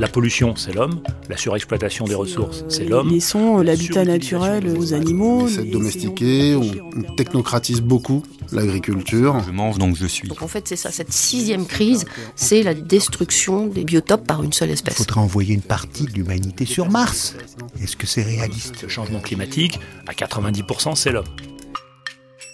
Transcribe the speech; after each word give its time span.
La 0.00 0.08
pollution, 0.08 0.56
c'est 0.56 0.72
l'homme. 0.72 1.02
La 1.28 1.36
surexploitation 1.36 2.06
des 2.06 2.14
ressources, 2.14 2.64
c'est 2.70 2.86
l'homme. 2.86 3.10
Laissons 3.10 3.58
euh, 3.58 3.62
l'habitat 3.62 4.02
naturel 4.06 4.66
aux 4.78 4.94
animaux. 4.94 5.42
On 5.42 5.46
essaie 5.46 5.58
de 5.58 5.62
les- 5.64 5.70
domestiquer, 5.72 6.54
on, 6.56 7.02
technocratise 7.16 7.82
beaucoup 7.82 8.22
l'agriculture. 8.50 9.42
Je 9.46 9.50
mange 9.52 9.76
donc 9.76 9.96
je 9.96 10.06
suis. 10.06 10.26
Donc 10.26 10.40
en 10.40 10.48
fait, 10.48 10.66
c'est 10.66 10.76
ça, 10.76 10.90
cette 10.90 11.12
sixième 11.12 11.66
crise, 11.66 12.06
c'est 12.34 12.62
la 12.62 12.72
destruction 12.72 13.66
des 13.66 13.84
biotopes 13.84 14.26
par 14.26 14.42
une 14.42 14.54
seule 14.54 14.70
Il 14.70 14.72
espèce. 14.72 14.94
faudrait 14.94 15.20
envoyer 15.20 15.52
une 15.54 15.60
partie 15.60 16.04
de 16.04 16.12
l'humanité 16.12 16.64
sur 16.64 16.88
Mars. 16.88 17.34
Est-ce 17.82 17.96
que 17.96 18.06
c'est 18.06 18.22
réaliste? 18.22 18.80
Le 18.82 18.88
changement 18.88 19.20
climatique, 19.20 19.78
à 20.06 20.12
90%, 20.14 20.94
c'est 20.96 21.12
l'homme. 21.12 21.26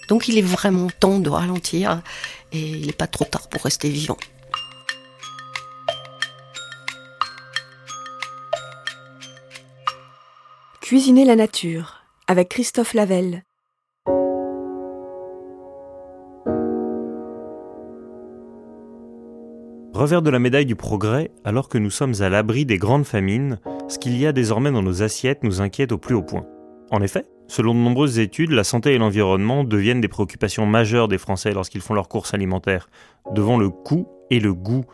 Donc 0.09 0.27
il 0.27 0.37
est 0.37 0.41
vraiment 0.41 0.89
temps 0.99 1.19
de 1.19 1.29
ralentir 1.29 2.01
et 2.51 2.59
il 2.59 2.87
n'est 2.87 2.91
pas 2.93 3.07
trop 3.07 3.23
tard 3.25 3.47
pour 3.47 3.61
rester 3.63 3.89
vivant. 3.89 4.17
Cuisiner 10.89 11.25
la 11.25 11.35
nature 11.35 12.05
avec 12.27 12.47
Christophe 12.47 12.93
Lavelle. 12.93 13.43
Revers 19.93 20.21
de 20.21 20.29
la 20.29 20.39
médaille 20.39 20.65
du 20.65 20.77
progrès, 20.77 21.29
alors 21.43 21.67
que 21.67 21.77
nous 21.77 21.89
sommes 21.89 22.13
à 22.21 22.29
l'abri 22.29 22.65
des 22.65 22.77
grandes 22.77 23.03
famines, 23.03 23.59
ce 23.89 23.99
qu'il 23.99 24.17
y 24.17 24.25
a 24.25 24.31
désormais 24.31 24.71
dans 24.71 24.81
nos 24.81 25.03
assiettes 25.03 25.43
nous 25.43 25.59
inquiète 25.59 25.91
au 25.91 25.97
plus 25.97 26.15
haut 26.15 26.23
point. 26.23 26.45
En 26.89 27.01
effet, 27.01 27.25
selon 27.49 27.73
de 27.73 27.79
nombreuses 27.79 28.19
études, 28.19 28.51
la 28.51 28.63
santé 28.63 28.93
et 28.93 28.97
l'environnement 28.97 29.65
deviennent 29.65 29.99
des 29.99 30.07
préoccupations 30.07 30.65
majeures 30.65 31.09
des 31.09 31.17
Français 31.17 31.51
lorsqu'ils 31.51 31.81
font 31.81 31.95
leurs 31.95 32.07
courses 32.07 32.33
alimentaires, 32.33 32.89
devant 33.33 33.57
le 33.57 33.69
coût 33.69 34.07
et 34.29 34.39
le 34.39 34.53
goût. 34.53 34.85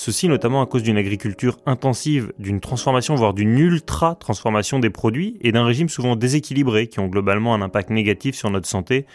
Ceci 0.00 0.28
notamment 0.28 0.62
à 0.62 0.66
cause 0.66 0.84
d'une 0.84 0.96
agriculture 0.96 1.58
intensive, 1.66 2.32
d'une 2.38 2.60
transformation 2.60 3.16
voire 3.16 3.34
d'une 3.34 3.58
ultra-transformation 3.58 4.78
des 4.78 4.90
produits 4.90 5.36
et 5.40 5.50
d'un 5.50 5.64
régime 5.64 5.88
souvent 5.88 6.14
déséquilibré 6.14 6.86
qui 6.86 7.00
ont 7.00 7.08
globalement 7.08 7.52
un 7.52 7.62
impact 7.62 7.90
négatif 7.90 8.36
sur 8.36 8.48
notre 8.48 8.68
santé 8.68 9.06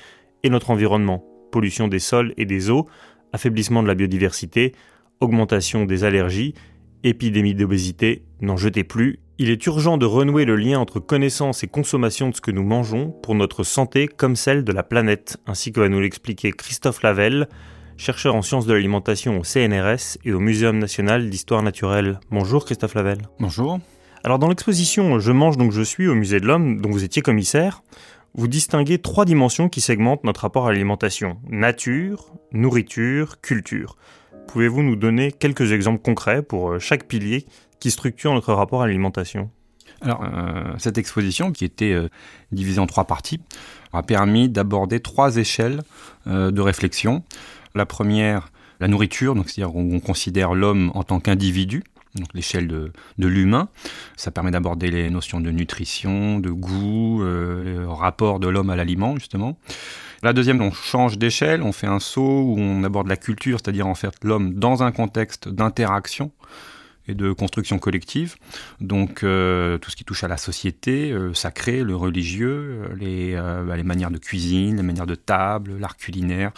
et 0.43 0.49
notre 0.49 0.71
environnement. 0.71 1.23
Pollution 1.53 1.87
des 1.87 1.99
sols 1.99 2.33
et 2.35 2.43
des 2.43 2.69
eaux, 2.69 2.85
affaiblissement 3.31 3.81
de 3.81 3.87
la 3.87 3.95
biodiversité, 3.95 4.73
augmentation 5.21 5.85
des 5.85 6.03
allergies, 6.03 6.53
épidémie 7.05 7.55
d'obésité, 7.55 8.25
n'en 8.41 8.57
jetez 8.57 8.83
plus. 8.83 9.19
Il 9.37 9.51
est 9.51 9.65
urgent 9.65 9.97
de 9.97 10.05
renouer 10.05 10.43
le 10.43 10.57
lien 10.57 10.79
entre 10.79 10.99
connaissance 10.99 11.63
et 11.63 11.67
consommation 11.67 12.27
de 12.27 12.35
ce 12.35 12.41
que 12.41 12.51
nous 12.51 12.65
mangeons 12.65 13.09
pour 13.23 13.35
notre 13.35 13.63
santé 13.63 14.09
comme 14.09 14.35
celle 14.35 14.65
de 14.65 14.73
la 14.73 14.83
planète, 14.83 15.37
ainsi 15.47 15.71
que 15.71 15.79
va 15.79 15.87
nous 15.87 16.01
l'expliquer 16.01 16.51
Christophe 16.51 17.03
Lavelle, 17.03 17.47
chercheur 17.97 18.35
en 18.35 18.41
sciences 18.41 18.65
de 18.65 18.73
l'alimentation 18.73 19.39
au 19.39 19.43
CNRS 19.43 20.17
et 20.25 20.33
au 20.33 20.39
Muséum 20.39 20.77
national 20.79 21.29
d'histoire 21.29 21.63
naturelle. 21.63 22.19
Bonjour 22.31 22.65
Christophe 22.65 22.95
Lavelle. 22.95 23.21
Bonjour. 23.39 23.79
Alors 24.23 24.39
dans 24.39 24.49
l'exposition 24.49 25.19
Je 25.19 25.31
mange 25.31 25.57
donc 25.57 25.71
je 25.71 25.81
suis 25.81 26.07
au 26.07 26.15
Musée 26.15 26.39
de 26.39 26.45
l'Homme, 26.45 26.81
dont 26.81 26.89
vous 26.89 27.03
étiez 27.03 27.21
commissaire, 27.21 27.83
vous 28.35 28.47
distinguez 28.47 28.97
trois 28.97 29.25
dimensions 29.25 29.69
qui 29.69 29.81
segmentent 29.81 30.23
notre 30.23 30.41
rapport 30.41 30.67
à 30.67 30.71
l'alimentation. 30.71 31.37
Nature, 31.49 32.33
nourriture, 32.51 33.41
culture. 33.41 33.97
Pouvez-vous 34.47 34.83
nous 34.83 34.95
donner 34.95 35.31
quelques 35.31 35.71
exemples 35.71 36.01
concrets 36.01 36.41
pour 36.41 36.71
euh, 36.71 36.79
chaque 36.79 37.07
pilier 37.07 37.45
qui 37.79 37.91
structure 37.91 38.33
notre 38.33 38.53
rapport 38.53 38.81
à 38.81 38.87
l'alimentation? 38.87 39.49
Alors, 40.03 40.23
euh, 40.23 40.73
cette 40.77 40.97
exposition, 40.97 41.51
qui 41.51 41.63
était 41.63 41.93
euh, 41.93 42.09
divisée 42.51 42.79
en 42.79 42.87
trois 42.87 43.05
parties, 43.05 43.39
a 43.93 44.03
permis 44.03 44.49
d'aborder 44.49 44.99
trois 44.99 45.37
échelles 45.37 45.81
euh, 46.27 46.51
de 46.51 46.61
réflexion. 46.61 47.23
La 47.75 47.85
première, 47.85 48.51
la 48.79 48.87
nourriture, 48.87 49.35
donc 49.35 49.49
c'est-à-dire 49.49 49.75
on 49.75 49.99
considère 49.99 50.53
l'homme 50.53 50.91
en 50.93 51.03
tant 51.03 51.19
qu'individu, 51.19 51.83
l'échelle 52.33 52.67
de, 52.67 52.91
l'humain. 53.17 53.69
Ça 54.15 54.31
permet 54.31 54.51
d'aborder 54.51 54.91
les 54.91 55.09
notions 55.09 55.41
de 55.41 55.51
nutrition, 55.51 56.39
de 56.39 56.51
goût, 56.51 57.23
euh, 57.23 57.81
le 57.81 57.89
rapport 57.89 58.39
de 58.39 58.47
l'homme 58.47 58.69
à 58.69 58.75
l'aliment, 58.75 59.15
justement. 59.15 59.57
La 60.21 60.31
deuxième, 60.31 60.61
on 60.61 60.71
change 60.71 61.17
d'échelle, 61.17 61.61
on 61.61 61.73
fait 61.73 61.87
un 61.87 61.99
saut 61.99 62.21
où 62.21 62.55
on 62.57 62.83
aborde 62.83 63.07
la 63.07 63.17
culture, 63.17 63.59
c'est-à-dire 63.59 63.87
en 63.87 63.95
fait 63.95 64.13
l'homme 64.23 64.53
dans 64.53 64.81
un 64.83 64.91
contexte 64.91 65.49
d'interaction 65.49 66.31
et 67.07 67.13
de 67.13 67.33
construction 67.33 67.79
collective. 67.79 68.35
Donc 68.79 69.23
euh, 69.23 69.77
tout 69.77 69.91
ce 69.91 69.95
qui 69.95 70.05
touche 70.05 70.23
à 70.23 70.27
la 70.27 70.37
société, 70.37 71.11
euh, 71.11 71.33
sacré, 71.33 71.83
le 71.83 71.95
religieux, 71.95 72.83
euh, 73.01 73.63
bah, 73.63 73.75
les 73.75 73.83
manières 73.83 74.11
de 74.11 74.17
cuisine, 74.17 74.77
les 74.77 74.83
manières 74.83 75.07
de 75.07 75.15
table, 75.15 75.77
l'art 75.77 75.97
culinaire. 75.97 76.51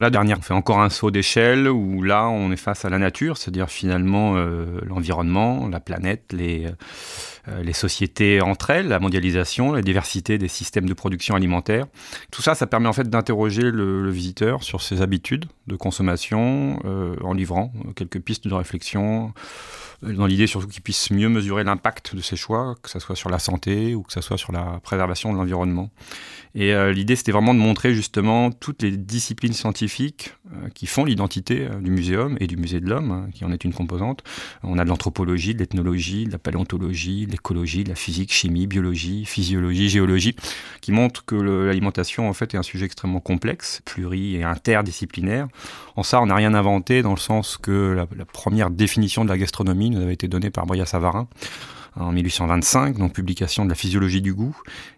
La 0.00 0.10
dernière, 0.10 0.38
on 0.38 0.42
fait 0.42 0.54
encore 0.54 0.80
un 0.80 0.90
saut 0.90 1.10
d'échelle 1.10 1.68
où 1.68 2.04
là, 2.04 2.28
on 2.28 2.52
est 2.52 2.56
face 2.56 2.84
à 2.84 2.88
la 2.88 2.98
nature, 2.98 3.36
c'est-à-dire 3.36 3.68
finalement 3.68 4.36
euh, 4.36 4.80
l'environnement, 4.84 5.66
la 5.66 5.80
planète, 5.80 6.32
les, 6.32 6.66
euh, 6.66 6.70
les 7.62 7.72
sociétés 7.72 8.40
entre 8.40 8.70
elles, 8.70 8.88
la 8.88 8.98
mondialisation, 8.98 9.72
la 9.72 9.82
diversité 9.82 10.38
des 10.38 10.48
systèmes 10.48 10.88
de 10.88 10.94
production 10.94 11.34
alimentaire. 11.34 11.86
Tout 12.30 12.42
ça, 12.42 12.54
ça 12.54 12.66
permet 12.66 12.88
en 12.88 12.92
fait 12.92 13.08
d'interroger 13.08 13.62
le, 13.62 14.10
visiteur 14.10 14.62
sur 14.62 14.82
ses 14.82 15.02
habitudes 15.02 15.44
de 15.66 15.76
consommation 15.76 16.80
euh, 16.84 17.16
en 17.22 17.34
livrant 17.34 17.72
quelques 17.94 18.20
pistes 18.20 18.48
de 18.48 18.54
réflexion 18.54 19.32
euh, 20.04 20.12
dans 20.12 20.26
l'idée 20.26 20.46
surtout 20.46 20.68
qu'il 20.68 20.82
puisse 20.82 21.10
mieux 21.10 21.28
mesurer 21.28 21.64
l'impact 21.64 22.14
de 22.14 22.20
ses 22.20 22.36
choix, 22.36 22.76
que 22.82 22.90
ce 22.90 22.98
soit 22.98 23.16
sur 23.16 23.30
la 23.30 23.38
santé 23.38 23.94
ou 23.94 24.02
que 24.02 24.12
ce 24.12 24.20
soit 24.20 24.38
sur 24.38 24.52
la 24.52 24.80
préservation 24.82 25.32
de 25.32 25.38
l'environnement. 25.38 25.90
Et 26.54 26.72
euh, 26.74 26.92
l'idée, 26.92 27.16
c'était 27.16 27.32
vraiment 27.32 27.54
de 27.54 27.58
montrer 27.58 27.94
justement 27.94 28.50
toutes 28.50 28.82
les 28.82 28.96
disciplines 28.96 29.52
scientifiques 29.52 30.32
euh, 30.32 30.37
qui 30.74 30.86
font 30.86 31.04
l'identité 31.04 31.66
euh, 31.66 31.80
du 31.80 31.90
muséum 31.90 32.36
et 32.40 32.46
du 32.46 32.56
musée 32.56 32.80
de 32.80 32.88
l'homme, 32.88 33.10
hein, 33.10 33.28
qui 33.32 33.44
en 33.44 33.52
est 33.52 33.64
une 33.64 33.72
composante. 33.72 34.22
On 34.62 34.78
a 34.78 34.84
de 34.84 34.88
l'anthropologie, 34.88 35.54
de 35.54 35.58
l'ethnologie, 35.58 36.24
de 36.26 36.32
la 36.32 36.38
paléontologie, 36.38 37.26
de 37.26 37.32
l'écologie, 37.32 37.84
de 37.84 37.90
la 37.90 37.94
physique, 37.94 38.32
chimie, 38.32 38.66
biologie, 38.66 39.24
physiologie, 39.24 39.88
géologie, 39.88 40.36
qui 40.80 40.92
montrent 40.92 41.24
que 41.24 41.36
l'alimentation 41.36 42.28
en 42.28 42.32
fait 42.32 42.54
est 42.54 42.58
un 42.58 42.62
sujet 42.62 42.86
extrêmement 42.86 43.20
complexe, 43.20 43.82
pluri 43.84 44.36
et 44.36 44.44
interdisciplinaire. 44.44 45.48
En 45.96 46.02
ça, 46.02 46.20
on 46.20 46.26
n'a 46.26 46.34
rien 46.34 46.54
inventé 46.54 47.02
dans 47.02 47.12
le 47.12 47.18
sens 47.18 47.56
que 47.56 47.92
la, 47.96 48.06
la 48.16 48.24
première 48.24 48.70
définition 48.70 49.24
de 49.24 49.30
la 49.30 49.38
gastronomie 49.38 49.90
nous 49.90 50.00
avait 50.00 50.14
été 50.14 50.28
donnée 50.28 50.50
par 50.50 50.66
Bria 50.66 50.86
Savarin 50.86 51.28
en 51.96 52.12
1825, 52.12 52.98
donc 52.98 53.12
publication 53.12 53.64
de 53.64 53.70
la 53.70 53.74
physiologie 53.74 54.22
du 54.22 54.34
goût, 54.34 54.56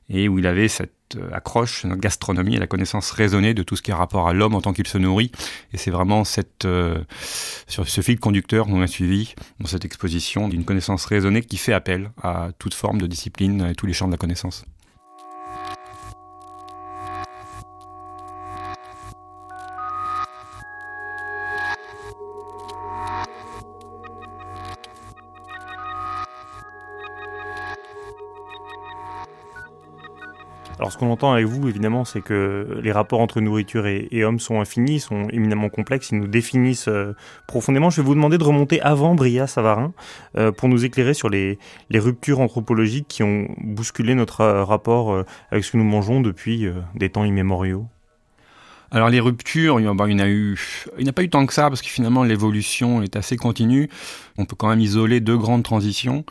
et 0.09 0.29
où 0.29 0.39
il 0.39 0.47
avait 0.47 0.69
cette 0.69 0.93
euh, 1.17 1.31
accroche, 1.33 1.85
notre 1.85 2.01
gastronomie 2.01 2.57
et 2.57 2.59
la 2.59 2.67
connaissance 2.67 3.11
raisonnée 3.11 3.55
de 3.55 3.63
tout 3.63 3.77
ce 3.77 3.83
qui 3.83 3.93
a 3.93 3.97
rapport 3.97 4.29
à 4.29 4.33
l'homme 4.33 4.55
en 4.55 4.61
tant 4.61 4.73
qu'il 4.73 4.87
se 4.87 4.99
nourrit. 4.99 5.33
Et 5.73 5.77
c'est 5.77 5.91
vraiment 5.91 6.25
cette, 6.25 6.65
euh, 6.65 7.03
sur 7.67 7.89
ce 7.89 8.01
fil 8.01 8.19
conducteur 8.19 8.67
qu'on 8.67 8.83
a 8.83 8.87
suivi 8.87 9.35
dans 9.61 9.67
cette 9.67 9.85
exposition 9.85 10.49
d'une 10.49 10.65
connaissance 10.65 11.05
raisonnée 11.05 11.43
qui 11.43 11.57
fait 11.57 11.73
appel 11.73 12.11
à 12.23 12.51
toute 12.59 12.75
forme 12.75 13.01
de 13.01 13.07
discipline 13.07 13.69
et 13.71 13.75
tous 13.75 13.87
les 13.87 13.93
champs 13.93 14.07
de 14.07 14.13
la 14.13 14.19
connaissance. 14.19 14.65
Ce 30.91 30.99
qu'on 30.99 31.11
entend 31.11 31.33
avec 31.33 31.47
vous, 31.47 31.69
évidemment, 31.69 32.05
c'est 32.05 32.21
que 32.21 32.79
les 32.83 32.93
rapports 32.93 33.21
entre 33.21 33.41
nourriture 33.41 33.87
et, 33.87 34.09
et 34.11 34.25
homme 34.25 34.41
sont 34.41 34.61
infinis, 34.61 35.01
sont 35.01 35.29
éminemment 35.31 35.69
complexes, 35.69 36.11
ils 36.11 36.19
nous 36.19 36.27
définissent 36.27 36.89
euh, 36.89 37.15
profondément. 37.47 37.89
Je 37.91 38.01
vais 38.03 38.07
vous 38.07 38.15
demander 38.15 38.37
de 38.39 38.45
remonter 38.45 38.81
avant 38.83 39.15
Bria 39.15 39.47
Savarin 39.47 39.93
euh, 40.37 40.53
pour 40.53 40.69
nous 40.69 40.85
éclairer 40.85 41.15
sur 41.15 41.31
les, 41.31 41.59
ruptures 41.95 42.41
anthropologiques 42.41 43.07
qui 43.09 43.23
ont 43.23 43.49
bousculé 43.59 44.15
notre 44.15 44.41
euh, 44.43 44.65
rapport 44.65 45.25
avec 45.51 45.65
ce 45.65 45.73
que 45.73 45.77
nous 45.77 45.85
mangeons 45.85 46.21
depuis 46.21 46.67
des 46.95 47.09
temps 47.09 47.25
immémoriaux. 47.25 47.87
Alors 48.91 49.09
les 49.09 49.21
ruptures, 49.21 49.79
il 49.79 49.85
y 49.85 49.89
en 49.89 49.97
a- 49.99 50.09
il 50.09 50.13
y 50.13 50.15
en 50.17 50.25
a 50.25 50.29
eu, 50.29 50.59
il 50.99 51.05
n'y 51.05 51.11
a 51.11 51.13
pas 51.13 51.23
eu 51.23 51.31
tant 51.31 51.47
que 51.47 51.53
ça 51.55 51.69
parce 51.69 51.81
que 51.81 51.89
finalement 51.89 52.25
l'évolution 52.25 53.03
est 53.03 53.15
assez 53.15 53.37
continue. 53.37 53.89
On 54.37 54.45
peut 54.47 54.57
quand 54.57 54.69
même 54.69 54.81
isoler 54.81 55.21
deux 55.21 55.39
grandes 55.39 55.63
transitions 55.63 56.25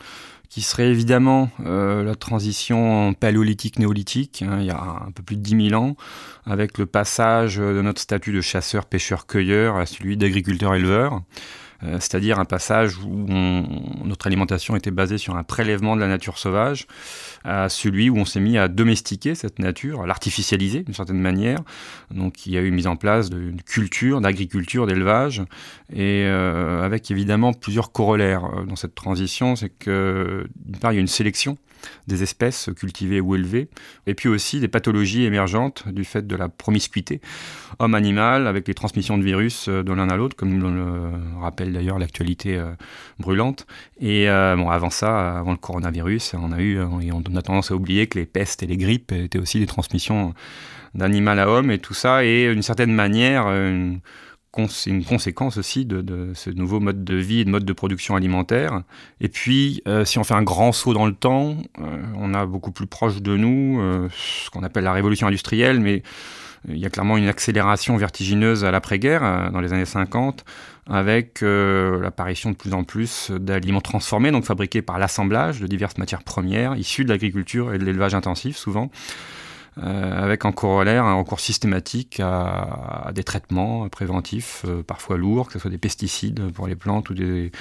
qui 0.50 0.62
seraient 0.62 0.88
évidemment 0.88 1.48
euh, 1.64 2.02
la 2.02 2.16
transition 2.16 3.14
paléolithique-néolithique, 3.14 4.44
hein, 4.46 4.58
il 4.60 4.66
y 4.66 4.70
a 4.70 4.80
un 5.06 5.12
peu 5.12 5.22
plus 5.22 5.36
de 5.36 5.42
10 5.42 5.70
000 5.70 5.80
ans, 5.80 5.96
avec 6.44 6.76
le 6.76 6.86
passage 6.86 7.56
de 7.56 7.80
notre 7.80 8.00
statut 8.00 8.32
de 8.32 8.40
chasseur, 8.40 8.84
pêcheur, 8.84 9.26
cueilleur 9.26 9.76
à 9.76 9.86
celui 9.86 10.16
d'agriculteur, 10.16 10.74
éleveur. 10.74 11.22
Euh, 11.82 11.94
c'est-à-dire 11.94 12.38
un 12.38 12.44
passage 12.44 12.98
où 12.98 13.26
notre 14.04 14.26
alimentation 14.26 14.76
était 14.76 14.90
basée 14.90 15.18
sur 15.18 15.36
un 15.36 15.42
prélèvement 15.42 15.96
de 15.96 16.00
la 16.00 16.08
nature 16.08 16.38
sauvage 16.38 16.86
à 17.44 17.68
celui 17.68 18.10
où 18.10 18.18
on 18.18 18.24
s'est 18.24 18.40
mis 18.40 18.58
à 18.58 18.68
domestiquer 18.68 19.34
cette 19.34 19.58
nature, 19.58 20.02
à 20.02 20.06
l'artificialiser 20.06 20.82
d'une 20.82 20.94
certaine 20.94 21.20
manière. 21.20 21.58
Donc 22.10 22.46
il 22.46 22.52
y 22.52 22.58
a 22.58 22.60
eu 22.60 22.70
mise 22.70 22.86
en 22.86 22.96
place 22.96 23.30
d'une 23.30 23.62
culture, 23.62 24.20
d'agriculture, 24.20 24.86
d'élevage, 24.86 25.42
et 25.92 26.24
euh, 26.26 26.82
avec 26.82 27.10
évidemment 27.10 27.52
plusieurs 27.52 27.92
corollaires 27.92 28.44
euh, 28.44 28.64
dans 28.64 28.76
cette 28.76 28.94
transition. 28.94 29.56
C'est 29.56 29.70
que 29.70 30.46
d'une 30.56 30.78
part 30.78 30.92
il 30.92 30.96
y 30.96 30.98
a 30.98 31.02
une 31.02 31.06
sélection 31.06 31.56
des 32.06 32.22
espèces 32.22 32.70
cultivées 32.76 33.20
ou 33.20 33.34
élevées, 33.34 33.68
et 34.06 34.14
puis 34.14 34.28
aussi 34.28 34.60
des 34.60 34.68
pathologies 34.68 35.24
émergentes 35.24 35.88
du 35.88 36.04
fait 36.04 36.26
de 36.26 36.36
la 36.36 36.48
promiscuité 36.48 37.20
homme-animal, 37.78 38.46
avec 38.46 38.68
les 38.68 38.74
transmissions 38.74 39.18
de 39.18 39.22
virus 39.22 39.68
euh, 39.68 39.82
de 39.82 39.92
l'un 39.92 40.08
à 40.08 40.16
l'autre, 40.16 40.36
comme 40.36 40.60
le 40.60 41.40
rappelle 41.40 41.72
d'ailleurs 41.72 41.98
l'actualité 41.98 42.56
euh, 42.56 42.72
brûlante. 43.18 43.66
Et 44.00 44.28
euh, 44.28 44.56
bon, 44.56 44.70
avant 44.70 44.90
ça, 44.90 45.38
avant 45.38 45.52
le 45.52 45.58
coronavirus, 45.58 46.34
on 46.34 46.52
a 46.52 46.60
eu, 46.60 46.80
on 46.80 47.36
a 47.36 47.42
tendance 47.42 47.70
à 47.70 47.74
oublier 47.74 48.06
que 48.06 48.18
les 48.18 48.26
pestes 48.26 48.62
et 48.62 48.66
les 48.66 48.76
grippes 48.76 49.12
étaient 49.12 49.38
aussi 49.38 49.58
des 49.58 49.66
transmissions 49.66 50.34
d'animal 50.94 51.38
à 51.38 51.48
homme, 51.48 51.70
et 51.70 51.78
tout 51.78 51.94
ça 51.94 52.24
est 52.24 52.52
d'une 52.52 52.62
certaine 52.62 52.92
manière 52.92 53.46
c'est 54.68 54.90
une 54.90 55.04
conséquence 55.04 55.56
aussi 55.56 55.84
de, 55.84 56.32
ce 56.34 56.50
nouveau 56.50 56.80
mode 56.80 57.04
de 57.04 57.14
vie 57.14 57.40
et 57.40 57.44
de 57.44 57.50
mode 57.50 57.64
de 57.64 57.72
production 57.72 58.16
alimentaire. 58.16 58.82
Et 59.20 59.28
puis, 59.28 59.82
euh, 59.86 60.04
si 60.04 60.18
on 60.18 60.24
fait 60.24 60.34
un 60.34 60.42
grand 60.42 60.72
saut 60.72 60.92
dans 60.92 61.06
le 61.06 61.14
temps, 61.14 61.56
euh, 61.78 62.02
on 62.16 62.34
a 62.34 62.46
beaucoup 62.46 62.72
plus 62.72 62.86
proche 62.86 63.22
de 63.22 63.36
nous 63.36 63.80
euh, 63.80 64.08
ce 64.12 64.50
qu'on 64.50 64.62
appelle 64.62 64.84
la 64.84 64.92
révolution 64.92 65.28
industrielle, 65.28 65.80
mais 65.80 66.02
il 66.68 66.78
y 66.78 66.84
a 66.84 66.90
clairement 66.90 67.16
une 67.16 67.28
accélération 67.28 67.96
vertigineuse 67.96 68.64
à 68.64 68.70
l'après-guerre, 68.70 69.50
dans 69.50 69.60
les 69.60 69.72
années 69.72 69.86
50, 69.86 70.44
avec 70.90 71.40
l'apparition 71.40 72.50
de 72.50 72.54
plus 72.54 72.74
en 72.74 72.84
plus 72.84 73.30
d'aliments 73.30 73.80
transformés, 73.80 74.30
donc 74.30 74.44
fabriqués 74.44 74.82
par 74.82 74.98
l'assemblage 74.98 75.60
de 75.60 75.66
diverses 75.66 75.96
matières 75.96 76.22
premières, 76.22 76.76
issues 76.76 77.04
de 77.04 77.08
l'agriculture 77.08 77.72
et 77.72 77.78
de 77.78 77.84
l'élevage 77.86 78.14
intensif 78.14 78.58
souvent. 78.58 78.90
Euh, 79.78 80.22
avec 80.24 80.44
en 80.44 80.52
corollaire 80.52 81.04
un 81.04 81.14
recours 81.14 81.40
systématique 81.40 82.20
à, 82.20 83.10
des 83.14 83.22
traitements 83.22 83.88
préventifs, 83.88 84.64
euh, 84.66 84.82
parfois 84.82 85.16
lourds, 85.16 85.46
que 85.46 85.52
ce 85.54 85.58
soit 85.58 85.70
des 85.70 85.78
pesticides 85.78 86.52
pour 86.52 86.66
les 86.66 86.74
plantes 86.74 87.08
ou 87.10 87.14
des 87.14 87.52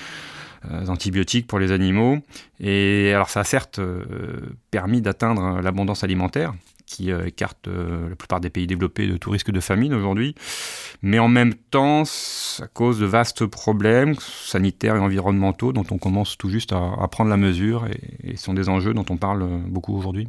euh, 0.69 0.87
antibiotiques 0.87 1.45
pour 1.45 1.59
les 1.59 1.71
animaux. 1.71 2.17
Et 2.59 3.13
alors 3.13 3.29
ça 3.29 3.41
a 3.41 3.43
certes 3.43 3.79
permis 4.71 5.01
d'atteindre 5.01 5.61
l'abondance 5.61 6.03
alimentaire, 6.03 6.53
qui 6.85 7.11
écarte 7.11 7.67
la 7.67 8.15
plupart 8.15 8.39
des 8.41 8.49
pays 8.49 8.65
développés 8.65 9.05
de 9.05 9.15
tout 9.15 9.29
risque 9.29 9.51
de 9.51 9.59
famine 9.59 9.93
aujourd'hui. 9.93 10.33
Mais 11.03 11.19
en 11.19 11.27
même 11.27 11.53
temps, 11.53 12.03
ça 12.03 12.65
cause 12.67 12.99
de 12.99 13.05
vastes 13.05 13.45
problèmes 13.45 14.15
sanitaires 14.15 14.95
et 14.95 14.99
environnementaux 14.99 15.71
dont 15.71 15.85
on 15.91 15.99
commence 15.99 16.35
tout 16.35 16.49
juste 16.49 16.73
à, 16.73 17.07
prendre 17.11 17.29
la 17.29 17.37
mesure 17.37 17.85
et, 17.85 18.31
et 18.31 18.37
sont 18.37 18.55
des 18.55 18.69
enjeux 18.69 18.95
dont 18.95 19.05
on 19.11 19.17
parle 19.17 19.47
beaucoup 19.67 19.95
aujourd'hui. 19.95 20.27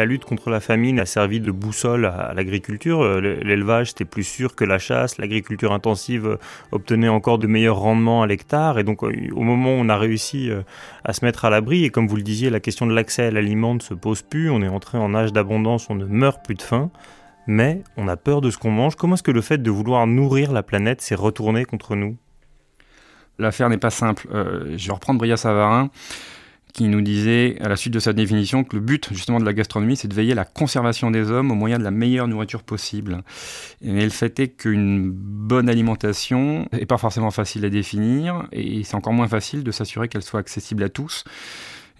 La 0.00 0.06
lutte 0.06 0.24
contre 0.24 0.48
la 0.48 0.60
famine 0.60 0.98
a 0.98 1.04
servi 1.04 1.40
de 1.40 1.50
boussole 1.50 2.06
à 2.06 2.32
l'agriculture. 2.32 3.02
Euh, 3.02 3.20
l'élevage, 3.20 3.88
c'était 3.88 4.06
plus 4.06 4.24
sûr 4.24 4.54
que 4.54 4.64
la 4.64 4.78
chasse. 4.78 5.18
L'agriculture 5.18 5.74
intensive 5.74 6.26
euh, 6.26 6.36
obtenait 6.72 7.10
encore 7.10 7.36
de 7.36 7.46
meilleurs 7.46 7.76
rendements 7.76 8.22
à 8.22 8.26
l'hectare. 8.26 8.78
Et 8.78 8.82
donc, 8.82 9.04
euh, 9.04 9.12
au 9.36 9.42
moment 9.42 9.74
où 9.74 9.78
on 9.78 9.90
a 9.90 9.98
réussi 9.98 10.50
à 11.04 11.12
se 11.12 11.22
mettre 11.22 11.44
à 11.44 11.50
l'abri, 11.50 11.84
et 11.84 11.90
comme 11.90 12.08
vous 12.08 12.16
le 12.16 12.22
disiez, 12.22 12.48
la 12.48 12.60
question 12.60 12.86
de 12.86 12.94
l'accès 12.94 13.24
à 13.24 13.30
l'aliment 13.30 13.74
ne 13.74 13.80
se 13.80 13.92
pose 13.92 14.22
plus. 14.22 14.48
On 14.48 14.62
est 14.62 14.68
entré 14.68 14.96
en 14.96 15.14
âge 15.14 15.34
d'abondance, 15.34 15.90
on 15.90 15.96
ne 15.96 16.06
meurt 16.06 16.42
plus 16.42 16.54
de 16.54 16.62
faim. 16.62 16.90
Mais 17.46 17.82
on 17.98 18.08
a 18.08 18.16
peur 18.16 18.40
de 18.40 18.48
ce 18.50 18.56
qu'on 18.56 18.70
mange. 18.70 18.94
Comment 18.96 19.16
est-ce 19.16 19.22
que 19.22 19.30
le 19.30 19.42
fait 19.42 19.58
de 19.58 19.70
vouloir 19.70 20.06
nourrir 20.06 20.50
la 20.50 20.62
planète 20.62 21.02
s'est 21.02 21.14
retourné 21.14 21.66
contre 21.66 21.94
nous? 21.94 22.16
L'affaire 23.38 23.68
n'est 23.68 23.76
pas 23.76 23.90
simple. 23.90 24.28
je 24.32 24.86
vais 24.86 24.94
reprendre 24.94 25.18
Bria 25.18 25.36
Savarin 25.36 25.90
qui 26.72 26.88
nous 26.88 27.00
disait, 27.00 27.56
à 27.60 27.68
la 27.68 27.76
suite 27.76 27.94
de 27.94 27.98
sa 27.98 28.12
définition, 28.12 28.64
que 28.64 28.76
le 28.76 28.82
but 28.82 29.08
justement 29.12 29.40
de 29.40 29.44
la 29.44 29.52
gastronomie, 29.52 29.96
c'est 29.96 30.08
de 30.08 30.14
veiller 30.14 30.32
à 30.32 30.36
la 30.36 30.44
conservation 30.44 31.10
des 31.10 31.30
hommes 31.30 31.50
au 31.50 31.54
moyen 31.54 31.78
de 31.78 31.84
la 31.84 31.90
meilleure 31.90 32.28
nourriture 32.28 32.62
possible. 32.62 33.22
Et 33.82 34.04
le 34.04 34.10
fait 34.10 34.38
est 34.40 34.48
qu'une 34.48 35.10
bonne 35.10 35.68
alimentation 35.68 36.68
n'est 36.72 36.86
pas 36.86 36.98
forcément 36.98 37.30
facile 37.30 37.64
à 37.64 37.70
définir, 37.70 38.46
et 38.52 38.82
c'est 38.84 38.94
encore 38.94 39.12
moins 39.12 39.28
facile 39.28 39.64
de 39.64 39.70
s'assurer 39.70 40.08
qu'elle 40.08 40.22
soit 40.22 40.40
accessible 40.40 40.82
à 40.82 40.88
tous. 40.88 41.24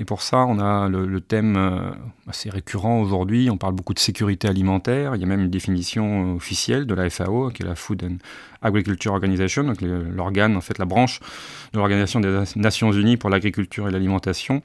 Et 0.01 0.07
pour 0.07 0.23
ça, 0.23 0.47
on 0.47 0.59
a 0.59 0.89
le, 0.89 1.21
thème 1.21 1.57
euh, 1.57 1.91
assez 2.27 2.49
récurrent 2.49 3.03
aujourd'hui. 3.03 3.51
On 3.51 3.59
parle 3.59 3.75
beaucoup 3.75 3.93
de 3.93 3.99
sécurité 3.99 4.49
alimentaire. 4.49 5.15
Il 5.15 5.21
y 5.21 5.25
a 5.25 5.27
même 5.27 5.43
une 5.43 5.51
définition 5.51 6.37
officielle 6.37 6.87
de 6.87 6.95
la 6.95 7.11
FAO, 7.11 7.51
qui 7.51 7.63
est 7.63 7.67
la 7.67 7.75
Food 7.75 8.03
and 8.05 8.17
Agriculture 8.63 9.13
Organization, 9.13 9.63
donc 9.65 9.83
l'organe, 9.83 10.57
en 10.57 10.63
fait, 10.63 10.79
la 10.79 10.87
branche 10.87 11.21
de 11.73 11.79
l'Organisation 11.79 12.21
des 12.21 12.45
Nations 12.57 12.93
Unies 12.93 13.19
pour 13.19 13.29
l'agriculture 13.29 13.89
et 13.89 13.91
l'alimentation, 13.91 14.63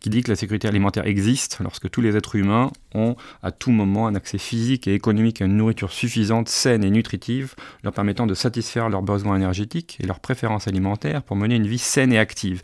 qui 0.00 0.10
dit 0.10 0.22
que 0.22 0.30
la 0.30 0.36
sécurité 0.36 0.68
alimentaire 0.68 1.06
existe 1.06 1.60
lorsque 1.60 1.90
tous 1.90 2.02
les 2.02 2.16
êtres 2.16 2.36
humains 2.36 2.70
ont 2.94 3.16
à 3.42 3.52
tout 3.52 3.70
moment 3.70 4.06
un 4.06 4.14
accès 4.14 4.38
physique 4.38 4.86
et 4.86 4.94
économique 4.94 5.40
à 5.40 5.46
une 5.46 5.56
nourriture 5.56 5.92
suffisante, 5.92 6.48
saine 6.50 6.84
et 6.84 6.90
nutritive, 6.90 7.54
leur 7.82 7.94
permettant 7.94 8.26
de 8.26 8.34
satisfaire 8.34 8.90
leurs 8.90 9.02
besoins 9.02 9.36
énergétiques 9.36 9.98
et 10.00 10.06
leurs 10.06 10.20
préférences 10.20 10.68
alimentaires 10.68 11.22
pour 11.22 11.36
mener 11.36 11.56
une 11.56 11.66
vie 11.66 11.78
saine 11.78 12.12
et 12.12 12.18
active. 12.18 12.60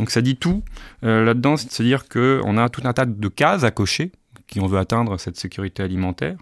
Donc 0.00 0.10
ça 0.10 0.22
dit 0.22 0.36
tout 0.36 0.62
euh, 1.04 1.26
là-dedans, 1.26 1.58
c'est 1.58 1.68
de 1.68 1.72
se 1.72 1.82
dire 1.82 2.08
qu'on 2.08 2.56
a 2.56 2.70
tout 2.70 2.80
un 2.84 2.94
tas 2.94 3.04
de 3.04 3.28
cases 3.28 3.64
à 3.64 3.70
cocher 3.70 4.12
qui 4.46 4.58
on 4.58 4.66
veut 4.66 4.78
atteindre 4.78 5.20
cette 5.20 5.36
sécurité 5.36 5.82
alimentaire. 5.82 6.36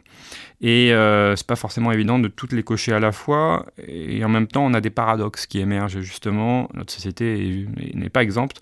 Et 0.61 0.93
euh, 0.93 1.35
c'est 1.35 1.47
pas 1.47 1.57
forcément 1.57 1.91
évident 1.91 2.21
de 2.21 2.29
toutes 2.29 2.53
les 2.53 2.63
cocher 2.63 2.93
à 2.93 3.01
la 3.01 3.11
fois. 3.11 3.67
Et 3.87 4.25
en 4.25 4.29
même 4.29 4.47
temps, 4.47 4.65
on 4.65 4.75
a 4.75 4.81
des 4.81 4.91
paradoxes 4.91 5.47
qui 5.47 5.59
émergent 5.59 6.01
justement. 6.01 6.69
Notre 6.73 6.93
société 6.93 7.67
n'est 7.95 8.09
pas 8.09 8.23
exempte 8.23 8.61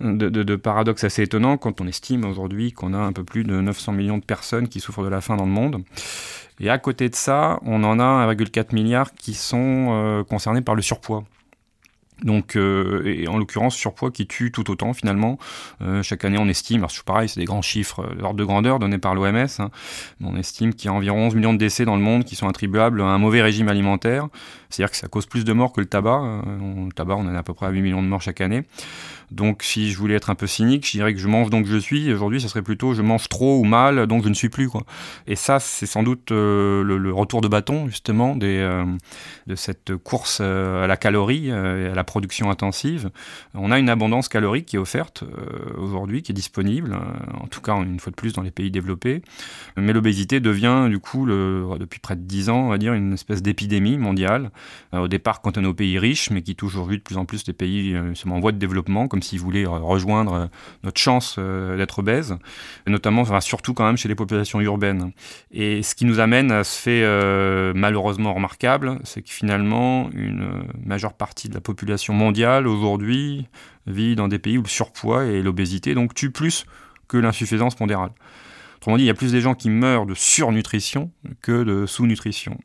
de, 0.00 0.28
de, 0.28 0.56
paradoxes 0.56 1.04
assez 1.04 1.22
étonnants 1.22 1.56
quand 1.56 1.80
on 1.80 1.88
estime 1.88 2.24
aujourd'hui 2.24 2.72
qu'on 2.72 2.92
a 2.92 2.98
un 2.98 3.12
peu 3.12 3.24
plus 3.24 3.44
de 3.44 3.60
900 3.60 3.92
millions 3.92 4.18
de 4.18 4.24
personnes 4.24 4.68
qui 4.68 4.78
souffrent 4.78 5.02
de 5.02 5.08
la 5.08 5.22
faim 5.22 5.36
dans 5.36 5.46
le 5.46 5.50
monde. 5.50 5.82
Et 6.60 6.68
à 6.68 6.78
côté 6.78 7.08
de 7.08 7.16
ça, 7.16 7.58
on 7.64 7.82
en 7.82 7.98
a 7.98 8.32
1,4 8.32 8.74
milliard 8.74 9.12
qui 9.14 9.32
sont 9.32 9.88
euh, 9.90 10.22
concernés 10.22 10.60
par 10.60 10.74
le 10.74 10.82
surpoids. 10.82 11.24
Donc, 12.22 12.56
euh, 12.56 13.02
et 13.04 13.26
en 13.26 13.38
l'occurrence, 13.38 13.74
surpoids 13.74 14.10
qui 14.10 14.26
tue 14.26 14.52
tout 14.52 14.70
autant 14.70 14.92
finalement. 14.92 15.38
Euh, 15.82 16.02
chaque 16.02 16.24
année, 16.24 16.38
on 16.38 16.48
estime, 16.48 16.78
alors 16.78 16.90
c'est 16.90 17.04
pareil, 17.04 17.28
c'est 17.28 17.40
des 17.40 17.46
grands 17.46 17.62
chiffres 17.62 18.00
euh, 18.00 18.14
d'ordre 18.14 18.36
de 18.36 18.44
grandeur 18.44 18.78
donnés 18.78 18.98
par 18.98 19.14
l'OMS, 19.14 19.46
hein, 19.58 19.70
on 20.22 20.36
estime 20.36 20.74
qu'il 20.74 20.86
y 20.86 20.88
a 20.88 20.92
environ 20.92 21.26
11 21.26 21.34
millions 21.34 21.52
de 21.52 21.58
décès 21.58 21.84
dans 21.84 21.96
le 21.96 22.02
monde 22.02 22.24
qui 22.24 22.36
sont 22.36 22.48
attribuables 22.48 23.00
à 23.02 23.06
un 23.06 23.18
mauvais 23.18 23.42
régime 23.42 23.68
alimentaire. 23.68 24.28
C'est-à-dire 24.70 24.90
que 24.90 24.96
ça 24.96 25.08
cause 25.08 25.26
plus 25.26 25.44
de 25.44 25.52
morts 25.52 25.72
que 25.72 25.80
le 25.80 25.86
tabac. 25.86 26.42
le 26.46 26.92
tabac, 26.92 27.16
on 27.16 27.26
en 27.26 27.34
a 27.34 27.38
à 27.38 27.42
peu 27.42 27.54
près 27.54 27.66
à 27.66 27.70
8 27.70 27.82
millions 27.82 28.02
de 28.02 28.08
morts 28.08 28.22
chaque 28.22 28.40
année. 28.40 28.62
Donc 29.34 29.62
si 29.62 29.90
je 29.90 29.98
voulais 29.98 30.14
être 30.14 30.30
un 30.30 30.34
peu 30.34 30.46
cynique, 30.46 30.86
je 30.86 30.92
dirais 30.92 31.12
que 31.12 31.20
je 31.20 31.28
mange 31.28 31.50
donc 31.50 31.66
je 31.66 31.76
suis. 31.76 32.12
Aujourd'hui, 32.12 32.40
ça 32.40 32.48
serait 32.48 32.62
plutôt 32.62 32.94
je 32.94 33.02
mange 33.02 33.28
trop 33.28 33.58
ou 33.58 33.64
mal, 33.64 34.06
donc 34.06 34.22
je 34.22 34.28
ne 34.28 34.34
suis 34.34 34.48
plus. 34.48 34.68
Quoi. 34.68 34.84
Et 35.26 35.36
ça, 35.36 35.58
c'est 35.58 35.86
sans 35.86 36.02
doute 36.02 36.30
euh, 36.30 36.82
le, 36.82 37.12
retour 37.12 37.40
de 37.40 37.48
bâton, 37.48 37.88
justement, 37.88 38.36
euh, 38.42 38.84
de 39.46 39.54
cette 39.54 39.96
course 39.96 40.38
euh, 40.40 40.84
à 40.84 40.86
la 40.86 40.96
calorie, 40.96 41.50
à 41.50 41.94
la 41.94 42.04
production 42.04 42.50
intensive. 42.50 43.10
On 43.54 43.70
a 43.70 43.78
une 43.78 43.88
abondance 43.88 44.28
calorique 44.28 44.66
qui 44.66 44.76
est 44.76 44.78
offerte 44.78 45.24
aujourd'hui, 45.76 46.22
qui 46.22 46.32
est 46.32 46.34
disponible, 46.34 46.96
en 47.40 47.46
tout 47.46 47.60
cas 47.60 47.74
une 47.74 47.98
fois 47.98 48.10
de 48.10 48.16
plus 48.16 48.32
dans 48.32 48.42
les 48.42 48.50
pays 48.50 48.70
développés. 48.70 49.22
Mais 49.76 49.92
l'obésité 49.92 50.40
devient, 50.40 50.86
du 50.88 50.98
coup, 50.98 51.26
depuis 51.26 51.98
près 51.98 52.16
de 52.16 52.22
10 52.22 52.50
ans, 52.50 52.66
on 52.66 52.68
va 52.68 52.78
dire, 52.78 52.92
une 52.94 53.14
espèce 53.14 53.42
d'épidémie 53.42 53.98
mondiale. 53.98 54.50
au 54.92 55.08
départ, 55.08 55.40
quand 55.40 55.58
on 55.58 55.64
est 55.64 55.66
aux 55.66 55.74
pays 55.74 55.98
riches, 55.98 56.30
mais 56.30 56.42
qui 56.42 56.54
touche 56.54 56.74
aujourd'hui 56.74 56.98
de 56.98 57.02
plus 57.02 57.16
en 57.16 57.24
plus 57.24 57.44
des 57.44 57.52
pays 57.52 57.96
en 57.96 58.40
voie 58.40 58.52
de 58.52 58.58
développement, 58.58 59.08
comme 59.08 59.22
s'ils 59.24 59.40
voulaient 59.40 59.66
rejoindre 59.66 60.32
euh, 60.34 60.46
notre 60.82 61.00
chance 61.00 61.36
euh, 61.38 61.76
d'être 61.76 61.98
obèse, 61.98 62.36
notamment, 62.86 63.22
enfin, 63.22 63.40
surtout 63.40 63.74
quand 63.74 63.84
même 63.84 63.96
chez 63.96 64.08
les 64.08 64.14
populations 64.14 64.60
urbaines. 64.60 65.12
Et 65.50 65.82
ce 65.82 65.94
qui 65.94 66.04
nous 66.04 66.20
amène 66.20 66.52
à 66.52 66.62
ce 66.64 66.80
fait 66.80 67.02
euh, 67.02 67.72
malheureusement 67.74 68.34
remarquable, 68.34 68.98
c'est 69.04 69.22
que 69.22 69.30
finalement, 69.30 70.10
une 70.12 70.64
majeure 70.84 71.14
partie 71.14 71.48
de 71.48 71.54
la 71.54 71.60
population 71.60 72.14
mondiale 72.14 72.66
aujourd'hui 72.66 73.46
vit 73.86 74.14
dans 74.14 74.28
des 74.28 74.38
pays 74.38 74.58
où 74.58 74.62
le 74.62 74.68
surpoids 74.68 75.24
et 75.24 75.42
l'obésité 75.42 75.94
donc 75.94 76.14
tuent 76.14 76.30
plus 76.30 76.66
que 77.08 77.16
l'insuffisance 77.16 77.74
pondérale. 77.74 78.10
Autrement 78.84 78.98
dit, 78.98 79.04
il 79.04 79.06
y 79.06 79.10
a 79.10 79.14
plus 79.14 79.32
des 79.32 79.40
gens 79.40 79.54
qui 79.54 79.70
meurent 79.70 80.04
de 80.04 80.12
surnutrition 80.12 81.10
que 81.40 81.64
de 81.64 81.86
sous-nutrition. 81.86 82.58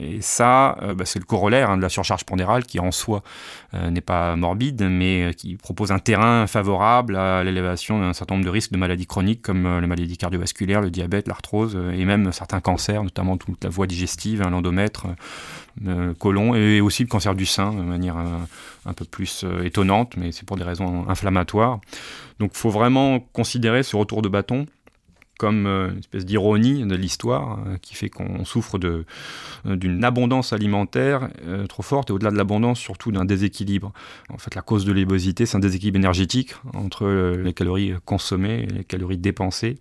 Et 0.00 0.22
ça, 0.22 0.78
euh, 0.80 0.94
bah, 0.94 1.04
c'est 1.04 1.18
le 1.18 1.26
corollaire 1.26 1.68
hein, 1.68 1.76
de 1.76 1.82
la 1.82 1.90
surcharge 1.90 2.24
pondérale 2.24 2.64
qui 2.64 2.80
en 2.80 2.90
soi 2.90 3.22
euh, 3.74 3.90
n'est 3.90 4.00
pas 4.00 4.36
morbide, 4.36 4.88
mais 4.90 5.24
euh, 5.24 5.32
qui 5.32 5.56
propose 5.56 5.92
un 5.92 5.98
terrain 5.98 6.46
favorable 6.46 7.14
à 7.14 7.44
l'élévation 7.44 8.00
d'un 8.00 8.14
certain 8.14 8.36
nombre 8.36 8.46
de 8.46 8.50
risques 8.50 8.72
de 8.72 8.78
maladies 8.78 9.04
chroniques 9.04 9.42
comme 9.42 9.78
les 9.78 9.86
maladies 9.86 10.16
cardiovasculaires, 10.16 10.80
le 10.80 10.90
diabète, 10.90 11.28
l'arthrose 11.28 11.78
et 11.92 12.06
même 12.06 12.32
certains 12.32 12.60
cancers, 12.60 13.04
notamment 13.04 13.36
toute 13.36 13.62
la 13.62 13.68
voie 13.68 13.86
digestive, 13.86 14.40
hein, 14.40 14.48
l'endomètre, 14.48 15.08
le 15.84 16.14
côlon 16.14 16.54
et 16.54 16.80
aussi 16.80 17.02
le 17.02 17.08
cancer 17.08 17.34
du 17.34 17.44
sein 17.44 17.74
de 17.74 17.82
manière 17.82 18.16
un 18.16 18.92
peu 18.94 19.04
plus 19.04 19.44
étonnante, 19.62 20.16
mais 20.16 20.32
c'est 20.32 20.46
pour 20.46 20.56
des 20.56 20.64
raisons 20.64 21.06
inflammatoires. 21.06 21.80
Donc 22.38 22.52
il 22.54 22.58
faut 22.58 22.70
vraiment 22.70 23.20
considérer 23.20 23.82
ce 23.82 23.94
retour 23.94 24.22
de 24.22 24.30
bâton 24.30 24.66
comme 25.38 25.66
euh, 25.66 25.90
une 25.92 25.98
espèce 25.98 26.24
d'ironie 26.24 26.84
de 26.84 26.94
l'histoire 26.94 27.58
euh, 27.66 27.76
qui 27.80 27.94
fait 27.94 28.08
qu'on 28.08 28.44
souffre 28.44 28.78
euh, 28.84 29.04
d'une 29.64 30.02
abondance 30.04 30.52
alimentaire 30.52 31.28
trop 31.68 31.82
forte 31.82 32.10
et 32.10 32.12
au-delà 32.12 32.30
de 32.30 32.36
l'abondance 32.36 32.78
surtout 32.78 33.12
d'un 33.12 33.24
déséquilibre. 33.24 33.92
En 34.32 34.38
fait 34.38 34.54
la 34.54 34.62
cause 34.62 34.84
de 34.84 34.92
l'obésité 34.92 35.46
c'est 35.46 35.56
un 35.56 35.60
déséquilibre 35.60 35.96
énergétique 35.96 36.54
entre 36.74 37.06
les 37.36 37.52
calories 37.52 37.94
consommées 38.04 38.62
et 38.62 38.66
les 38.66 38.84
calories 38.84 39.18
dépensées. 39.18 39.76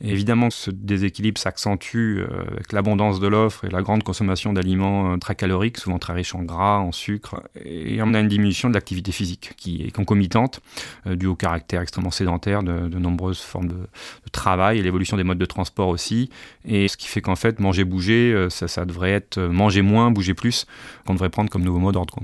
Évidemment 0.00 0.50
ce 0.50 0.70
déséquilibre 0.70 1.38
s'accentue 1.38 2.20
avec 2.50 2.72
l'abondance 2.72 3.20
de 3.20 3.26
l'offre 3.26 3.64
et 3.64 3.70
la 3.70 3.82
grande 3.82 4.02
consommation 4.02 4.52
d'aliments 4.52 5.18
très 5.18 5.34
caloriques, 5.34 5.78
souvent 5.78 5.98
très 5.98 6.14
riches 6.14 6.34
en 6.34 6.42
gras, 6.42 6.78
en 6.78 6.92
sucre 6.92 7.42
et 7.64 8.00
on 8.02 8.14
a 8.14 8.20
une 8.20 8.28
diminution 8.28 8.68
de 8.68 8.74
l'activité 8.74 9.12
physique 9.12 9.52
qui 9.56 9.82
est 9.82 9.90
concomitante 9.90 10.60
due 11.06 11.26
au 11.26 11.36
caractère 11.36 11.80
extrêmement 11.80 12.10
sédentaire 12.10 12.62
de, 12.62 12.88
de 12.88 12.98
nombreuses 12.98 13.40
formes 13.40 13.68
de 13.68 13.86
travail 14.32 14.81
l'évolution 14.82 15.16
des 15.16 15.24
modes 15.24 15.38
de 15.38 15.46
transport 15.46 15.88
aussi. 15.88 16.30
Et 16.64 16.88
ce 16.88 16.96
qui 16.96 17.08
fait 17.08 17.20
qu'en 17.20 17.36
fait, 17.36 17.60
manger, 17.60 17.84
bouger, 17.84 18.32
euh, 18.32 18.50
ça, 18.50 18.68
ça 18.68 18.84
devrait 18.84 19.12
être 19.12 19.38
euh, 19.38 19.48
manger 19.48 19.82
moins, 19.82 20.10
bouger 20.10 20.34
plus, 20.34 20.66
qu'on 21.06 21.14
devrait 21.14 21.30
prendre 21.30 21.50
comme 21.50 21.62
nouveau 21.62 21.78
mot 21.78 21.92
d'ordre. 21.92 22.16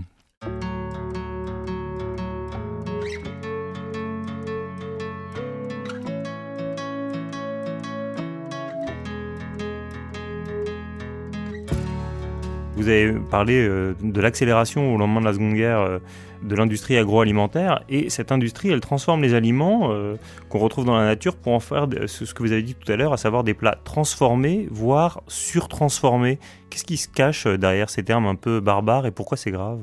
Vous 12.77 12.89
avez 12.89 13.13
parlé 13.31 13.55
euh, 13.55 13.95
de 14.01 14.21
l'accélération 14.21 14.95
au 14.95 14.99
lendemain 14.99 15.21
de 15.21 15.27
la 15.27 15.33
Seconde 15.33 15.55
Guerre 15.55 16.01
de 16.43 16.55
l'industrie 16.55 16.97
agroalimentaire. 16.97 17.83
Et 17.89 18.11
cette 18.11 18.33
industrie, 18.33 18.69
elle 18.71 18.81
transforme 18.81 19.23
les 19.23 19.35
aliments 19.35 19.91
euh, 19.91 20.17
qu'on 20.49 20.59
retrouve 20.59 20.85
dans 20.85 20.97
la 20.97 21.05
nature 21.05 21.37
pour 21.37 21.53
en 21.53 21.61
faire 21.61 21.87
ce 22.07 22.33
que 22.35 22.43
vous 22.43 22.53
avez 22.53 22.63
dit 22.63 22.75
tout 22.75 22.91
à 22.91 22.97
l'heure, 22.97 23.13
à 23.13 23.17
savoir 23.17 23.45
des 23.45 23.55
plats 23.55 23.79
transformés, 23.85 24.69
voire 24.71 25.23
surtransformés. 25.29 26.39
Qu'est-ce 26.71 26.85
qui 26.85 26.97
se 26.97 27.09
cache 27.09 27.47
euh, 27.47 27.59
derrière 27.59 27.91
ces 27.91 28.05
termes 28.05 28.27
un 28.27 28.35
peu 28.35 28.61
barbares 28.61 29.07
et 29.07 29.11
pourquoi 29.11 29.37
c'est 29.37 29.51
grave? 29.51 29.81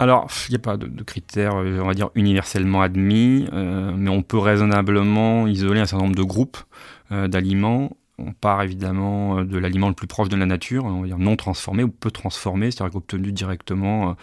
Alors, 0.00 0.28
il 0.48 0.52
n'y 0.52 0.56
a 0.56 0.60
pas 0.60 0.76
de, 0.76 1.02
critères, 1.02 1.56
euh, 1.56 1.80
on 1.82 1.86
va 1.86 1.94
dire, 1.94 2.10
universellement 2.14 2.82
admis, 2.82 3.48
mais 3.52 4.10
on 4.10 4.22
peut 4.22 4.38
raisonnablement 4.38 5.48
isoler 5.48 5.80
un 5.80 5.86
certain 5.86 6.04
nombre 6.04 6.16
de 6.16 6.22
groupes 6.22 6.58
d'aliments 7.10 7.90
on 8.20 8.32
part 8.32 8.62
évidemment 8.62 9.44
de 9.44 9.58
l'aliment 9.58 9.86
le 9.88 9.94
plus 9.94 10.08
proche 10.08 10.28
de 10.28 10.36
la 10.36 10.44
nature, 10.44 10.84
on 10.84 11.02
va 11.02 11.06
dire 11.06 11.18
non 11.18 11.36
transformé 11.36 11.84
ou 11.84 11.88
peu 11.88 12.10
transformé, 12.10 12.72
c'est-à-dire 12.72 12.96
obtenu 12.96 13.30
directement 13.30 14.16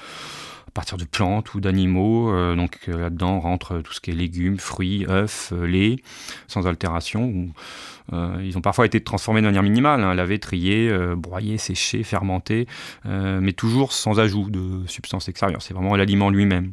partir 0.74 0.98
de 0.98 1.06
plantes 1.06 1.54
ou 1.54 1.62
d'animaux. 1.62 2.32
Euh, 2.32 2.56
donc 2.56 2.78
euh, 2.88 3.00
là-dedans 3.00 3.40
rentre 3.40 3.80
tout 3.80 3.94
ce 3.94 4.02
qui 4.02 4.12
est 4.12 4.16
légumes, 4.16 4.60
fruits, 4.60 5.06
œufs, 5.10 5.52
euh, 5.54 5.66
lait, 5.66 5.98
sans 6.48 6.68
altération. 6.68 7.50
ils 8.12 8.58
ont 8.58 8.62
parfois 8.62 8.86
été 8.86 9.02
transformés 9.02 9.42
de 9.42 9.48
manière 9.48 9.64
minimale, 9.64 10.04
hein, 10.04 10.14
lavés, 10.14 10.40
triés, 10.40 10.96
broyés, 11.18 11.58
séchés, 11.58 12.04
fermentés, 12.04 12.68
mais 13.06 13.54
toujours 13.54 13.94
sans 13.94 14.20
ajout 14.20 14.50
de 14.52 14.86
substances 14.86 15.28
extérieures. 15.28 15.62
C'est 15.62 15.74
vraiment 15.74 15.96
l'aliment 15.96 16.30
lui-même. 16.30 16.72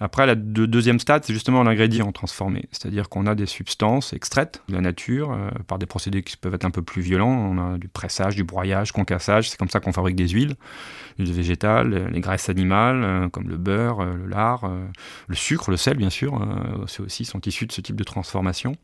Après, 0.00 0.26
le 0.26 0.34
deuxième 0.66 0.98
stade, 0.98 1.24
c'est 1.24 1.32
justement 1.32 1.62
l'ingrédient 1.62 2.10
transformé. 2.12 2.64
C'est-à-dire 2.72 3.08
qu'on 3.08 3.26
a 3.26 3.34
des 3.34 3.46
substances 3.46 4.12
extraites 4.12 4.62
de 4.68 4.74
la 4.74 4.80
nature 4.80 5.32
euh, 5.32 5.48
par 5.66 5.78
des 5.78 5.86
procédés 5.86 6.22
qui 6.22 6.36
peuvent 6.36 6.54
être 6.54 6.64
un 6.64 6.70
peu 6.70 6.82
plus 6.82 7.02
violents. 7.02 7.30
On 7.30 7.74
a 7.74 7.78
du 7.78 7.88
pressage, 7.88 8.34
du 8.34 8.44
broyage, 8.44 8.92
concassage. 8.92 9.50
C'est 9.50 9.56
comme 9.56 9.70
ça 9.70 9.80
qu'on 9.80 9.92
fabrique 9.92 10.16
des 10.16 10.28
huiles, 10.28 10.56
les 11.18 11.32
végétales, 11.32 12.10
les 12.10 12.20
graisses 12.20 12.48
animales, 12.48 13.02
euh, 13.04 13.28
comme 13.28 13.48
le 13.48 13.56
beurre, 13.56 14.00
euh, 14.00 14.14
le 14.14 14.26
lard, 14.26 14.70
le 15.28 15.34
sucre, 15.34 15.70
le 15.70 15.76
sel, 15.76 15.96
bien 15.96 16.10
sûr. 16.10 16.40
Ceux 16.86 17.04
aussi 17.04 17.24
sont 17.24 17.40
issus 17.40 17.66
de 17.66 17.72
ce 17.72 17.80
type 17.80 17.96
de 17.96 18.04
transformation. 18.04 18.76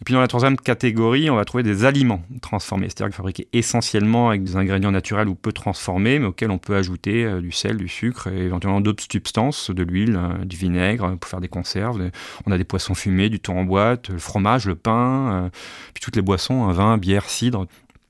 Et 0.00 0.04
puis 0.04 0.12
dans 0.12 0.20
la 0.20 0.28
troisième 0.28 0.58
catégorie, 0.58 1.30
on 1.30 1.36
va 1.36 1.46
trouver 1.46 1.62
des 1.62 1.86
aliments 1.86 2.22
transformés, 2.42 2.88
c'est-à-dire 2.88 3.14
fabriqués 3.14 3.48
essentiellement 3.54 4.28
avec 4.28 4.44
des 4.44 4.56
ingrédients 4.56 4.90
naturels 4.90 5.26
ou 5.26 5.34
peu 5.34 5.52
transformés, 5.52 6.18
mais 6.18 6.26
auxquels 6.26 6.50
on 6.50 6.58
peut 6.58 6.76
ajouter 6.76 7.24
euh, 7.24 7.40
du 7.40 7.50
sel, 7.50 7.78
du 7.78 7.88
sucre 7.88 8.28
et 8.28 8.44
éventuellement 8.44 8.82
d'autres 8.82 9.04
substances, 9.10 9.70
de 9.70 9.82
l'huile, 9.82 10.16
euh, 10.16 10.44
du 10.44 10.56
vinaigre 10.56 11.16
pour 11.16 11.30
faire 11.30 11.40
des 11.40 11.48
conserves. 11.48 12.10
On 12.44 12.52
a 12.52 12.58
des 12.58 12.64
poissons 12.64 12.94
fumés, 12.94 13.30
du 13.30 13.40
thon 13.40 13.58
en 13.58 13.64
boîte, 13.64 14.10
le 14.10 14.18
fromage, 14.18 14.66
le 14.66 14.74
pain, 14.74 15.46
euh, 15.46 15.48
puis 15.94 16.02
toutes 16.02 16.16
les 16.16 16.22
boissons, 16.22 16.70
vin, 16.72 16.98
bière, 16.98 17.30
cidre. 17.30 17.66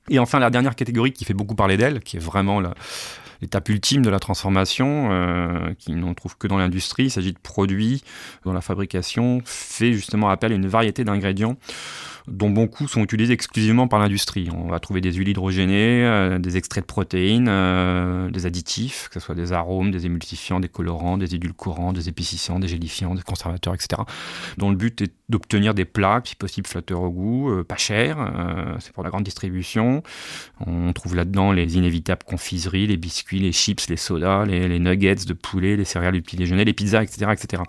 Et 0.09 0.19
enfin 0.19 0.39
la 0.39 0.49
dernière 0.49 0.75
catégorie 0.75 1.13
qui 1.13 1.23
fait 1.23 1.33
beaucoup 1.33 1.55
parler 1.55 1.77
d'elle, 1.77 2.01
qui 2.01 2.17
est 2.17 2.21
vraiment 2.21 2.59
la 2.59 2.73
l'étape 3.41 3.69
ultime 3.69 4.01
de 4.01 4.09
la 4.09 4.19
transformation, 4.19 5.09
euh, 5.11 5.73
qui 5.77 5.91
n'en 5.93 6.13
trouve 6.13 6.37
que 6.37 6.47
dans 6.47 6.57
l'industrie. 6.57 7.05
Il 7.05 7.11
s'agit 7.11 7.33
de 7.33 7.39
produits 7.39 8.03
dont 8.45 8.53
la 8.53 8.61
fabrication 8.61 9.41
fait 9.45 9.93
justement 9.93 10.29
appel 10.29 10.51
à 10.51 10.55
une 10.55 10.67
variété 10.67 11.03
d'ingrédients 11.03 11.57
dont 12.27 12.49
beaucoup 12.49 12.87
sont 12.87 13.03
utilisés 13.03 13.33
exclusivement 13.33 13.87
par 13.87 13.99
l'industrie. 13.99 14.49
On 14.53 14.67
va 14.67 14.79
trouver 14.79 14.99
des 14.99 15.13
huiles 15.13 15.29
hydrogénées, 15.29 16.03
euh, 16.03 16.39
des 16.39 16.57
extraits 16.57 16.83
de 16.83 16.87
protéines, 16.87 17.47
euh, 17.49 18.29
des 18.29 18.45
additifs, 18.45 19.07
que 19.07 19.19
ce 19.19 19.25
soit 19.25 19.35
des 19.35 19.53
arômes, 19.53 19.91
des 19.91 20.05
émulsifiants, 20.05 20.59
des 20.59 20.67
colorants, 20.67 21.17
des 21.17 21.35
édulcorants, 21.35 21.93
des 21.93 22.09
épaississants, 22.09 22.59
des 22.59 22.67
gélifiants, 22.67 23.15
des 23.15 23.21
conservateurs, 23.21 23.73
etc. 23.73 24.01
dont 24.57 24.69
le 24.69 24.75
but 24.75 25.01
est 25.01 25.13
d'obtenir 25.29 25.73
des 25.73 25.85
plats, 25.85 26.21
si 26.23 26.35
possible 26.35 26.67
flatteurs 26.67 27.01
au 27.01 27.09
goût, 27.09 27.63
pas 27.67 27.75
chers, 27.75 28.17
c'est 28.79 28.93
pour 28.93 29.03
la 29.03 29.09
grande 29.09 29.23
distribution. 29.23 30.01
On 30.65 30.93
trouve 30.93 31.17
là-dedans 31.17 31.51
les 31.51 31.75
inévitables 31.75 32.23
confiseries, 32.23 32.87
les 32.87 32.95
biscuits, 32.95 33.26
les 33.31 33.51
chips, 33.51 33.89
les 33.89 33.97
sodas, 33.97 34.45
les, 34.45 34.79
nuggets 34.79 35.15
de 35.15 35.33
poulet, 35.33 35.75
les 35.75 35.85
céréales 35.85 36.13
du 36.13 36.21
petit 36.21 36.37
déjeuner, 36.37 36.65
les 36.65 36.73
pizzas, 36.73 37.03
etc. 37.03 37.31
etc. 37.33 37.63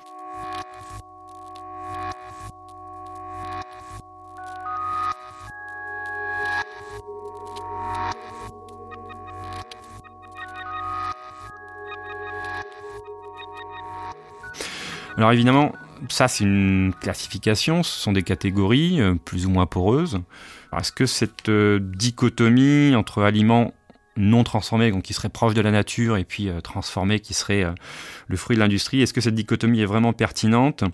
Alors 15.17 15.33
évidemment, 15.33 15.73
ça 16.09 16.29
c'est 16.29 16.45
une 16.45 16.95
classification, 17.01 17.83
ce 17.83 17.99
sont 17.99 18.13
des 18.13 18.23
catégories 18.23 19.01
euh, 19.01 19.15
plus 19.17 19.47
ou 19.47 19.51
moins 19.51 19.67
poreuses. 19.67 20.21
Est-ce 20.79 20.93
que 20.93 21.07
cette 21.07 21.49
euh, 21.49 21.81
dichotomie 21.83 22.95
entre 22.95 23.23
aliments 23.25 23.75
non 24.19 24.45
transformés, 24.45 24.91
donc 24.91 25.05
qui 25.05 25.15
seraient 25.15 25.29
proches 25.29 25.55
de 25.55 25.61
la 25.61 25.71
nature, 25.71 26.17
et 26.17 26.25
puis 26.25 26.49
euh, 26.49 26.61
transformés, 26.61 27.21
qui 27.21 27.35
seraient 27.35 27.65
le 28.27 28.37
fruit 28.37 28.57
de 28.57 28.61
l'industrie, 28.61 29.01
est-ce 29.01 29.15
que 29.15 29.21
cette 29.21 29.35
dichotomie 29.35 29.81
est 29.81 29.87
vraiment 29.87 30.13
pertinente? 30.13 30.85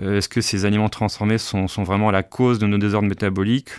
Est-ce 0.00 0.28
que 0.28 0.40
ces 0.40 0.64
aliments 0.64 0.88
transformés 0.88 1.38
sont, 1.38 1.66
vraiment 1.82 2.10
la 2.10 2.22
cause 2.22 2.58
de 2.58 2.66
nos 2.66 2.78
désordres 2.78 3.08
métaboliques? 3.08 3.70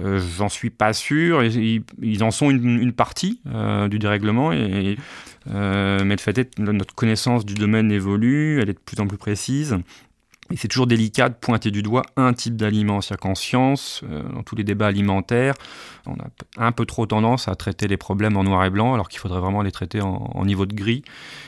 J'en 0.00 0.48
suis 0.48 0.70
pas 0.70 0.92
sûr. 0.92 1.44
Ils, 1.44 2.24
en 2.24 2.30
sont 2.30 2.50
une, 2.50 2.92
partie 2.92 3.40
du 3.90 3.98
dérèglement 3.98 4.52
et 4.52 4.96
euh, 5.50 6.04
mais 6.04 6.14
le 6.14 6.20
fait 6.20 6.36
est 6.38 6.54
que 6.54 6.62
notre 6.62 6.94
connaissance 6.94 7.44
du 7.44 7.54
domaine 7.54 7.90
évolue, 7.90 8.60
elle 8.60 8.70
est 8.70 8.74
de 8.74 8.78
plus 8.78 9.00
en 9.00 9.06
plus 9.06 9.18
précise. 9.18 9.78
Et 10.50 10.56
c'est 10.56 10.68
toujours 10.68 10.86
délicat 10.86 11.30
de 11.30 11.34
pointer 11.34 11.70
du 11.70 11.82
doigt 11.82 12.02
un 12.16 12.34
type 12.34 12.56
d'aliment. 12.56 13.00
C'est-à-dire 13.00 13.20
qu'en 13.20 13.34
science, 13.34 14.02
euh, 14.04 14.22
dans 14.34 14.42
tous 14.42 14.54
les 14.54 14.64
débats 14.64 14.88
alimentaires, 14.88 15.54
on 16.06 16.14
a 16.14 16.66
un 16.66 16.72
peu 16.72 16.86
trop 16.86 17.06
tendance 17.06 17.48
à 17.48 17.54
traiter 17.54 17.88
les 17.88 17.96
problèmes 17.96 18.36
en 18.36 18.44
noir 18.44 18.64
et 18.64 18.70
blanc, 18.70 18.94
alors 18.94 19.08
qu'il 19.08 19.18
faudrait 19.18 19.40
vraiment 19.40 19.62
les 19.62 19.72
traiter 19.72 20.00
en, 20.00 20.44
niveau 20.44 20.66
de 20.66 20.74
gris. 20.74 21.02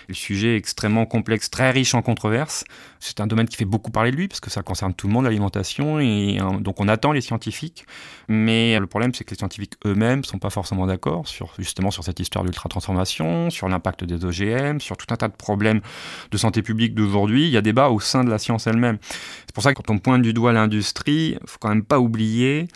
Le 0.08 0.14
sujet 0.14 0.54
est 0.54 0.56
extrêmement 0.56 1.06
complexe, 1.06 1.50
très 1.50 1.70
riche 1.70 1.94
en 1.94 2.02
controverses. 2.02 2.64
C'est 3.00 3.20
un 3.20 3.26
domaine 3.26 3.49
qui 3.49 3.56
fait 3.56 3.64
beaucoup 3.64 3.90
parler 3.90 4.11
de 4.11 4.16
lui, 4.16 4.28
parce 4.28 4.40
que 4.40 4.50
ça 4.50 4.62
concerne 4.62 4.94
tout 4.94 5.06
le 5.06 5.12
monde, 5.12 5.25
l'alimentation, 5.25 6.00
et 6.00 6.38
euh, 6.40 6.58
donc 6.61 6.80
on 6.80 6.88
attend 6.88 7.12
les 7.12 7.20
scientifiques. 7.20 7.87
Mais 8.28 8.78
le 8.78 8.87
problème, 8.87 9.12
c'est 9.14 9.25
que 9.25 9.30
les 9.30 9.37
scientifiques 9.37 9.75
eux-mêmes 9.84 10.20
ne 10.20 10.25
sont 10.25 10.38
pas 10.38 10.50
forcément 10.50 10.87
d'accord 10.87 11.26
sur, 11.26 11.52
justement 11.58 11.90
sur 11.90 12.04
cette 12.04 12.20
histoire 12.20 12.44
d'ultra-transformation, 12.44 13.50
sur 13.50 13.68
l'impact 13.68 14.04
des 14.04 14.25
OGM, 14.25 14.80
sur 14.80 14.96
tout 14.96 15.06
un 15.11 15.16
tas 15.16 15.28
de 15.28 15.37
problèmes 15.37 15.80
de 16.30 16.37
santé 16.37 16.62
publique 16.62 16.94
d'aujourd'hui. 16.94 17.46
Il 17.46 17.50
y 17.50 17.56
a 17.56 17.62
débat 17.62 17.88
au 17.90 18.00
sein 18.00 18.25
de 18.25 18.30
la 18.30 18.38
science 18.38 18.66
elle-même. 18.66 18.99
C'est 19.46 19.54
pour 19.54 19.62
ça 19.62 19.75
que 19.75 19.82
quand 19.82 19.92
on 19.92 19.99
pointe 19.99 20.23
du 20.23 20.32
doigt 20.32 20.52
l'industrie, 20.52 21.37
il 21.40 21.46
faut 21.46 21.58
quand 21.61 21.68
même 21.68 21.84
pas 21.84 21.99
oublier 21.99 22.68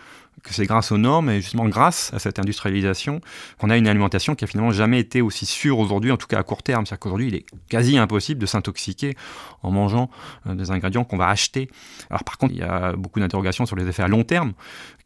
que 0.42 0.54
c'est 0.54 0.66
grâce 0.66 0.92
aux 0.92 0.98
normes 0.98 1.30
et 1.30 1.40
justement 1.40 1.68
grâce 1.68 2.12
à 2.14 2.18
cette 2.18 2.38
industrialisation 2.38 3.20
qu'on 3.58 3.70
a 3.70 3.76
une 3.76 3.88
alimentation 3.88 4.34
qui 4.34 4.44
a 4.44 4.46
finalement 4.46 4.70
jamais 4.70 5.00
été 5.00 5.20
aussi 5.20 5.46
sûre 5.46 5.78
aujourd'hui, 5.78 6.12
en 6.12 6.16
tout 6.16 6.26
cas 6.26 6.38
à 6.38 6.42
court 6.42 6.62
terme. 6.62 6.86
C'est-à-dire 6.86 7.00
qu'aujourd'hui, 7.00 7.28
il 7.28 7.34
est 7.34 7.46
quasi 7.68 7.98
impossible 7.98 8.40
de 8.40 8.46
s'intoxiquer 8.46 9.16
en 9.62 9.70
mangeant 9.70 10.10
euh, 10.46 10.54
des 10.54 10.70
ingrédients 10.70 11.04
qu'on 11.04 11.16
va 11.16 11.28
acheter. 11.28 11.68
Alors 12.10 12.24
par 12.24 12.38
contre, 12.38 12.54
il 12.54 12.60
y 12.60 12.62
a 12.62 12.92
beaucoup 12.92 13.20
d'interrogations 13.20 13.66
sur 13.66 13.76
les 13.76 13.86
effets 13.86 14.02
à 14.02 14.08
long 14.08 14.24
terme 14.24 14.52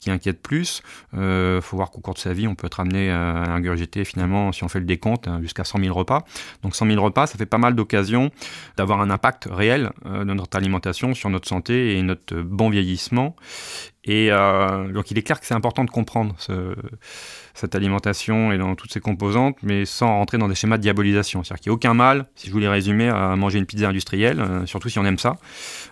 qui 0.01 0.11
inquiètent 0.11 0.43
plus. 0.43 0.83
Il 1.13 1.21
euh, 1.21 1.61
faut 1.61 1.77
voir 1.77 1.91
qu'au 1.91 2.01
cours 2.01 2.15
de 2.15 2.19
sa 2.19 2.33
vie, 2.33 2.49
on 2.49 2.55
peut 2.55 2.67
être 2.67 2.81
amené 2.81 3.11
à 3.11 3.53
ingurgiter 3.53 4.05
finalement, 4.05 4.53
si 4.53 4.65
on 4.65 4.69
fait 4.69 4.81
le 4.81 4.85
décompte, 4.85 5.29
hein, 5.29 5.41
jusqu'à 5.41 5.65
100 5.65 5.79
000 5.79 5.97
repas. 5.97 6.25
Donc 6.63 6.75
100 6.75 6.87
000 6.87 7.03
repas, 7.03 7.27
ça 7.27 7.39
fait 7.39 7.47
pas 7.47 7.59
mal 7.59 7.75
d'occasions 7.75 8.31
d'avoir 8.77 9.01
un 9.01 9.11
impact 9.11 9.49
réel 9.51 9.93
de 10.05 10.25
notre 10.25 10.57
alimentation 10.57 11.15
sur 11.15 11.31
notre 11.31 11.49
santé 11.49 11.97
et 11.97 12.03
notre 12.03 12.41
bon 12.41 12.69
vieillissement. 12.69 13.37
Et 14.05 14.33
euh, 14.33 14.91
donc 14.93 15.11
il 15.13 15.19
est 15.19 15.23
clair 15.23 15.39
que 15.39 15.47
c'est 15.47 15.55
important 15.55 15.85
de 15.85 15.91
comprendre 15.91 16.35
ce, 16.39 16.75
cette 17.55 17.77
alimentation 17.77 18.51
et 18.51 18.59
dans 18.59 18.75
toutes 18.75 18.93
ses 18.93 18.99
composantes, 18.99 19.57
mais 19.63 19.85
sans 19.85 20.09
rentrer 20.09 20.39
dans 20.39 20.49
des 20.49 20.57
schémas 20.57 20.77
de 20.77 20.83
diabolisation. 20.83 21.45
C'est-à-dire 21.45 21.61
qu'il 21.61 21.71
n'y 21.71 21.75
a 21.75 21.77
aucun 21.77 21.95
mal, 21.95 22.27
si 22.35 22.49
je 22.49 22.53
voulais 22.53 22.69
résumer, 22.69 23.09
à 23.09 23.37
manger 23.37 23.61
une 23.61 23.67
pizza 23.67 23.89
industrielle, 23.89 24.41
euh, 24.41 24.67
surtout 24.67 24.89
si 24.89 24.99
on 24.99 25.05
aime 25.05 25.19
ça. 25.19 25.37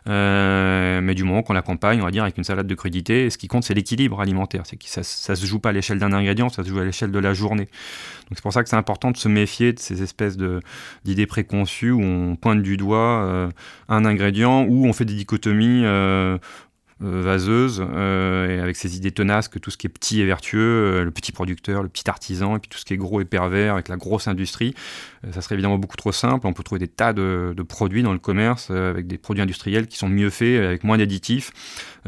Euh, 0.09 1.01
mais 1.01 1.15
du 1.15 1.23
moment 1.23 1.43
qu'on 1.43 1.53
l'accompagne, 1.53 2.01
on 2.01 2.05
va 2.05 2.11
dire, 2.11 2.25
avec 2.25 2.37
une 2.37 2.43
salade 2.43 2.67
de 2.67 2.75
crudité, 2.75 3.31
ce 3.31 3.39
qui 3.39 3.47
compte, 3.47 3.63
c'est 3.63 3.75
l'équilibre 3.75 4.21
alimentaire. 4.21 4.63
C'est 4.65 4.77
que 4.77 4.87
ça, 4.87 5.05
ça 5.05 5.37
se 5.37 5.47
joue 5.47 5.61
pas 5.61 5.69
à 5.69 5.73
l'échelle 5.73 6.01
d'un 6.01 6.13
ingrédient, 6.13 6.49
ça 6.49 6.65
se 6.65 6.69
joue 6.69 6.81
à 6.81 6.85
l'échelle 6.85 7.13
de 7.13 7.19
la 7.21 7.33
journée. 7.33 7.67
Donc 7.67 8.37
c'est 8.37 8.43
pour 8.43 8.53
ça 8.53 8.65
que 8.65 8.69
c'est 8.69 8.77
important 8.77 9.13
de 9.13 9.17
se 9.17 9.29
méfier 9.29 9.73
de 9.73 9.79
ces 9.79 10.03
espèces 10.03 10.37
d'idées 11.05 11.27
préconçues 11.27 11.91
où 11.91 12.01
on 12.01 12.37
pointe 12.37 12.63
du 12.63 12.77
doigt 12.77 13.51
un 13.89 14.05
ingrédient, 14.05 14.63
où 14.63 14.87
on 14.87 14.93
fait 14.93 15.05
des 15.05 15.15
dichotomies 15.15 15.85
vaseuse, 17.01 17.83
euh, 17.95 18.57
et 18.57 18.61
avec 18.61 18.77
ses 18.77 18.97
idées 18.97 19.11
tenaces 19.11 19.49
que 19.49 19.59
tout 19.59 19.71
ce 19.71 19.79
qui 19.79 19.87
est 19.87 19.91
petit 19.91 20.21
est 20.21 20.27
vertueux, 20.27 20.61
euh, 20.61 21.05
le 21.05 21.11
petit 21.11 21.33
producteur, 21.33 21.83
le 21.83 21.89
petit 21.89 22.09
artisan, 22.11 22.57
et 22.57 22.59
puis 22.59 22.69
tout 22.69 22.79
ce 22.79 22.85
qui 22.85 22.93
est 22.93 22.99
gros 22.99 23.21
et 23.21 23.25
pervers 23.25 23.75
avec 23.75 23.89
la 23.89 23.97
grosse 23.97 24.29
industrie. 24.29 24.75
ça 25.33 25.41
serait 25.41 25.55
évidemment 25.55 25.79
beaucoup 25.79 25.97
trop 25.97 26.13
simple. 26.13 26.47
On 26.47 26.53
peut 26.53 26.63
trouver 26.63 26.79
des 26.79 26.89
tas 26.89 27.13
de, 27.13 27.55
produits 27.67 28.03
dans 28.03 28.13
le 28.13 28.19
commerce 28.19 28.71
avec 28.71 29.07
des 29.07 29.17
produits 29.17 29.43
industriels 29.43 29.87
qui 29.87 29.97
sont 29.97 30.09
mieux 30.09 30.31
faits, 30.31 30.63
avec 30.63 30.85
moins 30.85 30.99
d'additifs 30.99 31.53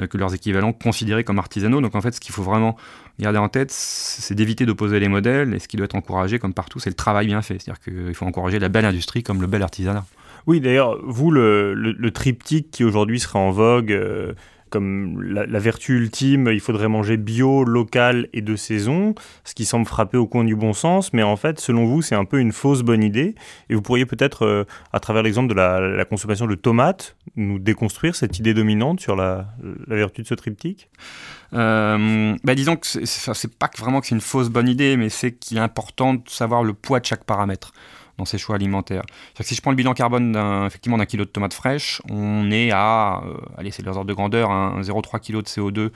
que 0.08 0.18
leurs 0.18 0.34
équivalents 0.34 0.72
considérés 0.72 1.25
comme 1.25 1.38
artisanaux. 1.38 1.80
Donc 1.80 1.94
en 1.94 2.00
fait, 2.00 2.12
ce 2.12 2.20
qu'il 2.20 2.34
faut 2.34 2.42
vraiment 2.42 2.76
garder 3.18 3.38
en 3.38 3.49
tête, 3.49 3.70
c'est 3.70 4.34
d'éviter 4.34 4.66
d'opposer 4.66 5.00
les 5.00 5.08
modèles, 5.08 5.54
et 5.54 5.58
ce 5.58 5.68
qui 5.68 5.76
doit 5.76 5.84
être 5.84 5.94
encouragé, 5.94 6.38
comme 6.38 6.54
partout, 6.54 6.80
c'est 6.80 6.90
le 6.90 6.96
travail 6.96 7.26
bien 7.26 7.42
fait. 7.42 7.58
C'est-à-dire 7.58 7.80
qu'il 7.80 8.14
faut 8.14 8.26
encourager 8.26 8.58
la 8.58 8.68
belle 8.68 8.84
industrie 8.84 9.22
comme 9.22 9.40
le 9.40 9.46
bel 9.46 9.62
artisanat. 9.62 10.04
Oui, 10.46 10.61
d'ailleurs, 10.61 10.99
vous, 11.04 11.30
le, 11.30 11.72
le, 11.75 12.11
triptyque 12.11 12.72
qui 12.72 12.82
aujourd'hui 12.82 13.20
serait 13.20 13.38
en 13.38 13.52
vogue, 13.52 13.92
comme 14.73 15.23
la, 15.23 15.59
vertu 15.59 15.99
ultime, 15.99 16.49
il 16.50 16.59
faudrait 16.59 16.88
manger 16.88 17.19
bio, 17.19 17.62
local 17.62 18.29
et 18.33 18.41
de 18.41 18.57
saison, 18.57 19.14
ce 19.45 19.55
qui 19.55 19.67
semble 19.67 19.87
frapper 19.87 20.17
au 20.17 20.26
coin 20.26 20.45
du 20.45 20.57
bon 20.57 20.73
sens, 20.73 21.12
mais 21.12 21.23
en 21.23 21.37
fait, 21.37 21.61
selon 21.61 21.85
vous, 21.85 22.00
c'est 22.00 22.14
un 22.14 22.25
peu 22.25 22.41
une 22.41 22.52
fausse 22.52 22.81
bonne 22.81 23.05
idée. 23.05 23.35
Et 23.69 23.75
vous 23.75 23.83
pourriez 23.83 24.07
peut-être, 24.07 24.47
euh, 24.47 24.64
à 24.95 24.99
travers 24.99 25.23
l'exemple 25.23 25.49
de 25.49 25.55
la, 25.55 26.05
consommation 26.07 26.47
de 26.47 26.55
tomates, 26.55 27.17
nous 27.37 27.59
déconstruire 27.59 28.17
cette 28.17 28.38
idée 28.38 28.55
dominante 28.55 29.00
sur 29.00 29.14
la, 29.14 29.47
vertu 29.87 30.23
de 30.23 30.26
ce 30.26 30.35
triptyque? 30.35 30.88
Euh, 31.52 32.35
bah 32.43 32.55
disons 32.55 32.76
que 32.76 32.87
c'est 32.87 33.59
pas 33.59 33.69
vraiment 33.79 34.00
que 34.00 34.07
c'est 34.07 34.14
une 34.14 34.23
fausse 34.23 34.49
bonne 34.49 34.69
idée, 34.69 34.97
mais 34.97 35.11
c'est 35.11 35.33
qu'il 35.33 35.59
est 35.59 35.61
important 35.61 36.14
de 36.14 36.23
savoir 36.26 36.64
le 36.64 36.73
poids 36.73 36.99
de 36.99 37.05
chaque 37.05 37.25
paramètre 37.25 37.75
dans 38.19 38.25
ses 38.25 38.38
choix 38.38 38.57
alimentaires. 38.57 39.02
Si 39.40 39.54
je 39.54 39.61
prends 39.62 39.71
le 39.71 39.76
bilan 39.76 39.95
carbone 39.95 40.33
d'un, 40.33 40.69
kilo 40.71 41.25
de 41.25 41.31
tomates 41.31 41.54
fraîches, 41.54 42.02
on 42.11 42.50
est 42.50 42.71
à, 42.71 43.23
euh, 43.25 43.37
allez, 43.57 43.71
c'est 43.71 43.83
de 43.83 44.12
grandeur, 44.12 44.50
un 44.50 44.81
0,3 44.81 45.21
kg 45.21 45.42
de 45.42 45.49
CO2 45.49 45.92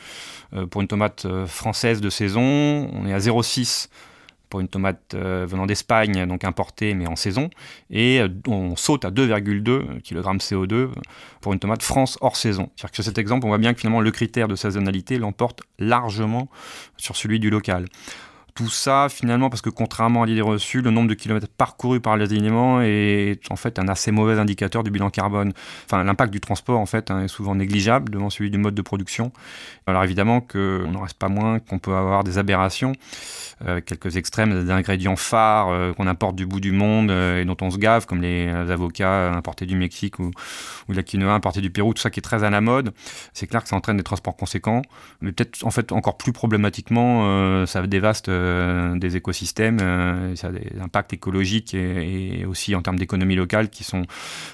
euh, 0.54 0.66
pour 0.66 0.80
une 0.80 0.88
tomate 0.88 1.24
euh, 1.26 1.46
française 1.46 2.00
de 2.00 2.10
saison, 2.10 2.42
on 2.92 3.06
est 3.06 3.12
à 3.12 3.18
0,6 3.18 3.88
pour 4.48 4.60
une 4.60 4.68
tomate 4.68 5.16
venant 5.16 5.66
d'Espagne, 5.66 6.24
donc 6.24 6.44
importée 6.44 6.94
mais 6.94 7.08
en 7.08 7.16
saison, 7.16 7.50
et 7.90 8.20
on 8.46 8.76
saute 8.76 9.04
à 9.04 9.10
2,2 9.10 10.00
kg 10.02 10.36
CO2 10.38 10.90
pour 11.40 11.52
une 11.52 11.58
tomate 11.58 11.82
France 11.82 12.16
hors 12.20 12.36
saison. 12.36 12.70
Sur 12.76 12.88
cet 13.02 13.18
exemple, 13.18 13.44
on 13.44 13.48
voit 13.48 13.58
bien 13.58 13.74
que 13.74 13.80
finalement 13.80 14.00
le 14.00 14.10
critère 14.12 14.46
de 14.46 14.54
saisonnalité 14.54 15.18
l'emporte 15.18 15.62
largement 15.80 16.48
sur 16.96 17.16
celui 17.16 17.40
du 17.40 17.50
local 17.50 17.86
tout 18.56 18.70
ça, 18.70 19.08
finalement, 19.10 19.50
parce 19.50 19.62
que 19.62 19.70
contrairement 19.70 20.22
à 20.22 20.26
l'idée 20.26 20.40
reçue, 20.40 20.80
le 20.80 20.90
nombre 20.90 21.08
de 21.08 21.14
kilomètres 21.14 21.46
parcourus 21.46 22.00
par 22.00 22.16
les 22.16 22.32
aliments 22.32 22.80
est 22.80 23.38
en 23.50 23.56
fait 23.56 23.78
un 23.78 23.86
assez 23.86 24.10
mauvais 24.10 24.38
indicateur 24.38 24.82
du 24.82 24.90
bilan 24.90 25.10
carbone. 25.10 25.52
Enfin, 25.84 26.02
l'impact 26.02 26.32
du 26.32 26.40
transport, 26.40 26.80
en 26.80 26.86
fait, 26.86 27.10
hein, 27.10 27.22
est 27.24 27.28
souvent 27.28 27.54
négligeable 27.54 28.10
devant 28.10 28.30
celui 28.30 28.50
du 28.50 28.58
mode 28.58 28.74
de 28.74 28.82
production. 28.82 29.30
Alors 29.88 30.02
évidemment 30.02 30.40
qu'on 30.40 30.90
n'en 30.90 31.02
reste 31.02 31.16
pas 31.16 31.28
moins 31.28 31.60
qu'on 31.60 31.78
peut 31.78 31.94
avoir 31.94 32.24
des 32.24 32.38
aberrations, 32.38 32.92
euh, 33.64 33.80
quelques 33.80 34.16
extrêmes 34.16 34.64
d'ingrédients 34.64 35.14
phares 35.14 35.68
euh, 35.68 35.92
qu'on 35.92 36.08
importe 36.08 36.34
du 36.34 36.44
bout 36.44 36.58
du 36.58 36.72
monde 36.72 37.12
euh, 37.12 37.40
et 37.40 37.44
dont 37.44 37.56
on 37.60 37.70
se 37.70 37.78
gave, 37.78 38.04
comme 38.04 38.20
les 38.20 38.48
avocats 38.48 39.32
importés 39.32 39.64
du 39.64 39.76
Mexique 39.76 40.18
ou, 40.18 40.32
ou 40.88 40.92
la 40.92 41.04
quinoa 41.04 41.32
importée 41.32 41.60
du 41.60 41.70
Pérou, 41.70 41.94
tout 41.94 42.02
ça 42.02 42.10
qui 42.10 42.18
est 42.18 42.22
très 42.22 42.42
à 42.42 42.50
la 42.50 42.60
mode. 42.60 42.92
C'est 43.32 43.46
clair 43.46 43.62
que 43.62 43.68
ça 43.68 43.76
entraîne 43.76 43.96
des 43.96 44.02
transports 44.02 44.36
conséquents, 44.36 44.82
mais 45.20 45.30
peut-être 45.30 45.64
en 45.64 45.70
fait 45.70 45.92
encore 45.92 46.16
plus 46.16 46.32
problématiquement, 46.32 47.64
ça 47.66 47.86
dévaste 47.86 48.28
euh, 48.46 48.96
des 48.96 49.16
écosystèmes, 49.16 49.78
euh, 49.80 50.36
ça 50.36 50.48
a 50.48 50.52
des 50.52 50.80
impacts 50.80 51.12
écologiques 51.12 51.74
et, 51.74 52.44
aussi 52.46 52.74
en 52.74 52.82
termes 52.82 52.98
d'économie 52.98 53.34
locale 53.34 53.68
qui 53.68 53.84
sont 53.84 54.02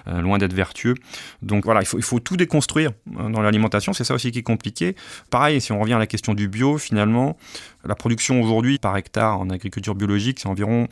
euh, 0.08 0.20
loin 0.20 0.38
d'être 0.38 0.54
vertueux. 0.54 0.94
Donc 1.42 1.64
voilà, 1.64 1.80
il 1.80 1.86
faut, 1.86 1.98
il 1.98 2.04
faut 2.04 2.20
tout 2.20 2.36
déconstruire 2.36 2.92
dans 3.06 3.42
l'alimentation, 3.42 3.92
c'est 3.92 4.04
ça 4.04 4.14
aussi 4.14 4.32
qui 4.32 4.40
est 4.40 4.42
compliqué. 4.42 4.96
Pareil, 5.30 5.60
si 5.60 5.72
on 5.72 5.80
revient 5.80 5.94
à 5.94 5.98
la 5.98 6.06
question 6.06 6.34
du 6.34 6.48
bio, 6.48 6.78
finalement, 6.78 7.36
la 7.84 7.94
production 7.94 8.40
aujourd'hui 8.40 8.78
par 8.78 8.96
hectare 8.96 9.38
en 9.38 9.50
agriculture 9.50 9.94
biologique, 9.94 10.40
c'est 10.40 10.48
environ 10.48 10.88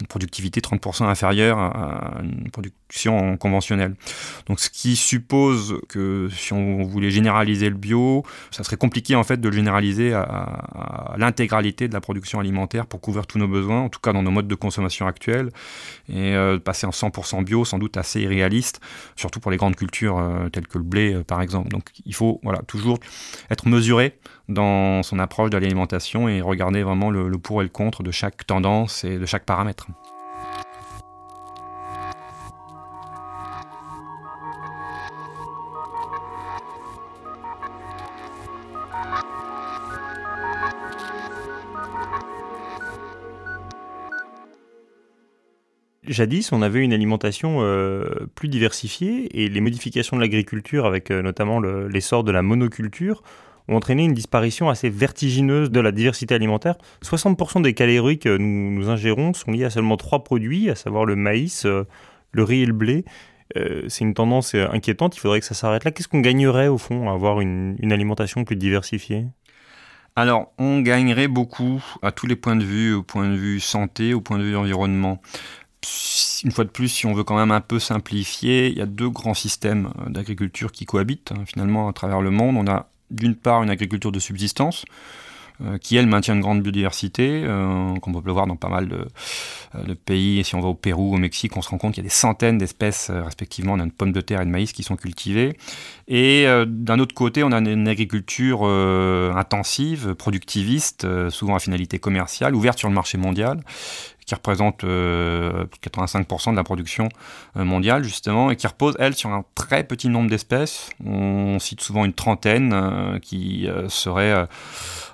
une 0.00 0.06
productivité 0.06 0.60
30% 0.60 1.04
inférieure 1.04 1.58
à 1.58 2.20
une 2.22 2.50
production 2.50 2.76
conventionnelle. 3.38 3.94
Donc 4.46 4.60
ce 4.60 4.70
qui 4.70 4.96
suppose 4.96 5.80
que 5.88 6.28
si 6.32 6.52
on 6.52 6.82
voulait 6.84 7.10
généraliser 7.10 7.68
le 7.68 7.76
bio, 7.76 8.24
ça 8.50 8.64
serait 8.64 8.76
compliqué 8.76 9.14
en 9.14 9.24
fait 9.24 9.38
de 9.40 9.48
le 9.48 9.54
généraliser 9.54 10.14
à, 10.14 11.14
l'intégralité 11.16 11.88
de 11.88 11.94
la 11.94 12.00
production 12.00 12.40
alimentaire 12.40 12.86
pour 12.86 13.00
couvrir 13.00 13.26
tous 13.26 13.38
nos 13.38 13.48
besoins, 13.48 13.82
en 13.82 13.88
tout 13.88 14.00
cas 14.00 14.12
dans 14.12 14.22
nos 14.22 14.30
modes 14.30 14.48
de 14.48 14.54
consommation 14.54 15.06
actuels, 15.06 15.50
et 16.08 16.34
euh, 16.34 16.58
passer 16.58 16.86
en 16.86 16.90
100% 16.90 17.44
bio 17.44 17.64
sans 17.64 17.78
doute 17.78 17.96
assez 17.96 18.20
irréaliste, 18.20 18.80
surtout 19.16 19.40
pour 19.40 19.50
les 19.50 19.56
grandes 19.56 19.76
cultures 19.76 20.18
euh, 20.18 20.48
telles 20.48 20.66
que 20.66 20.78
le 20.78 20.84
blé 20.84 21.14
euh, 21.14 21.24
par 21.24 21.42
exemple. 21.42 21.68
Donc 21.68 21.90
il 22.04 22.14
faut 22.14 22.40
voilà, 22.42 22.60
toujours 22.66 22.98
être 23.50 23.68
mesuré 23.68 24.18
dans 24.48 25.02
son 25.02 25.18
approche 25.18 25.50
de 25.50 25.58
l'alimentation 25.58 26.28
et 26.28 26.40
regarder 26.40 26.82
vraiment 26.82 27.10
le, 27.10 27.28
le 27.28 27.38
pour 27.38 27.60
et 27.60 27.64
le 27.64 27.70
contre 27.70 28.02
de 28.02 28.10
chaque 28.10 28.46
tendance 28.46 29.04
et 29.04 29.18
de 29.18 29.26
chaque 29.26 29.44
paramètre. 29.44 29.88
Jadis, 46.08 46.52
on 46.52 46.62
avait 46.62 46.80
une 46.80 46.92
alimentation 46.92 47.58
euh, 47.60 48.26
plus 48.34 48.48
diversifiée 48.48 49.42
et 49.42 49.48
les 49.48 49.60
modifications 49.60 50.16
de 50.16 50.22
l'agriculture, 50.22 50.86
avec 50.86 51.10
euh, 51.10 51.22
notamment 51.22 51.60
l'essor 51.60 52.24
de 52.24 52.32
la 52.32 52.42
monoculture, 52.42 53.22
ont 53.68 53.76
entraîné 53.76 54.04
une 54.04 54.14
disparition 54.14 54.70
assez 54.70 54.88
vertigineuse 54.88 55.70
de 55.70 55.80
la 55.80 55.92
diversité 55.92 56.34
alimentaire. 56.34 56.76
60% 57.04 57.62
des 57.62 57.74
calories 57.74 58.18
que 58.18 58.38
nous, 58.38 58.70
nous, 58.70 58.88
ingérons 58.88 59.34
sont 59.34 59.50
liées 59.50 59.64
à 59.64 59.70
seulement 59.70 59.98
trois 59.98 60.24
produits, 60.24 60.70
à 60.70 60.74
savoir 60.74 61.04
le 61.04 61.16
maïs, 61.16 61.66
euh, 61.66 61.84
le 62.32 62.42
riz 62.42 62.62
et 62.62 62.66
le 62.66 62.72
blé. 62.72 63.04
c'est 63.54 64.04
une 64.04 64.14
tendance 64.14 64.54
inquiétante, 64.54 65.16
il 65.16 65.20
faudrait 65.20 65.40
que 65.40 65.46
ça 65.46 65.54
s'arrête 65.54 65.84
là. 65.84 65.90
Qu'est-ce 65.90 66.08
qu'on 66.08 66.20
gagnerait 66.20 66.68
au 66.68 66.78
fond 66.78 67.08
à 67.08 67.14
avoir 67.14 67.40
une 67.40 67.92
alimentation 67.92 68.44
plus 68.44 68.56
diversifiée? 68.56 69.26
Alors, 70.18 70.52
on 70.58 70.80
gagnerait 70.80 71.28
beaucoup 71.28 71.80
à 72.02 72.10
tous 72.10 72.26
les 72.26 72.34
points 72.34 72.56
de 72.56 72.64
vue, 72.64 72.92
au 72.92 73.04
point 73.04 73.28
de 73.28 73.36
vue 73.36 73.60
santé, 73.60 74.14
au 74.14 74.20
point 74.20 74.36
de 74.38 74.42
vue 74.42 74.56
environnement 74.56 75.20
une 76.44 76.50
fois 76.50 76.64
de 76.64 76.70
plus, 76.70 76.88
si 76.88 77.06
on 77.06 77.14
veut 77.14 77.24
quand 77.24 77.36
même 77.36 77.50
un 77.50 77.60
peu 77.60 77.78
simplifier, 77.78 78.68
il 78.68 78.78
y 78.78 78.82
a 78.82 78.86
deux 78.86 79.10
grands 79.10 79.34
systèmes 79.34 79.92
euh, 80.00 80.10
d'agriculture 80.10 80.72
qui 80.72 80.86
cohabitent 80.86 81.32
hein, 81.32 81.44
finalement 81.46 81.88
à 81.88 81.92
travers 81.92 82.20
le 82.20 82.30
monde. 82.30 82.56
On 82.56 82.70
a 82.70 82.88
d'une 83.10 83.34
part 83.34 83.62
une 83.62 83.70
agriculture 83.70 84.12
de 84.12 84.18
subsistance, 84.18 84.84
euh, 85.64 85.76
qui 85.76 85.96
elle 85.96 86.06
maintient 86.06 86.34
une 86.34 86.40
grande 86.40 86.62
biodiversité, 86.62 87.42
euh, 87.44 87.92
qu'on 87.96 88.12
peut 88.12 88.20
le 88.24 88.32
voir 88.32 88.46
dans 88.46 88.54
pas 88.54 88.68
mal 88.68 88.86
de, 88.86 89.08
euh, 89.74 89.94
pays. 90.04 90.38
Et 90.38 90.44
si 90.44 90.54
on 90.54 90.60
va 90.60 90.68
au 90.68 90.74
Pérou, 90.74 91.12
au 91.12 91.18
Mexique, 91.18 91.56
on 91.56 91.62
se 91.62 91.68
rend 91.68 91.78
compte 91.78 91.94
qu'il 91.94 92.04
y 92.04 92.06
a 92.06 92.08
des 92.08 92.14
centaines 92.14 92.58
d'espèces, 92.58 93.10
respectivement, 93.10 93.76
de 93.76 93.90
pommes 93.90 94.12
de 94.12 94.20
terre 94.20 94.40
et 94.40 94.44
de 94.44 94.50
maïs 94.50 94.72
qui 94.72 94.84
sont 94.84 94.94
cultivées. 94.94 95.56
Et 96.06 96.46
d'un 96.66 97.00
autre 97.00 97.14
côté, 97.14 97.42
on 97.42 97.50
a 97.50 97.58
une 97.58 97.88
agriculture 97.88 98.64
intensive, 98.64 100.14
productiviste, 100.14 101.06
souvent 101.30 101.56
à 101.56 101.58
finalité 101.58 101.98
commerciale, 101.98 102.54
ouverte 102.54 102.78
sur 102.78 102.88
le 102.88 102.94
marché 102.94 103.18
mondial, 103.18 103.60
qui 104.28 104.34
représente 104.34 104.84
euh, 104.84 105.64
85% 105.82 106.50
de 106.50 106.56
la 106.56 106.62
production 106.62 107.08
euh, 107.56 107.64
mondiale 107.64 108.04
justement, 108.04 108.50
et 108.50 108.56
qui 108.56 108.66
repose, 108.66 108.94
elle, 108.98 109.14
sur 109.14 109.30
un 109.30 109.42
très 109.54 109.84
petit 109.84 110.10
nombre 110.10 110.28
d'espèces. 110.28 110.90
On 111.04 111.58
cite 111.58 111.80
souvent 111.80 112.04
une 112.04 112.12
trentaine 112.12 112.72
euh, 112.74 113.18
qui 113.20 113.66
euh, 113.66 113.88
serait 113.88 114.46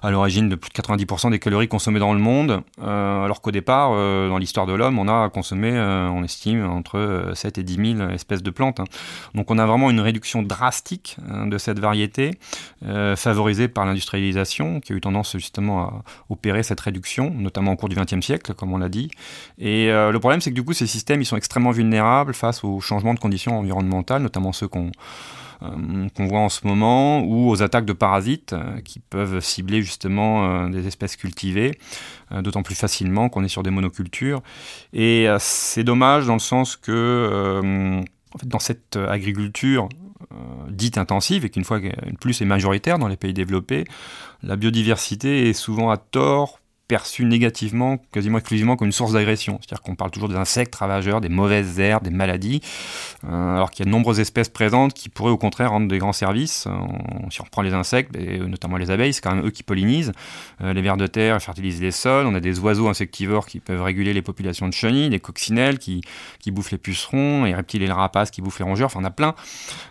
à 0.02 0.10
l'origine 0.10 0.48
de 0.48 0.56
plus 0.56 0.68
de 0.68 0.74
90% 0.74 1.30
des 1.30 1.38
calories 1.38 1.68
consommées 1.68 2.00
dans 2.00 2.12
le 2.12 2.18
monde, 2.18 2.62
alors 2.82 3.40
qu'au 3.40 3.52
départ, 3.52 3.90
dans 3.90 4.36
l'histoire 4.36 4.66
de 4.66 4.72
l'homme, 4.74 4.98
on 4.98 5.08
a 5.08 5.30
consommé, 5.30 5.72
on 5.72 6.22
estime, 6.24 6.66
entre 6.66 7.30
7 7.34 7.58
et 7.58 7.62
10 7.62 7.96
000 7.96 8.10
espèces 8.10 8.42
de 8.42 8.50
plantes. 8.50 8.80
Hein. 8.80 8.84
Donc 9.34 9.50
on 9.50 9.58
a 9.58 9.64
vraiment 9.64 9.90
une 9.90 10.00
réduction 10.00 10.42
drastique 10.42 11.16
hein, 11.30 11.46
de 11.46 11.56
cette 11.56 11.78
variété, 11.78 12.32
favorisée 13.16 13.68
par 13.68 13.86
l'industrialisation, 13.86 14.80
qui 14.80 14.92
a 14.92 14.96
eu 14.96 15.00
tendance 15.00 15.32
justement 15.38 15.82
à 15.82 16.02
opérer 16.28 16.62
cette 16.62 16.80
réduction, 16.80 17.30
notamment 17.30 17.72
au 17.72 17.76
cours 17.76 17.88
du 17.88 17.96
XXe 17.96 18.24
siècle, 18.24 18.52
comme 18.52 18.72
on 18.72 18.78
l'a 18.78 18.90
dit. 18.90 19.03
Et 19.58 19.90
euh, 19.90 20.12
le 20.12 20.18
problème, 20.18 20.40
c'est 20.40 20.50
que 20.50 20.54
du 20.54 20.64
coup, 20.64 20.72
ces 20.72 20.86
systèmes, 20.86 21.20
ils 21.20 21.26
sont 21.26 21.36
extrêmement 21.36 21.70
vulnérables 21.70 22.34
face 22.34 22.64
aux 22.64 22.80
changements 22.80 23.14
de 23.14 23.18
conditions 23.20 23.58
environnementales, 23.58 24.22
notamment 24.22 24.52
ceux 24.52 24.68
qu'on 24.68 24.90
euh, 25.62 26.08
voit 26.18 26.40
en 26.40 26.48
ce 26.48 26.66
moment, 26.66 27.22
ou 27.22 27.50
aux 27.50 27.62
attaques 27.62 27.84
de 27.84 27.92
parasites 27.92 28.52
euh, 28.52 28.80
qui 28.80 28.98
peuvent 28.98 29.40
cibler 29.40 29.82
justement 29.82 30.68
des 30.68 30.86
espèces 30.86 31.16
cultivées, 31.16 31.78
d'autant 32.42 32.62
plus 32.62 32.74
facilement 32.74 33.28
qu'on 33.28 33.44
est 33.44 33.48
sur 33.48 33.62
des 33.62 33.70
monocultures. 33.70 34.42
Et 34.92 35.26
c'est 35.38 35.84
dommage 35.84 36.26
dans 36.26 36.34
le 36.34 36.40
sens 36.40 36.76
que 36.76 38.02
dans 38.42 38.58
cette 38.58 38.96
agriculture 38.96 39.88
dite 40.68 40.98
intensive, 40.98 41.44
et 41.44 41.50
qu'une 41.50 41.64
fois 41.64 41.80
plus 42.20 42.40
est 42.40 42.44
majoritaire 42.44 42.98
dans 42.98 43.08
les 43.08 43.16
pays 43.16 43.34
développés, 43.34 43.84
la 44.42 44.56
biodiversité 44.56 45.48
est 45.48 45.52
souvent 45.52 45.90
à 45.90 45.96
tort 45.96 46.58
perçu 46.86 47.24
négativement, 47.24 47.98
quasiment 48.12 48.38
exclusivement 48.38 48.76
comme 48.76 48.86
une 48.86 48.92
source 48.92 49.12
d'agression. 49.12 49.58
C'est-à-dire 49.60 49.82
qu'on 49.82 49.94
parle 49.94 50.10
toujours 50.10 50.28
des 50.28 50.36
insectes 50.36 50.74
ravageurs, 50.74 51.20
des 51.20 51.28
mauvaises 51.28 51.80
herbes, 51.80 52.04
des 52.04 52.10
maladies, 52.10 52.60
euh, 53.24 53.56
alors 53.56 53.70
qu'il 53.70 53.80
y 53.80 53.82
a 53.82 53.90
de 53.90 53.90
nombreuses 53.90 54.20
espèces 54.20 54.50
présentes 54.50 54.92
qui 54.92 55.08
pourraient 55.08 55.30
au 55.30 55.38
contraire 55.38 55.70
rendre 55.70 55.88
des 55.88 55.98
grands 55.98 56.12
services. 56.12 56.68
si 57.30 57.40
on 57.40 57.44
reprend 57.44 57.62
les 57.62 57.72
insectes, 57.72 58.14
et 58.16 58.38
notamment 58.38 58.76
les 58.76 58.90
abeilles, 58.90 59.12
c'est 59.12 59.22
quand 59.22 59.34
même 59.34 59.46
eux 59.46 59.50
qui 59.50 59.62
pollinisent. 59.62 60.12
Euh, 60.60 60.72
les 60.72 60.82
vers 60.82 60.96
de 60.96 61.06
terre 61.06 61.40
fertilisent 61.42 61.80
les 61.80 61.90
sols. 61.90 62.26
On 62.26 62.34
a 62.34 62.40
des 62.40 62.58
oiseaux 62.58 62.88
insectivores 62.88 63.46
qui 63.46 63.60
peuvent 63.60 63.82
réguler 63.82 64.12
les 64.12 64.22
populations 64.22 64.68
de 64.68 64.74
chenilles, 64.74 65.08
des 65.08 65.20
coccinelles 65.20 65.78
qui, 65.78 66.02
qui 66.40 66.50
bouffent 66.50 66.72
les 66.72 66.78
pucerons, 66.78 67.44
les 67.44 67.54
reptiles 67.54 67.82
et 67.82 67.86
les 67.86 67.92
rapaces 67.92 68.30
qui 68.30 68.42
bouffent 68.42 68.58
les 68.58 68.64
rongeurs. 68.64 68.86
Enfin, 68.86 69.00
on 69.00 69.04
a 69.04 69.10
plein 69.10 69.34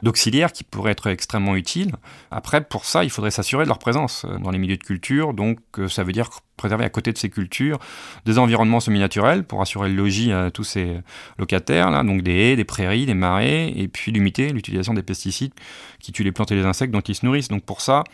d'auxiliaires 0.04 0.52
qui 0.52 0.64
pourraient 0.64 0.92
être 0.92 1.08
extrêmement 1.08 1.56
utiles. 1.56 1.94
Après, 2.30 2.64
pour 2.64 2.86
ça, 2.86 3.04
il 3.04 3.10
faudrait 3.10 3.32
s'assurer 3.32 3.64
de 3.64 3.70
leur 3.70 3.80
présence 3.80 4.26
euh, 4.26 4.38
dans 4.38 4.52
les 4.52 4.60
milieux 4.60 4.78
de 4.78 4.84
culture. 4.84 5.34
Donc, 5.34 5.60
ça 5.88 6.04
veut 6.04 6.12
dire 6.12 6.30
préserver 6.64 6.86
à 6.86 6.90
côté 6.90 7.12
de 7.12 7.18
ces 7.18 7.30
cultures 7.30 7.78
des 8.26 8.40
environnements 8.40 8.80
semi-naturels 8.80 9.44
pour 9.44 9.62
assurer 9.62 9.90
le 9.90 9.96
logis 9.96 10.32
à 10.32 10.50
tous 10.50 10.64
ces 10.64 10.96
locataires, 11.38 11.92
là, 11.92 12.04
donc 12.04 12.22
des 12.22 12.32
haies, 12.32 12.56
des 12.56 12.64
prairies, 12.64 13.06
des 13.06 13.14
marais, 13.14 13.74
et 13.76 13.90
puis 13.90 14.14
limiter 14.14 14.54
l'utilisation 14.54 14.94
des 14.94 15.04
pesticides 15.04 15.52
qui 16.00 16.14
tuent 16.14 16.24
les 16.24 16.32
plantes 16.32 16.54
et 16.54 16.56
les 16.56 16.64
insectes 16.64 16.94
dont 16.94 17.02
ils 17.02 17.16
se 17.16 17.26
nourrissent. 17.26 17.50
Donc 17.50 17.64
pour 17.64 17.82
ça, 17.82 18.06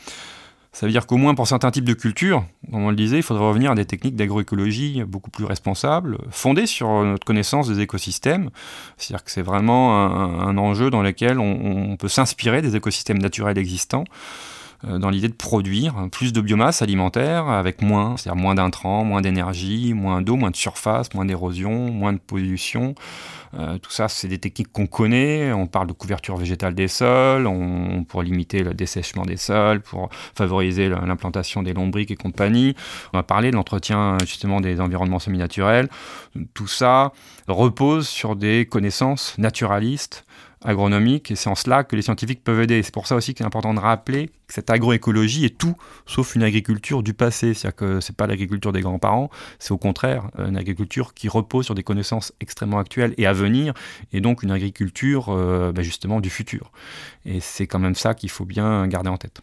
ça 0.71 0.88
veut 0.88 0.91
dire 0.91 1.05
qu'au 1.05 1.17
moins 1.17 1.35
pour 1.35 1.47
certains 1.47 1.69
types 1.69 1.85
de 1.85 1.93
cultures, 1.93 2.43
comme 2.71 2.85
on 2.85 2.89
le 2.89 2.95
disait, 2.95 3.17
il 3.17 3.23
faudrait 3.23 3.45
revenir 3.45 3.69
à 3.69 3.75
des 3.75 3.85
techniques 3.85 4.15
d'agroécologie 4.15 5.03
beaucoup 5.05 5.29
plus 5.29 5.45
responsables, 5.45 6.17
fondées 6.31 6.65
sur 6.65 6.89
notre 7.03 7.25
connaissance 7.25 7.67
des 7.67 7.81
écosystèmes. 7.81 8.49
C'est-à-dire 8.97 9.23
que 9.23 9.29
c'est 9.29 9.43
vraiment 9.43 9.95
un, 9.95 10.57
enjeu 10.57 10.89
dans 10.89 11.03
lequel 11.03 11.38
on 11.38 11.97
peut 11.97 12.07
s'inspirer 12.07 12.63
des 12.63 12.75
écosystèmes 12.75 13.19
naturels 13.19 13.59
existants 13.59 14.05
dans 14.84 15.10
l'idée 15.10 15.28
de 15.28 15.34
produire 15.34 16.08
plus 16.12 16.32
de 16.32 16.42
biomasse 16.42 16.82
alimentaire 16.82 17.50
avec 17.50 17.82
moins, 17.82 18.15
c'est-à-dire 18.18 18.42
moins 18.42 18.56
d'intrants, 18.56 19.04
moins 19.04 19.22
d'énergie, 19.22 19.94
moins 19.94 20.22
d'eau, 20.22 20.36
moins 20.36 20.52
de 20.52 20.56
surface, 20.56 21.13
moins 21.13 21.26
d'érosion, 21.26 21.92
moins 21.92 22.13
de 22.13 22.20
pollution. 22.20 22.96
Euh, 23.56 23.78
tout 23.78 23.92
ça, 23.92 24.08
c'est 24.08 24.28
des 24.28 24.38
techniques 24.38 24.72
qu'on 24.72 24.88
connaît. 24.88 25.52
On 25.52 25.68
parle 25.68 25.88
de 25.88 25.94
couverture 25.94 26.38
végétale 26.38 26.76
des 26.76 26.88
sols, 26.88 27.50
pour 28.08 28.22
limiter 28.22 28.63
le 28.63 28.74
dessèchement 28.74 29.26
des 29.26 29.38
sols, 29.38 29.82
pour 29.82 30.10
favoriser 30.36 30.89
l'implantation 30.89 31.63
des 31.63 31.74
lombriques 31.74 32.12
et 32.12 32.15
compagnie. 32.15 32.76
On 33.13 33.18
va 33.18 33.24
parler 33.24 33.52
de 33.52 33.56
l'entretien 33.56 34.18
justement 34.22 34.62
des 34.62 34.80
environnements 34.80 35.20
semi-naturels. 35.20 35.89
Tout 36.54 36.68
ça 36.68 37.12
repose 37.48 38.08
sur 38.08 38.36
des 38.36 38.65
connaissances 38.65 39.38
naturalistes 39.38 40.26
agronomique, 40.63 41.32
et 41.32 41.36
c'est 41.36 41.50
en 41.50 41.56
cela 41.56 41.84
que 41.84 41.95
les 41.95 42.02
scientifiques 42.02 42.43
peuvent 42.43 42.60
aider. 42.62 42.84
C'est 42.84 42.93
pour 42.93 43.08
ça 43.08 43.15
aussi 43.15 43.34
qu'il 43.34 43.43
est 43.43 43.48
important 43.48 43.74
de 43.74 43.80
rappeler 43.80 44.28
que 44.48 44.54
cette 44.54 44.69
agroécologie 44.69 45.45
est 45.45 45.58
tout 45.58 45.76
sauf 46.06 46.36
une 46.36 46.43
agriculture 46.43 47.04
du 47.04 47.13
passé. 47.13 47.54
C'est-à-dire 47.54 47.76
que 47.76 48.00
c'est 48.00 48.15
pas 48.15 48.28
l'agriculture 48.28 48.72
des 48.72 48.82
grands-parents, 48.82 49.30
c'est 49.60 49.72
au 49.72 49.78
contraire 49.78 50.30
une 50.38 50.58
agriculture 50.58 51.13
qui 51.13 51.30
repose 51.30 51.65
sur 51.65 51.76
des 51.76 51.84
connaissances 51.84 52.34
extrêmement 52.39 52.80
actuelles 52.80 53.13
et 53.17 53.26
à 53.26 53.34
venir, 53.34 53.74
et 54.12 54.22
donc 54.22 54.43
une 54.43 54.52
agriculture 54.52 55.30
euh, 55.30 55.72
bah, 55.72 55.82
justement 55.82 56.19
du 56.19 56.30
futur. 56.30 56.72
Et 57.26 57.39
c'est 57.39 57.67
quand 57.67 57.80
même 57.80 57.95
ça 57.95 58.13
qu'il 58.13 58.30
faut 58.30 58.45
bien 58.45 58.88
garder 58.88 59.10
en 59.10 59.17
tête. 59.17 59.41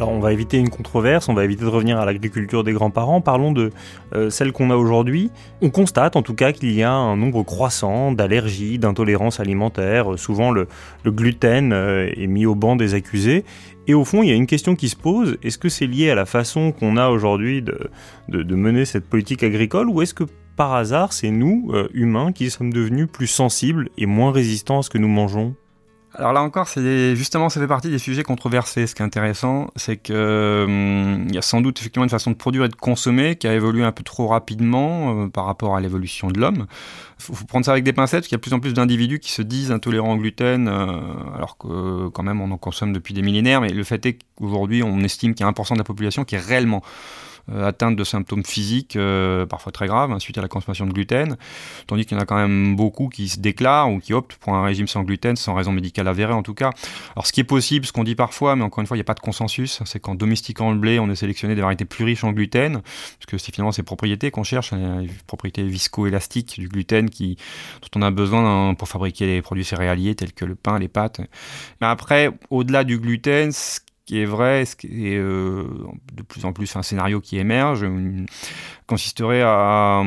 Alors 0.00 0.14
on 0.14 0.18
va 0.18 0.32
éviter 0.32 0.56
une 0.56 0.70
controverse, 0.70 1.28
on 1.28 1.34
va 1.34 1.44
éviter 1.44 1.62
de 1.62 1.68
revenir 1.68 2.00
à 2.00 2.06
l'agriculture 2.06 2.64
des 2.64 2.72
grands-parents, 2.72 3.20
parlons 3.20 3.52
de 3.52 3.70
euh, 4.14 4.30
celle 4.30 4.50
qu'on 4.50 4.70
a 4.70 4.76
aujourd'hui. 4.76 5.30
On 5.60 5.68
constate 5.68 6.16
en 6.16 6.22
tout 6.22 6.32
cas 6.32 6.52
qu'il 6.52 6.72
y 6.72 6.82
a 6.82 6.90
un 6.90 7.18
nombre 7.18 7.42
croissant 7.42 8.10
d'allergies, 8.10 8.78
d'intolérances 8.78 9.40
alimentaires, 9.40 10.18
souvent 10.18 10.52
le, 10.52 10.68
gluten 11.04 11.74
euh, 11.74 12.10
est 12.16 12.28
mis 12.28 12.46
au 12.46 12.54
banc 12.54 12.76
des 12.76 12.94
accusés. 12.94 13.44
Et 13.88 13.92
au 13.92 14.06
fond, 14.06 14.22
il 14.22 14.30
y 14.30 14.32
a 14.32 14.36
une 14.36 14.46
question 14.46 14.74
qui 14.74 14.88
se 14.88 14.96
pose, 14.96 15.36
est-ce 15.42 15.58
que 15.58 15.68
c'est 15.68 15.86
lié 15.86 16.08
à 16.08 16.14
la 16.14 16.24
façon 16.24 16.72
qu'on 16.72 16.96
a 16.96 17.10
aujourd'hui 17.10 17.60
de, 17.60 18.54
mener 18.54 18.86
cette 18.86 19.04
politique 19.04 19.42
agricole, 19.42 19.90
ou 19.90 20.00
est-ce 20.00 20.14
que 20.14 20.24
par 20.56 20.72
hasard, 20.72 21.12
c'est 21.12 21.30
nous, 21.30 21.72
euh, 21.74 21.90
humains, 21.92 22.32
qui 22.32 22.48
sommes 22.48 22.72
devenus 22.72 23.06
plus 23.12 23.26
sensibles 23.26 23.90
et 23.98 24.06
moins 24.06 24.32
résistants 24.32 24.78
à 24.78 24.82
ce 24.82 24.88
que 24.88 24.96
nous 24.96 25.08
mangeons? 25.08 25.56
Alors 26.14 26.32
là 26.32 26.42
encore, 26.42 26.66
c'est 26.66 27.14
justement, 27.14 27.48
ça 27.48 27.60
fait 27.60 27.68
partie 27.68 27.88
des 27.88 27.98
sujets 27.98 28.24
controversés. 28.24 28.88
Ce 28.88 28.94
qui 28.96 29.02
est 29.02 29.04
intéressant, 29.04 29.70
c'est 29.76 29.96
que 29.96 30.64
hum, 30.66 31.28
y 31.30 31.38
a 31.38 31.42
sans 31.42 31.60
doute 31.60 31.78
effectivement 31.78 32.04
une 32.04 32.10
façon 32.10 32.32
de 32.32 32.36
produire 32.36 32.64
et 32.64 32.68
de 32.68 32.74
consommer 32.74 33.36
qui 33.36 33.46
a 33.46 33.54
évolué 33.54 33.84
un 33.84 33.92
peu 33.92 34.02
trop 34.02 34.26
rapidement 34.26 35.24
euh, 35.24 35.28
par 35.28 35.44
rapport 35.44 35.76
à 35.76 35.80
l'évolution 35.80 36.28
de 36.28 36.40
l'homme. 36.40 36.66
Il 37.18 37.36
faut, 37.36 37.44
prendre 37.44 37.64
ça 37.64 37.72
avec 37.72 37.84
des 37.84 37.92
pincettes, 37.92 38.20
parce 38.20 38.28
qu'il 38.28 38.34
y 38.34 38.36
a 38.36 38.38
de 38.38 38.42
plus 38.42 38.54
en 38.54 38.60
plus 38.60 38.74
d'individus 38.74 39.20
qui 39.20 39.30
se 39.30 39.42
disent 39.42 39.70
intolérants 39.70 40.14
au 40.14 40.16
gluten, 40.16 40.68
euh, 40.68 41.00
alors 41.36 41.56
que 41.58 42.08
quand 42.08 42.22
même 42.24 42.40
on 42.40 42.50
en 42.50 42.58
consomme 42.58 42.92
depuis 42.92 43.14
des 43.14 43.22
millénaires. 43.22 43.60
Mais 43.60 43.68
le 43.68 43.84
fait 43.84 44.04
est 44.06 44.18
qu'aujourd'hui, 44.36 44.82
on 44.82 45.00
estime 45.00 45.34
qu'il 45.34 45.46
y 45.46 45.48
a 45.48 45.52
1% 45.52 45.74
de 45.74 45.78
la 45.78 45.84
population 45.84 46.24
qui 46.24 46.34
est 46.34 46.38
réellement 46.38 46.82
euh, 47.50 47.66
atteinte 47.66 47.96
de 47.96 48.04
symptômes 48.04 48.44
physiques, 48.44 48.96
euh, 48.96 49.46
parfois 49.46 49.72
très 49.72 49.86
graves, 49.86 50.12
hein, 50.12 50.18
suite 50.18 50.38
à 50.38 50.42
la 50.42 50.48
consommation 50.48 50.86
de 50.86 50.92
gluten, 50.92 51.36
tandis 51.86 52.04
qu'il 52.04 52.16
y 52.16 52.20
en 52.20 52.22
a 52.22 52.26
quand 52.26 52.36
même 52.36 52.76
beaucoup 52.76 53.08
qui 53.08 53.28
se 53.28 53.38
déclarent 53.38 53.90
ou 53.90 53.98
qui 53.98 54.12
optent 54.12 54.36
pour 54.36 54.54
un 54.54 54.62
régime 54.62 54.86
sans 54.86 55.02
gluten, 55.02 55.36
sans 55.36 55.54
raison 55.54 55.72
médicale 55.72 56.08
avérée 56.08 56.32
en 56.32 56.42
tout 56.42 56.54
cas. 56.54 56.70
Alors 57.16 57.26
ce 57.26 57.32
qui 57.32 57.40
est 57.40 57.44
possible, 57.44 57.86
ce 57.86 57.92
qu'on 57.92 58.04
dit 58.04 58.14
parfois, 58.14 58.56
mais 58.56 58.62
encore 58.62 58.80
une 58.80 58.86
fois, 58.86 58.96
il 58.96 59.00
n'y 59.00 59.02
a 59.02 59.04
pas 59.04 59.14
de 59.14 59.20
consensus, 59.20 59.82
c'est 59.84 60.00
qu'en 60.00 60.14
domestiquant 60.14 60.72
le 60.72 60.78
blé, 60.78 60.98
on 60.98 61.08
a 61.08 61.14
sélectionné 61.14 61.54
des 61.54 61.60
variétés 61.60 61.84
plus 61.84 62.04
riches 62.04 62.24
en 62.24 62.32
gluten, 62.32 62.80
parce 62.82 63.26
que 63.26 63.38
c'est 63.38 63.54
finalement 63.54 63.72
ces 63.72 63.82
propriétés 63.82 64.30
qu'on 64.30 64.44
cherche, 64.44 64.72
hein, 64.72 65.00
les 65.02 65.10
propriétés 65.26 65.64
viscoélastiques 65.64 66.58
du 66.58 66.68
gluten 66.68 67.10
qui, 67.10 67.36
dont 67.82 68.00
on 68.00 68.02
a 68.02 68.10
besoin 68.10 68.70
hein, 68.70 68.74
pour 68.74 68.88
fabriquer 68.88 69.26
les 69.26 69.42
produits 69.42 69.64
céréaliers 69.64 70.14
tels 70.14 70.32
que 70.32 70.44
le 70.44 70.54
pain, 70.54 70.78
les 70.78 70.88
pâtes. 70.88 71.20
Mais 71.80 71.86
après, 71.86 72.30
au-delà 72.50 72.84
du 72.84 72.98
gluten, 72.98 73.52
ce 73.52 73.80
qui 74.10 74.18
est 74.18 74.24
vrai, 74.24 74.64
et 74.82 75.16
euh, 75.18 75.62
de 76.12 76.22
plus 76.22 76.44
en 76.44 76.52
plus 76.52 76.74
un 76.74 76.82
scénario 76.82 77.20
qui 77.20 77.38
émerge, 77.38 77.86
consisterait 78.88 79.42
à, 79.44 80.02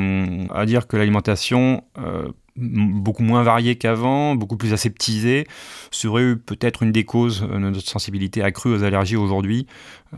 à 0.54 0.66
dire 0.66 0.88
que 0.88 0.98
l'alimentation 0.98 1.86
euh, 1.98 2.28
beaucoup 2.56 3.24
moins 3.24 3.44
varié 3.44 3.76
qu'avant, 3.76 4.36
beaucoup 4.36 4.58
plus 4.58 4.74
aseptisé, 4.74 5.48
serait 5.92 6.36
peut-être 6.36 6.84
une 6.84 6.92
des 6.92 7.04
causes 7.04 7.42
de 7.42 7.58
notre 7.58 7.89
sensibilité 7.89 8.44
accrue 8.44 8.74
aux 8.74 8.84
allergies 8.84 9.16
aujourd'hui. 9.16 9.68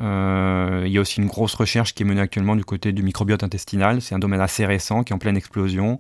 Euh, 0.02 0.84
il 0.86 0.92
y 0.92 0.98
a 0.98 1.02
aussi 1.02 1.22
une 1.22 1.28
grosse 1.28 1.54
recherche 1.54 1.94
qui 1.94 2.04
est 2.04 2.06
menée 2.06 2.22
actuellement 2.22 2.56
du 2.56 2.66
côté 2.66 2.92
du 2.92 3.04
microbiote 3.04 3.44
intestinal. 3.44 4.02
C'est 4.02 4.16
un 4.16 4.20
domaine 4.20 4.42
assez 4.42 4.66
récent 4.66 5.04
qui 5.04 5.14
est 5.14 5.16
en 5.16 5.20
pleine 5.20 5.38
explosion. 5.38 6.00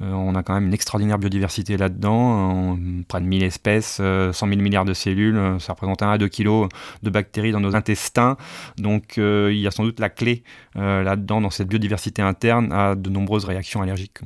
Euh, 0.00 0.10
on 0.12 0.34
a 0.34 0.42
quand 0.42 0.54
même 0.54 0.66
une 0.66 0.74
extraordinaire 0.74 1.18
biodiversité 1.18 1.76
là-dedans, 1.76 2.78
près 3.08 3.20
de 3.20 3.26
1000 3.26 3.42
espèces, 3.42 3.96
100 3.96 4.02
euh, 4.02 4.32
000 4.32 4.50
milliards 4.56 4.84
de 4.84 4.94
cellules, 4.94 5.38
ça 5.58 5.72
représente 5.72 6.02
1 6.02 6.10
à 6.12 6.18
2 6.18 6.28
kilos 6.28 6.68
de 7.02 7.10
bactéries 7.10 7.52
dans 7.52 7.60
nos 7.60 7.76
intestins. 7.76 8.36
Donc 8.78 9.16
il 9.16 9.58
y 9.58 9.66
a 9.66 9.70
sans 9.70 9.84
doute 9.84 10.00
la 10.00 10.08
clé 10.08 10.42
là-dedans, 10.74 11.40
dans 11.40 11.50
cette 11.50 11.68
biodiversité 11.68 12.22
interne, 12.22 12.72
à 12.72 12.94
de 12.94 13.10
nombreuses 13.10 13.44
réactions 13.44 13.82
allergiques. 13.82 14.20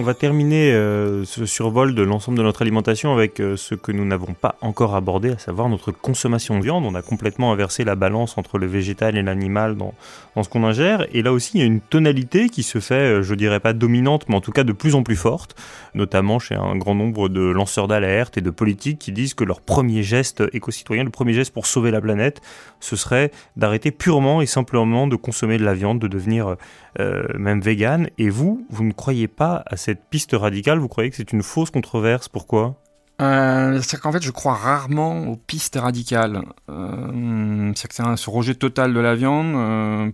On 0.00 0.02
va 0.02 0.14
terminer 0.14 0.70
euh, 0.70 1.24
ce 1.24 1.44
survol 1.44 1.92
de 1.92 2.02
l'ensemble 2.02 2.38
de 2.38 2.44
notre 2.44 2.62
alimentation 2.62 3.12
avec 3.12 3.40
euh, 3.40 3.56
ce 3.56 3.74
que 3.74 3.90
nous 3.90 4.04
n'avons 4.04 4.32
pas 4.32 4.54
encore 4.60 4.94
abordé, 4.94 5.30
à 5.32 5.38
savoir 5.38 5.68
notre 5.68 5.90
consommation 5.90 6.56
de 6.56 6.62
viande. 6.62 6.84
On 6.86 6.94
a 6.94 7.02
complètement 7.02 7.50
inversé 7.50 7.82
la 7.82 7.96
balance 7.96 8.38
entre 8.38 8.58
le 8.58 8.68
végétal 8.68 9.16
et 9.16 9.22
l'animal 9.24 9.76
dans, 9.76 9.92
ce 10.40 10.48
qu'on 10.48 10.62
ingère. 10.62 11.04
Et 11.12 11.22
là 11.22 11.32
aussi, 11.32 11.50
il 11.54 11.60
y 11.62 11.64
a 11.64 11.66
une 11.66 11.80
tonalité 11.80 12.48
qui 12.48 12.62
se 12.62 12.78
fait, 12.78 12.94
euh, 12.94 13.22
je 13.22 13.34
dirais 13.34 13.58
pas 13.58 13.72
dominante, 13.72 14.28
mais 14.28 14.36
en 14.36 14.40
tout 14.40 14.52
cas 14.52 14.62
de 14.62 14.70
plus 14.70 14.94
en 14.94 15.02
plus 15.02 15.16
forte, 15.16 15.56
notamment 15.94 16.38
chez 16.38 16.54
un 16.54 16.76
grand 16.76 16.94
nombre 16.94 17.28
de 17.28 17.40
lanceurs 17.40 17.88
d'alerte 17.88 18.38
et 18.38 18.40
de 18.40 18.50
politiques 18.50 19.00
qui 19.00 19.10
disent 19.10 19.34
que 19.34 19.42
leur 19.42 19.60
premier 19.60 20.04
geste 20.04 20.44
éco-citoyen, 20.52 21.02
le 21.02 21.10
premier 21.10 21.32
geste 21.32 21.52
pour 21.52 21.66
sauver 21.66 21.90
la 21.90 22.00
planète, 22.00 22.40
ce 22.78 22.94
serait 22.94 23.32
d'arrêter 23.56 23.90
purement 23.90 24.42
et 24.42 24.46
simplement 24.46 25.08
de 25.08 25.16
consommer 25.16 25.58
de 25.58 25.64
la 25.64 25.74
viande, 25.74 25.98
de 25.98 26.06
devenir 26.06 26.54
euh, 27.00 27.26
même 27.38 27.60
vegan. 27.60 28.08
Et 28.18 28.30
vous, 28.30 28.66
vous 28.70 28.84
ne 28.84 28.92
croyez 28.92 29.28
pas 29.28 29.62
à 29.66 29.76
cette 29.76 30.04
piste 30.10 30.32
radicale, 30.32 30.78
vous 30.78 30.88
croyez 30.88 31.10
que 31.10 31.16
c'est 31.16 31.32
une 31.32 31.42
fausse 31.42 31.70
controverse, 31.70 32.28
pourquoi? 32.28 32.76
Euh, 33.20 33.80
c'est 33.82 34.00
qu'en 34.00 34.12
fait, 34.12 34.22
je 34.22 34.30
crois 34.30 34.54
rarement 34.54 35.26
aux 35.26 35.36
pistes 35.36 35.76
radicales. 35.76 36.42
Euh, 36.70 37.72
c'est 37.74 37.88
que 37.88 37.94
ce 38.16 38.30
rejet 38.30 38.54
total 38.54 38.94
de 38.94 39.00
la 39.00 39.14
viande. 39.14 40.12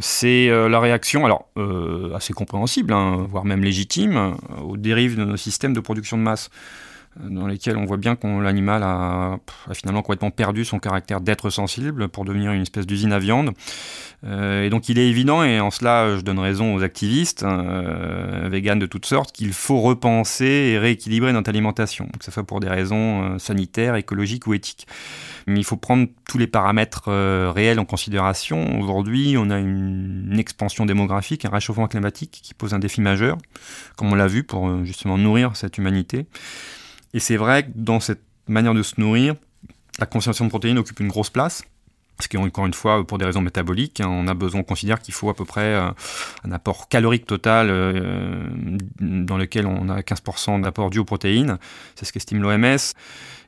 C'est 0.00 0.48
la 0.48 0.80
réaction, 0.80 1.24
alors 1.24 1.48
assez 2.14 2.32
compréhensible, 2.32 2.92
hein, 2.92 3.26
voire 3.30 3.44
même 3.44 3.62
légitime, 3.62 4.36
aux 4.62 4.76
dérives 4.76 5.16
de 5.16 5.24
nos 5.24 5.36
systèmes 5.36 5.72
de 5.72 5.80
production 5.80 6.18
de 6.18 6.22
masse 6.22 6.50
dans 7.20 7.46
lesquels 7.46 7.76
on 7.76 7.84
voit 7.84 7.96
bien 7.96 8.16
que 8.16 8.26
l'animal 8.26 8.82
a, 8.82 9.38
finalement 9.72 10.02
complètement 10.02 10.30
perdu 10.30 10.64
son 10.64 10.78
caractère 10.78 11.20
d'être 11.20 11.50
sensible 11.50 12.08
pour 12.08 12.24
devenir 12.24 12.52
une 12.52 12.62
espèce 12.62 12.86
d'usine 12.86 13.12
à 13.12 13.18
viande. 13.18 13.52
Euh, 14.24 14.64
et 14.64 14.70
donc 14.70 14.88
il 14.88 14.98
est 14.98 15.08
évident, 15.08 15.44
et 15.44 15.60
en 15.60 15.70
cela 15.70 16.16
je 16.16 16.22
donne 16.22 16.38
raison 16.38 16.74
aux 16.74 16.82
activistes, 16.82 17.42
euh, 17.42 18.48
véganes 18.50 18.78
de 18.78 18.86
toutes 18.86 19.06
sortes, 19.06 19.32
qu'il 19.32 19.52
faut 19.52 19.80
repenser 19.80 20.44
et 20.44 20.78
rééquilibrer 20.78 21.32
notre 21.32 21.50
alimentation, 21.50 22.08
que 22.18 22.24
ce 22.24 22.30
soit 22.30 22.44
pour 22.44 22.60
des 22.60 22.68
raisons 22.68 23.34
euh, 23.34 23.38
sanitaires, 23.38 23.96
écologiques 23.96 24.46
ou 24.46 24.54
éthiques. 24.54 24.86
Mais 25.46 25.58
il 25.58 25.64
faut 25.64 25.76
prendre 25.76 26.08
tous 26.28 26.38
les 26.38 26.46
paramètres 26.46 27.08
euh, 27.08 27.52
réels 27.54 27.78
en 27.78 27.84
considération. 27.84 28.80
Aujourd'hui, 28.80 29.36
on 29.38 29.50
a 29.50 29.58
une, 29.58 30.36
expansion 30.38 30.84
démographique, 30.84 31.44
un 31.44 31.50
réchauffement 31.50 31.86
climatique 31.86 32.40
qui 32.42 32.54
pose 32.54 32.74
un 32.74 32.78
défi 32.78 33.00
majeur, 33.00 33.38
comme 33.96 34.12
on 34.12 34.14
l'a 34.14 34.26
vu, 34.26 34.42
pour 34.42 34.84
justement 34.84 35.16
nourrir 35.16 35.54
cette 35.54 35.78
humanité. 35.78 36.26
Et 37.14 37.20
c'est 37.20 37.36
vrai 37.36 37.62
que 37.62 37.70
dans 37.74 38.00
cette 38.00 38.20
manière 38.48 38.74
de 38.74 38.82
se 38.82 39.00
nourrir, 39.00 39.34
la 39.98 40.06
consommation 40.06 40.44
de 40.44 40.50
protéines 40.50 40.78
occupe 40.78 41.00
une 41.00 41.08
grosse 41.08 41.30
place. 41.30 41.62
Ce 42.20 42.28
qui 42.28 42.36
est 42.36 42.38
encore 42.38 42.66
une 42.66 42.74
fois 42.74 43.04
pour 43.04 43.18
des 43.18 43.24
raisons 43.24 43.40
métaboliques, 43.40 44.00
hein, 44.00 44.08
on 44.08 44.28
a 44.28 44.34
besoin, 44.34 44.60
on 44.60 44.64
considère 44.64 45.00
qu'il 45.00 45.14
faut 45.14 45.30
à 45.30 45.34
peu 45.34 45.44
près 45.44 45.74
euh, 45.74 45.90
un 46.44 46.52
apport 46.52 46.88
calorique 46.88 47.26
total 47.26 47.68
euh, 47.70 48.46
dans 49.00 49.36
lequel 49.36 49.66
on 49.66 49.88
a 49.88 50.00
15% 50.00 50.60
d'apport 50.60 50.90
dû 50.90 51.00
aux 51.00 51.04
protéines. 51.04 51.58
C'est 51.96 52.04
ce 52.04 52.12
qu'estime 52.12 52.40
l'OMS. 52.40 52.76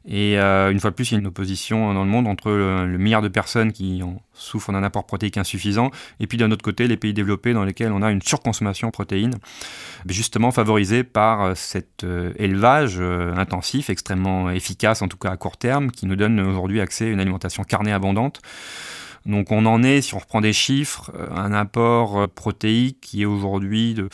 Et 0.08 0.38
euh, 0.38 0.70
une 0.70 0.78
fois 0.78 0.90
de 0.90 0.94
plus, 0.94 1.10
il 1.10 1.14
y 1.14 1.16
a 1.16 1.20
une 1.20 1.26
opposition 1.26 1.92
dans 1.92 2.04
le 2.04 2.10
monde 2.10 2.28
entre 2.28 2.50
le, 2.52 2.86
milliard 2.98 3.22
de 3.22 3.28
personnes 3.28 3.72
qui 3.72 4.02
en 4.04 4.22
souffrent 4.34 4.70
d'un 4.72 4.84
apport 4.84 5.04
protéique 5.04 5.36
insuffisant, 5.36 5.90
et 6.20 6.28
puis 6.28 6.38
d'un 6.38 6.50
autre 6.52 6.62
côté, 6.62 6.86
les 6.86 6.96
pays 6.96 7.12
développés 7.12 7.52
dans 7.54 7.64
lesquels 7.64 7.90
on 7.90 8.02
a 8.02 8.12
une 8.12 8.22
surconsommation 8.22 8.88
de 8.88 8.92
protéines, 8.92 9.34
justement 10.08 10.52
favorisée 10.52 11.02
par 11.02 11.56
cet 11.56 12.04
euh, 12.04 12.32
élevage 12.36 12.96
euh, 13.00 13.34
intensif, 13.34 13.90
extrêmement 13.90 14.50
efficace, 14.50 15.02
en 15.02 15.08
tout 15.08 15.16
cas 15.16 15.30
à 15.30 15.36
court 15.36 15.56
terme, 15.56 15.90
qui 15.90 16.06
nous 16.06 16.16
donne 16.16 16.38
aujourd'hui 16.38 16.80
accès 16.80 17.06
à 17.06 17.08
une 17.08 17.20
alimentation 17.20 17.64
carnée 17.64 17.92
abondante. 17.92 18.40
Donc 19.24 19.50
on 19.50 19.66
en 19.66 19.82
est, 19.82 20.02
si 20.02 20.14
on 20.14 20.18
reprend 20.18 20.40
des 20.40 20.52
chiffres, 20.52 21.10
un 21.34 21.52
apport 21.52 22.28
protéique 22.28 23.00
qui 23.00 23.22
est 23.22 23.24
aujourd'hui 23.24 23.94
de 23.94 24.08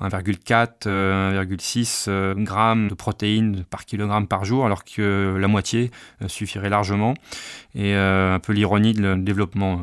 1,4, 0.00 0.86
1,6 0.86 2.42
grammes 2.42 2.88
de 2.88 2.94
protéines 2.94 3.64
par 3.64 3.84
kilogramme 3.84 4.26
par 4.26 4.44
jour, 4.44 4.66
alors 4.66 4.84
que 4.84 5.36
la 5.38 5.48
moitié 5.48 5.90
suffirait 6.26 6.70
largement. 6.70 7.14
Et 7.76 7.94
euh, 7.94 8.34
un 8.34 8.38
peu 8.38 8.52
l'ironie 8.52 8.92
de 8.92 9.14
développement 9.14 9.82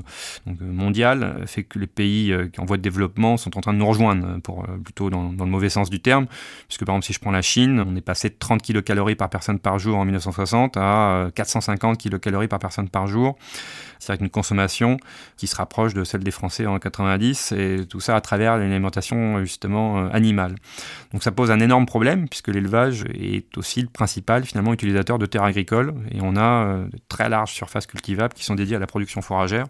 mondial 0.59 1.43
fait 1.45 1.63
que 1.63 1.77
les 1.77 1.87
pays 1.87 2.33
en 2.57 2.65
voie 2.65 2.77
de 2.77 2.81
développement 2.81 3.35
sont 3.37 3.57
en 3.57 3.61
train 3.61 3.73
de 3.73 3.77
nous 3.77 3.87
rejoindre, 3.87 4.39
pour, 4.41 4.65
plutôt 4.83 5.09
dans, 5.09 5.33
dans, 5.33 5.45
le 5.45 5.51
mauvais 5.51 5.69
sens 5.69 5.89
du 5.89 5.99
terme, 5.99 6.27
puisque 6.67 6.85
par 6.85 6.95
exemple 6.95 7.05
si 7.05 7.13
je 7.13 7.19
prends 7.19 7.31
la 7.31 7.41
Chine, 7.41 7.83
on 7.85 7.95
est 7.95 8.01
passé 8.01 8.29
de 8.29 8.35
30 8.37 8.61
kilocalories 8.61 9.15
par 9.15 9.29
personne 9.29 9.59
par 9.59 9.77
jour 9.79 9.97
en 9.97 10.05
1960 10.05 10.77
à 10.77 11.29
450 11.35 11.97
kilocalories 11.97 12.47
par 12.47 12.59
personne 12.59 12.89
par 12.89 13.07
jour. 13.07 13.37
C'est 13.99 14.11
avec 14.11 14.21
une 14.21 14.29
consommation 14.29 14.97
qui 15.37 15.47
se 15.47 15.55
rapproche 15.55 15.93
de 15.93 16.03
celle 16.03 16.23
des 16.23 16.31
Français 16.31 16.65
en 16.65 16.79
90, 16.79 17.51
et 17.51 17.85
tout 17.87 17.99
ça 17.99 18.15
à 18.15 18.21
travers 18.21 18.57
l'alimentation 18.57 19.39
justement 19.41 20.00
animale. 20.11 20.55
Donc 21.11 21.23
ça 21.23 21.31
pose 21.31 21.51
un 21.51 21.59
énorme 21.59 21.85
problème, 21.85 22.27
puisque 22.27 22.49
l'élevage 22.49 23.05
est 23.13 23.57
aussi 23.57 23.81
le 23.81 23.87
principal 23.87 24.45
finalement 24.45 24.73
utilisateur 24.73 25.19
de 25.19 25.25
terres 25.25 25.43
agricoles, 25.43 25.93
et 26.11 26.19
on 26.21 26.35
a 26.35 26.77
de 26.85 26.99
très 27.09 27.29
larges 27.29 27.51
surfaces 27.51 27.87
cultivables 27.87 28.33
qui 28.33 28.43
sont 28.43 28.55
dédiées 28.55 28.75
à 28.75 28.79
la 28.79 28.87
production 28.87 29.21
fourragère. 29.21 29.67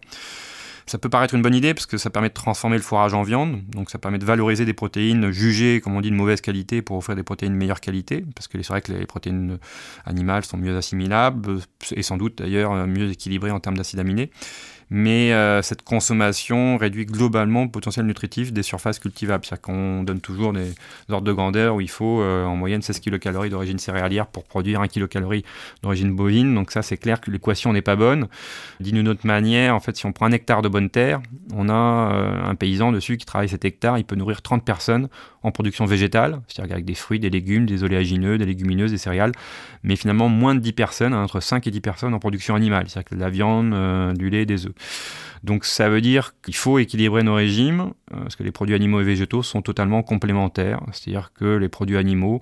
Ça 0.88 0.98
peut 0.98 1.10
paraître 1.10 1.36
une 1.36 1.42
bonne 1.42 1.56
idée 1.56 1.74
parce 1.74 1.86
que 1.86 1.98
ça 1.98 2.10
permet 2.10 2.30
de 2.30 2.34
transformer 2.34 2.76
le 2.76 2.82
fourrage 2.82 3.14
en 3.14 3.22
viande, 3.22 3.62
donc 3.70 3.90
ça 3.90 4.00
permet 4.00 4.18
de 4.18 4.26
valoriser 4.26 4.66
des 4.66 4.74
protéines 4.74 5.32
jugées, 5.32 5.80
comme 5.80 5.96
on 5.96 6.02
dit, 6.02 6.10
de 6.10 6.16
mauvaise 6.16 6.42
qualité 6.42 6.82
pour 6.82 6.98
offrir 6.98 7.16
des 7.16 7.24
protéines 7.24 7.54
de 7.54 7.58
meilleure 7.58 7.80
qualité, 7.80 8.26
parce 8.36 8.48
que 8.48 8.62
c'est 8.62 8.68
vrai 8.68 8.82
que 8.82 8.92
les 8.92 9.06
protéines 9.06 9.58
animales 10.06 10.44
sont 10.44 10.58
mieux 10.58 10.76
assimilables 10.76 11.60
et 11.92 12.04
sans 12.04 12.18
doute 12.18 12.40
d'ailleurs 12.40 12.88
mieux 12.88 13.12
équilibrées 13.12 13.52
en 13.52 13.60
termes 13.60 13.78
d'acides 13.78 14.00
aminés 14.00 14.32
mais 14.94 15.32
euh, 15.32 15.62
cette 15.62 15.84
consommation 15.84 16.76
réduit 16.76 17.06
globalement 17.06 17.64
le 17.64 17.72
potentiel 17.72 18.06
nutritif 18.06 18.52
des 18.52 18.62
surfaces 18.62 19.00
cultivables. 19.00 19.46
C'est-à-dire 19.46 19.62
qu'on 19.62 20.04
donne 20.04 20.20
toujours 20.20 20.52
des 20.52 20.74
ordres 21.10 21.26
de 21.26 21.32
grandeur 21.32 21.76
où 21.76 21.82
il 21.82 21.90
faut 21.90 22.22
euh, 22.22 22.44
en 22.44 22.58
moyenne 22.58 22.82
16 22.82 23.00
kilocalories 23.00 23.50
d'origine 23.50 23.80
céréalière 23.80 24.28
pour 24.28 24.44
produire 24.44 24.82
1 24.82 24.90
kilocalorie 24.90 25.46
d'origine 25.82 26.14
bovine. 26.14 26.54
Donc 26.54 26.72
ça, 26.72 26.82
c'est 26.82 26.98
clair 26.98 27.22
que 27.22 27.32
l'équation 27.32 27.72
n'est 27.72 27.82
pas 27.82 27.96
bonne. 27.96 28.28
D'une 28.82 29.08
autre 29.08 29.26
manière, 29.26 29.76
en 29.76 29.80
fait, 29.80 29.96
si 29.96 30.06
on 30.06 30.12
prend 30.12 30.26
un 30.26 30.34
hectare 30.34 30.62
de 30.62 30.68
bonne 30.68 30.90
terre, 30.90 31.22
on 31.56 31.70
a 31.70 31.74
euh, 31.74 32.44
un 32.44 32.56
paysan 32.56 32.92
dessus 32.92 33.16
qui 33.16 33.26
travaille 33.26 33.48
cet 33.48 33.64
hectare, 33.64 33.98
il 33.98 34.04
peut 34.04 34.18
nourrir 34.18 34.42
30 34.42 34.66
personnes 34.66 35.08
en 35.44 35.52
production 35.52 35.86
végétale, 35.86 36.42
c'est-à-dire 36.48 36.74
avec 36.74 36.86
des 36.86 36.96
fruits, 36.96 37.20
des 37.20 37.30
légumes, 37.30 37.66
des 37.66 37.84
oléagineux, 37.84 38.38
des 38.38 38.46
légumineuses, 38.46 38.92
des 38.92 38.98
céréales, 38.98 39.32
mais 39.84 39.96
finalement 39.96 40.30
moins 40.30 40.56
de 40.56 40.60
10 40.60 40.74
personnes, 40.74 41.14
entre 41.14 41.40
5 41.40 41.66
et 41.68 41.72
10 41.72 41.82
personnes 41.82 42.14
en 42.14 42.20
production 42.20 42.56
animale, 42.56 42.86
c'est-à-dire 42.88 43.10
que 43.10 43.16
de 43.16 43.20
la 43.20 43.30
viande, 43.30 43.74
euh, 43.74 44.14
du 44.14 44.30
lait, 44.30 44.46
des 44.46 44.66
œufs. 44.66 44.74
Donc 45.44 45.66
ça 45.66 45.90
veut 45.90 46.02
dire 46.02 46.34
qu'il 46.44 46.56
faut 46.56 46.78
équilibrer 46.78 47.24
nos 47.24 47.34
régimes, 47.34 47.94
euh, 48.14 48.22
parce 48.22 48.36
que 48.36 48.44
les 48.44 48.52
produits 48.52 48.76
animaux 48.76 49.02
et 49.02 49.04
végétaux 49.04 49.42
sont 49.42 49.64
totalement 49.64 50.04
complémentaires, 50.04 50.82
c'est-à-dire 50.92 51.32
que 51.34 51.58
les 51.58 51.70
produits 51.70 51.98
animaux 51.98 52.42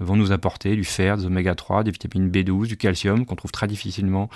vont 0.00 0.16
nous 0.16 0.32
apporter 0.32 0.74
du 0.74 0.82
fer, 0.82 1.16
des 1.16 1.26
oméga 1.26 1.54
3, 1.54 1.84
des 1.84 1.92
vitamines 1.92 2.28
B12, 2.28 2.66
du 2.66 2.76
calcium, 2.76 3.24
qu'on 3.24 3.36
trouve 3.36 3.52
très 3.52 3.68
difficilement, 3.68 4.28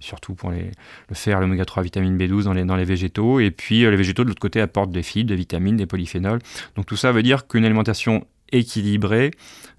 surtout 0.00 0.34
pour 0.34 0.50
le 0.50 1.14
fer, 1.14 1.40
l'oméga 1.40 1.64
3, 1.64 1.82
vitamine 1.82 2.18
B12 2.18 2.42
dans 2.42 2.76
les, 2.76 2.84
végétaux, 2.84 3.40
et 3.40 3.50
puis 3.50 3.84
euh, 3.84 3.90
les 3.90 3.96
végétaux 3.96 4.24
de 4.24 4.28
l'autre 4.28 4.40
côté 4.40 4.60
apportent 4.60 4.90
des 4.90 5.02
fibres, 5.02 5.30
des 5.30 5.36
vitamines, 5.36 5.76
des 5.76 5.86
polyphénols. 5.86 6.40
Donc 6.76 6.84
tout 6.84 6.96
ça 6.96 7.10
veut 7.10 7.22
dire 7.22 7.46
qu'une 7.62 7.66
alimentation 7.66 8.26
équilibrée 8.50 9.30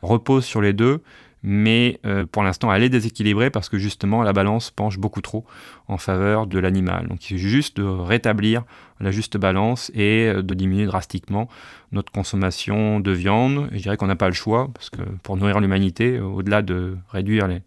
repose 0.01 0.45
sur 0.45 0.61
les 0.61 0.73
deux, 0.73 1.01
mais 1.43 1.99
euh, 2.05 2.25
pour 2.25 2.41
l'instant 2.43 2.73
elle 2.73 2.83
est 2.83 2.89
déséquilibrée 2.89 3.49
parce 3.49 3.67
que 3.67 3.77
justement 3.77 4.23
la 4.23 4.31
balance 4.31 4.71
penche 4.71 4.97
beaucoup 4.97 5.19
trop 5.21 5.45
en 5.89 5.97
faveur 5.97 6.47
de 6.47 6.57
l'animal. 6.57 7.07
Donc 7.09 7.29
il 7.29 7.37
juste 7.37 7.77
de 7.77 7.83
rétablir 7.83 8.63
la 9.01 9.11
juste 9.11 9.37
balance 9.37 9.91
et 9.93 10.27
euh, 10.29 10.41
de 10.41 10.53
diminuer 10.53 10.85
drastiquement 10.85 11.49
notre 11.91 12.11
consommation 12.11 13.01
de 13.01 13.11
viande. 13.11 13.67
Et 13.73 13.77
je 13.77 13.83
dirais 13.83 13.97
qu'on 13.97 14.07
n'a 14.07 14.15
pas 14.15 14.29
le 14.29 14.33
choix 14.33 14.69
parce 14.73 14.89
que 14.89 15.01
pour 15.21 15.35
nourrir 15.35 15.59
l'humanité, 15.59 16.21
au-delà 16.21 16.61
de 16.61 16.95
réduire 17.09 17.47
les, 17.47 17.61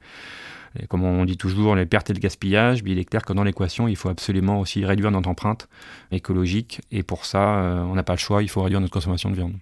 les, 0.74 0.86
comme 0.86 1.04
on 1.04 1.24
dit 1.26 1.36
toujours, 1.36 1.76
les 1.76 1.86
pertes 1.86 2.08
et 2.08 2.14
le 2.14 2.18
gaspillage, 2.18 2.82
il 2.86 2.98
est 2.98 3.04
clair 3.04 3.22
que 3.22 3.34
dans 3.34 3.44
l'équation, 3.44 3.88
il 3.88 3.96
faut 3.96 4.08
absolument 4.08 4.60
aussi 4.60 4.84
réduire 4.84 5.10
notre 5.10 5.28
empreinte 5.28 5.68
écologique 6.10 6.80
et 6.90 7.02
pour 7.02 7.26
ça, 7.26 7.58
euh, 7.58 7.80
on 7.82 7.94
n'a 7.94 8.02
pas 8.02 8.14
le 8.14 8.18
choix, 8.18 8.42
il 8.42 8.48
faut 8.48 8.62
réduire 8.62 8.80
notre 8.80 8.92
consommation 8.92 9.30
de 9.30 9.36
viande. 9.36 9.54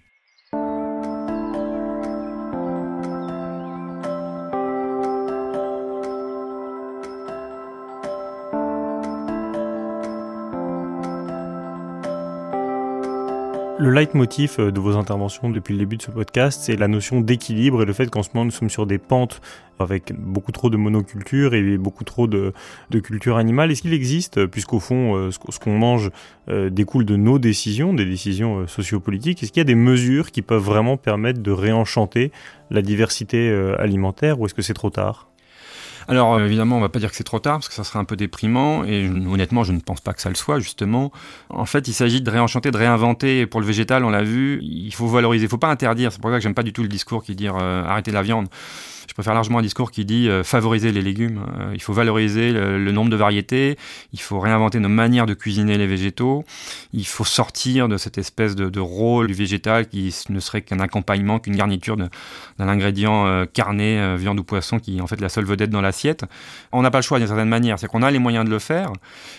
Le 13.76 13.90
leitmotiv 13.90 14.58
de 14.58 14.80
vos 14.80 14.96
interventions 14.96 15.50
depuis 15.50 15.72
le 15.72 15.80
début 15.80 15.96
de 15.96 16.02
ce 16.02 16.12
podcast, 16.12 16.60
c'est 16.62 16.76
la 16.76 16.87
notion 16.87 17.20
d'équilibre 17.20 17.82
et 17.82 17.84
le 17.84 17.92
fait 17.92 18.08
qu'en 18.08 18.22
ce 18.22 18.30
moment 18.32 18.44
nous 18.44 18.52
sommes 18.52 18.70
sur 18.70 18.87
des 18.87 18.98
pentes 18.98 19.40
avec 19.80 20.12
beaucoup 20.16 20.52
trop 20.52 20.70
de 20.70 20.76
monoculture 20.76 21.54
et 21.54 21.76
beaucoup 21.76 22.04
trop 22.04 22.28
de, 22.28 22.52
de 22.90 23.00
culture 23.00 23.37
animale. 23.37 23.72
Est-ce 23.72 23.82
qu'il 23.82 23.92
existe, 23.92 24.46
puisqu'au 24.46 24.78
fond 24.78 25.28
ce 25.30 25.58
qu'on 25.58 25.76
mange 25.76 26.12
découle 26.70 27.04
de 27.04 27.16
nos 27.16 27.40
décisions, 27.40 27.92
des 27.92 28.04
décisions 28.06 28.66
sociopolitiques, 28.68 29.42
est-ce 29.42 29.50
qu'il 29.50 29.60
y 29.60 29.62
a 29.62 29.64
des 29.64 29.74
mesures 29.74 30.30
qui 30.30 30.42
peuvent 30.42 30.62
vraiment 30.62 30.96
permettre 30.96 31.42
de 31.42 31.50
réenchanter 31.50 32.30
la 32.70 32.80
diversité 32.80 33.50
alimentaire 33.78 34.40
ou 34.40 34.46
est-ce 34.46 34.54
que 34.54 34.62
c'est 34.62 34.74
trop 34.74 34.90
tard? 34.90 35.28
Alors 36.08 36.40
évidemment, 36.40 36.76
on 36.76 36.80
va 36.80 36.88
pas 36.88 36.98
dire 36.98 37.10
que 37.10 37.16
c'est 37.16 37.24
trop 37.24 37.38
tard 37.38 37.54
parce 37.54 37.68
que 37.68 37.74
ça 37.74 37.84
serait 37.84 37.98
un 37.98 38.04
peu 38.04 38.16
déprimant 38.16 38.84
et 38.84 39.08
honnêtement, 39.08 39.64
je 39.64 39.72
ne 39.72 39.80
pense 39.80 40.00
pas 40.00 40.12
que 40.12 40.20
ça 40.20 40.28
le 40.28 40.34
soit 40.34 40.60
justement. 40.60 41.12
En 41.48 41.64
fait, 41.64 41.88
il 41.88 41.94
s'agit 41.94 42.20
de 42.20 42.30
réenchanter, 42.30 42.70
de 42.70 42.76
réinventer. 42.76 43.46
Pour 43.46 43.60
le 43.60 43.66
végétal, 43.66 44.04
on 44.04 44.10
l'a 44.10 44.22
vu, 44.22 44.60
il 44.62 44.92
faut 44.92 45.06
valoriser, 45.06 45.44
il 45.46 45.48
faut 45.48 45.58
pas 45.58 45.70
interdire. 45.70 46.12
C'est 46.12 46.20
pour 46.20 46.30
ça 46.30 46.36
que 46.36 46.42
j'aime 46.42 46.54
pas 46.54 46.62
du 46.62 46.72
tout 46.72 46.82
le 46.82 46.88
discours 46.88 47.22
qui 47.22 47.34
dit 47.34 47.48
euh, 47.48 47.84
arrêter 47.84 48.10
la 48.10 48.22
viande. 48.22 48.48
Je 49.08 49.14
préfère 49.14 49.34
largement 49.34 49.58
un 49.58 49.62
discours 49.62 49.90
qui 49.90 50.04
dit 50.04 50.28
euh, 50.28 50.42
favoriser 50.42 50.92
les 50.92 51.02
légumes. 51.02 51.44
Euh, 51.60 51.72
il 51.74 51.82
faut 51.82 51.92
valoriser 51.92 52.52
le, 52.52 52.92
nombre 52.92 53.10
de 53.10 53.16
variétés. 53.16 53.76
Il 54.12 54.20
faut 54.20 54.40
réinventer 54.40 54.80
nos 54.80 54.88
manières 54.88 55.26
de 55.26 55.34
cuisiner 55.34 55.78
les 55.78 55.86
végétaux. 55.86 56.44
Il 56.92 57.06
faut 57.06 57.24
sortir 57.24 57.88
de 57.88 57.96
cette 57.96 58.18
espèce 58.18 58.54
de, 58.54 58.80
rôle 58.80 59.28
du 59.28 59.34
végétal 59.34 59.88
qui 59.88 60.14
ne 60.28 60.40
serait 60.40 60.62
qu'un 60.62 60.80
accompagnement, 60.80 61.38
qu'une 61.38 61.56
garniture 61.56 61.96
d'un 61.96 62.08
ingrédient 62.58 63.26
euh, 63.26 63.46
carné, 63.46 64.16
viande 64.16 64.38
ou 64.38 64.44
poisson, 64.44 64.78
qui 64.78 64.98
est 64.98 65.00
en 65.00 65.06
fait 65.06 65.20
la 65.20 65.28
seule 65.28 65.44
vedette 65.44 65.70
dans 65.70 65.80
l'assiette. 65.80 66.24
On 66.72 66.82
n'a 66.82 66.90
pas 66.90 66.98
le 66.98 67.02
choix 67.02 67.18
d'une 67.18 67.28
certaine 67.28 67.48
manière. 67.48 67.78
C'est 67.78 67.86
qu'on 67.86 68.02
a 68.02 68.10
les 68.10 68.18
moyens 68.18 68.44
de 68.44 68.50
le 68.50 68.58
faire. 68.58 68.92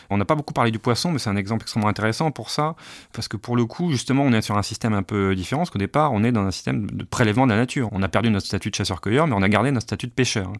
On 0.09 0.17
n'a 0.17 0.25
pas 0.25 0.35
beaucoup 0.35 0.53
parlé 0.53 0.71
du 0.71 0.79
poisson, 0.79 1.11
mais 1.11 1.19
c'est 1.19 1.29
un 1.29 1.35
exemple 1.35 1.63
extrêmement 1.63 1.89
intéressant 1.89 2.31
pour 2.31 2.49
ça, 2.49 2.75
parce 3.13 3.27
que 3.27 3.37
pour 3.37 3.55
le 3.55 3.65
coup, 3.65 3.91
justement, 3.91 4.23
on 4.23 4.31
est 4.33 4.41
sur 4.41 4.57
un 4.57 4.63
système 4.63 4.93
un 4.93 5.03
peu 5.03 5.35
différent. 5.35 5.61
Parce 5.61 5.71
qu'au 5.71 5.79
départ, 5.79 6.11
on 6.13 6.23
est 6.23 6.31
dans 6.31 6.45
un 6.45 6.51
système 6.51 6.89
de 6.89 7.03
prélèvement 7.03 7.45
de 7.45 7.51
la 7.51 7.57
nature. 7.57 7.89
On 7.91 8.03
a 8.03 8.07
perdu 8.07 8.29
notre 8.29 8.45
statut 8.45 8.69
de 8.69 8.75
chasseur-cueilleur, 8.75 9.27
mais 9.27 9.35
on 9.35 9.41
a 9.41 9.49
garder 9.55 9.71
notre 9.71 9.85
statut 9.85 10.07
de 10.07 10.11
pêcheur. 10.11 10.51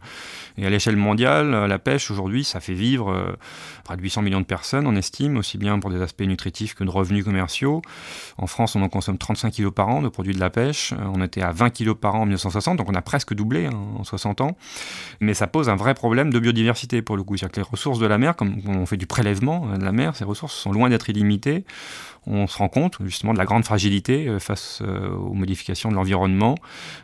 Et 0.57 0.65
à 0.65 0.69
l'échelle 0.69 0.95
mondiale, 0.95 1.53
euh, 1.53 1.67
la 1.67 1.79
pêche 1.79 2.09
aujourd'hui, 2.11 2.45
ça 2.45 2.61
fait 2.61 2.73
vivre 2.73 3.11
euh, 3.11 3.35
près 3.83 3.97
de 3.97 4.01
800 4.01 4.21
millions 4.21 4.39
de 4.39 4.45
personnes, 4.45 4.87
on 4.87 4.95
estime, 4.95 5.35
aussi 5.35 5.57
bien 5.57 5.79
pour 5.79 5.89
des 5.89 6.01
aspects 6.01 6.21
nutritifs 6.21 6.75
que 6.75 6.85
de 6.85 6.89
revenus 6.89 7.25
commerciaux. 7.25 7.81
En 8.37 8.47
France, 8.47 8.77
on 8.77 8.81
en 8.81 8.87
consomme 8.87 9.17
35 9.17 9.51
kilos 9.51 9.73
par 9.73 9.89
an 9.89 10.01
de 10.01 10.07
produits 10.07 10.33
de 10.33 10.39
la 10.39 10.49
pêche. 10.49 10.93
Euh, 10.93 11.11
on 11.13 11.21
était 11.21 11.41
à 11.41 11.51
20 11.51 11.71
kilos 11.71 11.97
par 11.99 12.15
an 12.15 12.21
en 12.21 12.25
1960, 12.25 12.77
donc 12.77 12.89
on 12.89 12.95
a 12.95 13.01
presque 13.01 13.33
doublé 13.33 13.65
hein, 13.65 13.77
en 13.99 14.05
60 14.05 14.39
ans. 14.39 14.55
Mais 15.19 15.33
ça 15.33 15.47
pose 15.47 15.67
un 15.67 15.75
vrai 15.75 15.93
problème 15.93 16.31
de 16.31 16.39
biodiversité 16.39 17.01
pour 17.01 17.17
le 17.17 17.23
coup. 17.23 17.35
C'est-à-dire 17.35 17.51
que 17.55 17.59
les 17.59 17.67
ressources 17.69 17.99
de 17.99 18.05
la 18.05 18.17
mer, 18.17 18.37
comme 18.37 18.61
on 18.65 18.85
fait 18.85 18.97
du 18.97 19.07
prélèvement 19.07 19.77
de 19.77 19.83
la 19.83 19.91
mer, 19.91 20.15
ces 20.15 20.23
ressources 20.23 20.55
sont 20.55 20.71
loin 20.71 20.87
d'être 20.89 21.09
illimitées 21.09 21.65
on 22.27 22.47
se 22.47 22.57
rend 22.57 22.69
compte 22.69 22.97
justement 23.05 23.33
de 23.33 23.37
la 23.37 23.45
grande 23.45 23.63
fragilité 23.65 24.27
euh, 24.27 24.39
face 24.39 24.79
euh, 24.81 25.09
aux 25.09 25.33
modifications 25.33 25.89
de 25.89 25.95
l'environnement, 25.95 26.55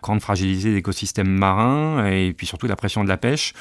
grande 0.02 0.22
fragilité 0.22 0.72
des 0.72 0.78
écosystèmes 0.78 1.30
marins 1.30 2.08
et 2.08 2.34
puis 2.34 2.48
surtout 2.48 2.68
la 2.68 2.76
pression 2.76 3.04
de 3.04 3.10
la 3.10 3.18
pêche. 3.18 3.54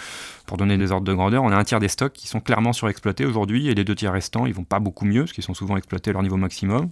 Pour 0.47 0.57
donner 0.57 0.77
des 0.79 0.91
ordres 0.91 1.07
de 1.07 1.13
grandeur, 1.13 1.45
on 1.45 1.53
a 1.53 1.57
un 1.57 1.63
tiers 1.63 1.79
des 1.79 1.89
stocks 1.89 2.13
qui 2.13 2.27
sont 2.27 2.41
clairement 2.41 2.73
surexploités 2.73 3.25
aujourd'hui 3.25 3.69
et 3.69 3.75
les 3.75 3.85
deux 3.85 3.95
tiers 3.95 4.13
restants, 4.13 4.47
ils 4.47 4.55
vont 4.55 4.65
pas 4.65 4.81
beaucoup 4.81 5.05
mieux 5.05 5.23
parce 5.23 5.33
qu'ils 5.33 5.45
sont 5.45 5.55
souvent 5.55 5.77
exploités 5.77 6.11
à 6.11 6.13
leur 6.13 6.23
niveau 6.23 6.37
maximum. 6.37 6.91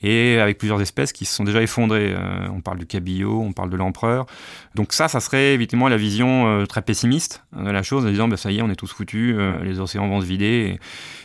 Et 0.00 0.38
avec 0.38 0.58
plusieurs 0.58 0.80
espèces 0.80 1.12
qui 1.12 1.24
se 1.24 1.34
sont 1.34 1.44
déjà 1.44 1.60
effondrées. 1.60 2.14
Euh, 2.14 2.48
on 2.50 2.60
parle 2.60 2.78
du 2.78 2.86
cabillaud, 2.86 3.42
on 3.42 3.52
parle 3.52 3.68
de 3.68 3.76
l'empereur. 3.76 4.26
Donc 4.74 4.92
ça, 4.92 5.08
ça 5.08 5.20
serait 5.20 5.54
évidemment 5.54 5.88
la 5.88 5.96
vision 5.96 6.64
très 6.66 6.82
pessimiste 6.82 7.42
de 7.52 7.68
la 7.68 7.82
chose, 7.82 8.06
en 8.06 8.10
disant 8.10 8.28
bah, 8.28 8.36
ça 8.36 8.50
y 8.50 8.58
est, 8.58 8.62
on 8.62 8.70
est 8.70 8.76
tous 8.76 8.92
foutus, 8.92 9.36
les 9.62 9.80
océans 9.80 10.08
vont 10.08 10.20
se 10.20 10.26
vider 10.26 10.78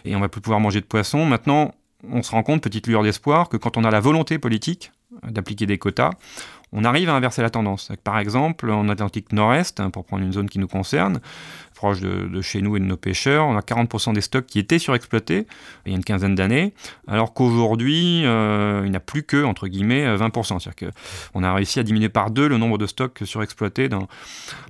et, 0.03 0.09
et 0.12 0.15
on 0.15 0.19
va 0.19 0.27
plus 0.27 0.41
pouvoir 0.41 0.59
manger 0.59 0.81
de 0.81 0.86
poissons. 0.86 1.25
Maintenant, 1.25 1.73
on 2.09 2.23
se 2.23 2.31
rend 2.31 2.43
compte, 2.43 2.61
petite 2.61 2.87
lueur 2.87 3.03
d'espoir, 3.03 3.49
que 3.49 3.57
quand 3.57 3.77
on 3.77 3.83
a 3.83 3.91
la 3.91 3.99
volonté 3.99 4.39
politique 4.39 4.91
d'appliquer 5.23 5.65
des 5.65 5.77
quotas, 5.77 6.11
on 6.73 6.83
arrive 6.83 7.09
à 7.09 7.15
inverser 7.15 7.41
la 7.41 7.49
tendance. 7.49 7.91
Par 8.03 8.19
exemple, 8.19 8.69
en 8.69 8.89
Atlantique 8.89 9.31
Nord-Est, 9.31 9.79
hein, 9.79 9.89
pour 9.91 10.05
prendre 10.05 10.23
une 10.23 10.33
zone 10.33 10.49
qui 10.49 10.59
nous 10.59 10.67
concerne, 10.67 11.19
proche 11.75 11.99
de, 11.99 12.41
chez 12.41 12.62
nous 12.62 12.77
et 12.77 12.79
de 12.79 12.86
nos 12.86 12.97
pêcheurs. 12.97 13.45
On 13.45 13.55
a 13.55 13.62
40% 13.62 14.13
des 14.13 14.21
stocks 14.21 14.45
qui 14.45 14.59
étaient 14.59 14.79
surexploités 14.79 15.45
il 15.86 15.91
y 15.91 15.95
a 15.95 15.97
une 15.97 16.03
quinzaine 16.03 16.36
d'années, 16.36 16.73
alors 17.07 17.33
qu'aujourd'hui, 17.33 18.25
euh, 18.25 18.81
il 18.86 18.91
n'y 18.91 18.95
a 18.95 19.01
plus 19.01 19.23
que, 19.23 19.43
entre 19.43 19.67
guillemets, 19.67 20.05
20%. 20.15 20.59
C'est-à-dire 20.59 20.91
qu'on 21.31 21.43
a 21.43 21.53
réussi 21.53 21.79
à 21.79 21.83
diminuer 21.83 22.09
par 22.09 22.31
deux 22.31 22.47
le 22.47 22.57
nombre 22.57 22.77
de 22.77 22.88
stocks 22.88 23.21
surexploités 23.23 23.89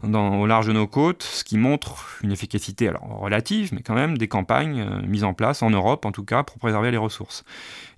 au 0.04 0.46
large 0.46 0.68
de 0.68 0.74
nos 0.74 0.88
côtes, 0.88 1.24
ce 1.24 1.44
qui 1.44 1.58
montre 1.58 2.18
une 2.24 2.32
efficacité 2.32 2.92
relative, 3.02 3.74
mais 3.74 3.82
quand 3.82 3.96
même 3.96 4.18
des 4.18 4.28
campagnes 4.28 4.82
euh, 4.82 5.02
mises 5.08 5.24
en 5.24 5.34
place, 5.34 5.62
en 5.62 5.70
Europe 5.70 6.06
en 6.06 6.12
tout 6.12 6.26
cas, 6.26 6.44
pour 6.44 6.58
préserver 6.58 6.92
les 6.92 6.98
ressources. 6.98 7.44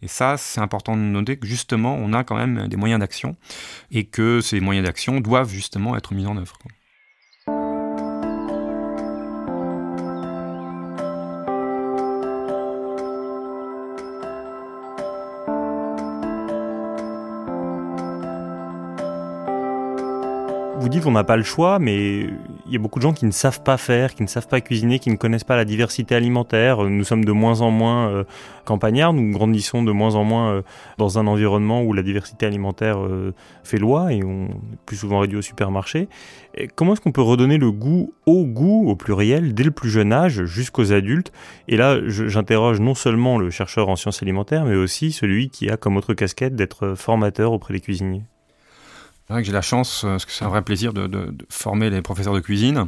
Et 0.05 0.07
ça, 0.07 0.37
c'est 0.37 0.61
important 0.61 0.95
de 0.95 1.01
noter 1.01 1.37
que 1.37 1.47
justement, 1.47 1.95
on 1.95 2.13
a 2.13 2.23
quand 2.23 2.35
même 2.35 2.67
des 2.67 2.77
moyens 2.77 2.99
d'action 2.99 3.35
et 3.89 4.05
que 4.05 4.39
ces 4.39 4.59
moyens 4.59 4.85
d'action 4.85 5.19
doivent 5.19 5.49
justement 5.49 5.97
être 5.97 6.13
mis 6.13 6.27
en 6.27 6.37
œuvre. 6.37 6.59
vous 20.77 20.89
dites 20.89 21.01
qu'on 21.01 21.13
n'a 21.13 21.23
pas 21.23 21.35
le 21.35 21.41
choix, 21.41 21.79
mais 21.79 22.29
y 22.75 22.79
a 22.79 22.81
beaucoup 22.81 22.99
de 22.99 23.03
gens 23.03 23.13
qui 23.13 23.25
ne 23.25 23.31
savent 23.31 23.63
pas 23.63 23.77
faire, 23.77 24.13
qui 24.13 24.23
ne 24.23 24.27
savent 24.27 24.47
pas 24.47 24.61
cuisiner, 24.61 24.99
qui 24.99 25.09
ne 25.09 25.15
connaissent 25.15 25.43
pas 25.43 25.55
la 25.55 25.65
diversité 25.65 26.15
alimentaire. 26.15 26.83
Nous 26.83 27.03
sommes 27.03 27.25
de 27.25 27.31
moins 27.31 27.61
en 27.61 27.71
moins 27.71 28.09
euh, 28.09 28.23
campagnards, 28.65 29.13
nous 29.13 29.31
grandissons 29.31 29.83
de 29.83 29.91
moins 29.91 30.15
en 30.15 30.23
moins 30.23 30.51
euh, 30.51 30.61
dans 30.97 31.17
un 31.17 31.27
environnement 31.27 31.83
où 31.83 31.93
la 31.93 32.03
diversité 32.03 32.45
alimentaire 32.45 32.99
euh, 32.99 33.33
fait 33.63 33.77
loi 33.77 34.11
et 34.13 34.23
on 34.23 34.45
est 34.47 34.77
plus 34.85 34.97
souvent 34.97 35.19
réduit 35.19 35.37
au 35.37 35.41
supermarché. 35.41 36.09
comment 36.75 36.93
est-ce 36.93 37.01
qu'on 37.01 37.11
peut 37.11 37.21
redonner 37.21 37.57
le 37.57 37.71
goût 37.71 38.13
au 38.25 38.45
goût, 38.45 38.89
au 38.89 38.95
pluriel, 38.95 39.53
dès 39.53 39.63
le 39.63 39.71
plus 39.71 39.89
jeune 39.89 40.11
âge 40.11 40.43
jusqu'aux 40.45 40.91
adultes? 40.91 41.31
Et 41.67 41.77
là, 41.77 41.97
j'interroge 42.07 42.81
non 42.81 42.95
seulement 42.95 43.37
le 43.37 43.49
chercheur 43.49 43.89
en 43.89 43.95
sciences 43.95 44.21
alimentaires, 44.21 44.65
mais 44.65 44.75
aussi 44.75 45.11
celui 45.11 45.49
qui 45.49 45.69
a 45.69 45.77
comme 45.77 45.97
autre 45.97 46.13
casquette 46.13 46.55
d'être 46.55 46.95
formateur 46.95 47.53
auprès 47.53 47.73
des 47.73 47.79
cuisiniers. 47.79 48.23
C'est 49.27 49.33
vrai 49.33 49.41
que 49.41 49.47
j'ai 49.47 49.53
la 49.53 49.61
chance, 49.61 50.03
euh, 50.03 50.09
parce 50.09 50.25
que 50.25 50.31
c'est 50.31 50.45
un 50.45 50.49
vrai 50.49 50.61
plaisir 50.61 50.93
de, 50.93 51.35
former 51.49 51.89
les 51.89 52.01
professeurs 52.01 52.33
de 52.33 52.39
cuisine. 52.39 52.87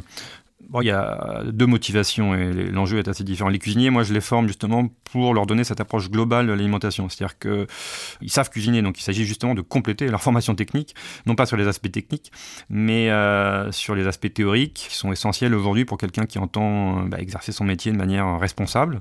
Bon, 0.68 0.82
il 0.82 0.86
y 0.86 0.90
a 0.90 1.44
deux 1.46 1.66
motivations 1.66 2.34
et 2.34 2.52
l'enjeu 2.52 2.98
est 2.98 3.08
assez 3.08 3.24
différent. 3.24 3.48
Les 3.48 3.58
cuisiniers, 3.58 3.88
moi, 3.88 4.02
je 4.02 4.12
les 4.12 4.20
forme 4.20 4.48
justement 4.48 4.88
pour 5.04 5.32
leur 5.32 5.46
donner 5.46 5.64
cette 5.64 5.80
approche 5.80 6.10
globale 6.10 6.46
de 6.46 6.52
l'alimentation. 6.52 7.08
C'est-à-dire 7.08 7.38
qu'ils 7.38 8.30
savent 8.30 8.50
cuisiner, 8.50 8.82
donc 8.82 9.00
il 9.00 9.02
s'agit 9.02 9.24
justement 9.24 9.54
de 9.54 9.62
compléter 9.62 10.08
leur 10.08 10.20
formation 10.20 10.54
technique, 10.54 10.94
non 11.24 11.36
pas 11.36 11.46
sur 11.46 11.56
les 11.56 11.66
aspects 11.66 11.90
techniques, 11.90 12.30
mais 12.68 13.10
euh, 13.10 13.72
sur 13.72 13.94
les 13.94 14.06
aspects 14.06 14.32
théoriques 14.32 14.88
qui 14.90 14.94
sont 14.94 15.10
essentiels 15.10 15.54
aujourd'hui 15.54 15.86
pour 15.86 15.96
quelqu'un 15.96 16.26
qui 16.26 16.38
entend 16.38 17.04
bah, 17.04 17.18
exercer 17.18 17.50
son 17.50 17.64
métier 17.64 17.90
de 17.90 17.96
manière 17.96 18.38
responsable. 18.38 19.00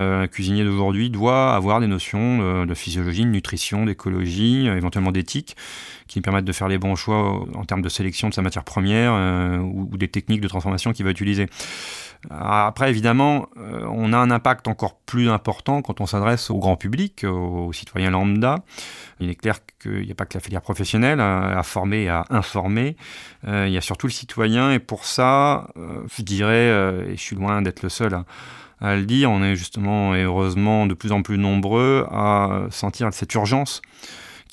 Euh, 0.00 0.22
un 0.22 0.26
cuisinier 0.26 0.64
d'aujourd'hui 0.64 1.10
doit 1.10 1.54
avoir 1.54 1.80
des 1.80 1.86
notions 1.86 2.64
de, 2.64 2.74
physiologie, 2.74 3.24
de 3.24 3.30
nutrition, 3.30 3.84
d'écologie, 3.84 4.66
éventuellement 4.66 5.12
d'éthique, 5.12 5.56
qui 6.06 6.18
lui 6.18 6.22
permettent 6.22 6.44
de 6.44 6.52
faire 6.52 6.68
les 6.68 6.78
bons 6.78 6.96
choix 6.96 7.44
en 7.54 7.64
termes 7.64 7.82
de 7.82 7.88
sélection 7.88 8.28
de 8.28 8.34
sa 8.34 8.42
matière 8.42 8.64
première 8.64 9.12
euh, 9.14 9.58
ou, 9.58 9.96
des 9.96 10.08
techniques 10.08 10.40
de 10.40 10.48
transformation 10.48 10.92
qu'il 10.92 11.04
va 11.04 11.10
utiliser. 11.10 11.48
Après, 12.30 12.90
évidemment, 12.90 13.48
euh, 13.56 13.86
on 13.90 14.12
a 14.12 14.18
un 14.18 14.30
impact 14.30 14.68
encore 14.68 14.98
plus 15.00 15.28
important 15.28 15.82
quand 15.82 16.00
on 16.00 16.06
s'adresse 16.06 16.50
au 16.50 16.58
grand 16.58 16.76
public, 16.76 17.24
aux, 17.24 17.72
citoyens 17.72 18.10
lambda. 18.10 18.56
Il 19.20 19.30
est 19.30 19.34
clair 19.34 19.58
qu'il 19.80 20.04
n'y 20.04 20.12
a 20.12 20.14
pas 20.14 20.26
que 20.26 20.36
la 20.36 20.40
filière 20.40 20.62
professionnelle 20.62 21.20
à, 21.20 21.62
former 21.62 22.04
et 22.04 22.08
à 22.08 22.24
informer. 22.30 22.96
il 23.46 23.68
y 23.68 23.76
a 23.76 23.80
surtout 23.80 24.06
le 24.06 24.12
citoyen, 24.12 24.72
et 24.72 24.78
pour 24.78 25.04
ça, 25.04 25.68
je 25.76 26.22
dirais, 26.22 26.68
et 27.08 27.16
je 27.16 27.20
suis 27.20 27.36
loin 27.36 27.62
d'être 27.62 27.82
le 27.82 27.88
seul 27.88 28.14
à 28.14 28.24
à 28.80 28.96
le 28.96 29.04
dire. 29.04 29.30
On 29.30 29.42
est 29.42 29.56
justement 29.56 30.14
et 30.14 30.22
heureusement 30.22 30.86
de 30.86 30.94
plus 30.94 31.12
en 31.12 31.22
plus 31.22 31.38
nombreux 31.38 32.06
à 32.10 32.66
sentir 32.70 33.12
cette 33.12 33.32
urgence 33.34 33.82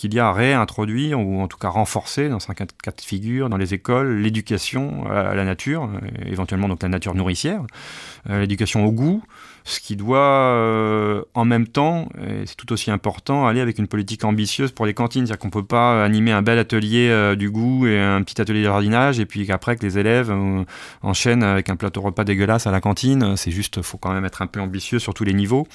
qu'il 0.03 0.13
y 0.15 0.19
a 0.19 0.27
à 0.27 0.33
réintroduire 0.33 1.17
ou 1.17 1.39
en 1.39 1.47
tout 1.47 1.57
cas 1.57 1.69
renforcer 1.69 2.27
dans 2.27 2.39
un 2.49 2.53
cas 2.53 2.65
de 2.65 3.01
figure 3.01 3.47
dans 3.47 3.55
les 3.55 3.73
écoles 3.73 4.17
l'éducation 4.17 5.09
à 5.09 5.33
la 5.33 5.45
nature, 5.45 5.89
éventuellement 6.25 6.67
donc 6.67 6.83
la 6.83 6.89
nature 6.89 7.15
nourricière, 7.15 7.61
euh, 8.29 8.41
l'éducation 8.41 8.85
au 8.85 8.91
goût, 8.91 9.23
ce 9.65 9.79
qui 9.79 9.95
doit 9.95 10.17
euh, 10.17 11.23
en 11.33 11.45
même 11.45 11.67
temps, 11.67 12.09
et 12.21 12.45
c'est 12.45 12.55
tout 12.55 12.71
aussi 12.73 12.91
important, 12.91 13.47
aller 13.47 13.61
avec 13.61 13.77
une 13.77 13.87
politique 13.87 14.25
ambitieuse 14.25 14.71
pour 14.71 14.85
les 14.85 14.93
cantines. 14.93 15.25
C'est-à-dire 15.25 15.39
qu'on 15.39 15.47
ne 15.47 15.53
peut 15.53 15.65
pas 15.65 16.03
animer 16.03 16.31
un 16.31 16.41
bel 16.41 16.59
atelier 16.59 17.07
euh, 17.09 17.35
du 17.35 17.49
goût 17.49 17.87
et 17.87 17.99
un 17.99 18.21
petit 18.23 18.41
atelier 18.41 18.59
de 18.59 18.65
jardinage 18.65 19.19
et 19.19 19.25
puis 19.25 19.47
qu'après 19.47 19.77
que 19.77 19.85
les 19.85 19.97
élèves 19.97 20.31
euh, 20.31 20.63
enchaînent 21.01 21.43
avec 21.43 21.69
un 21.69 21.77
plateau 21.77 22.01
repas 22.01 22.25
dégueulasse 22.25 22.67
à 22.67 22.71
la 22.71 22.81
cantine. 22.81 23.37
C'est 23.37 23.51
juste, 23.51 23.81
faut 23.81 23.97
quand 23.97 24.13
même 24.13 24.25
être 24.25 24.41
un 24.41 24.47
peu 24.47 24.59
ambitieux 24.59 24.99
sur 24.99 25.13
tous 25.13 25.23
les 25.23 25.33
niveaux, 25.33 25.67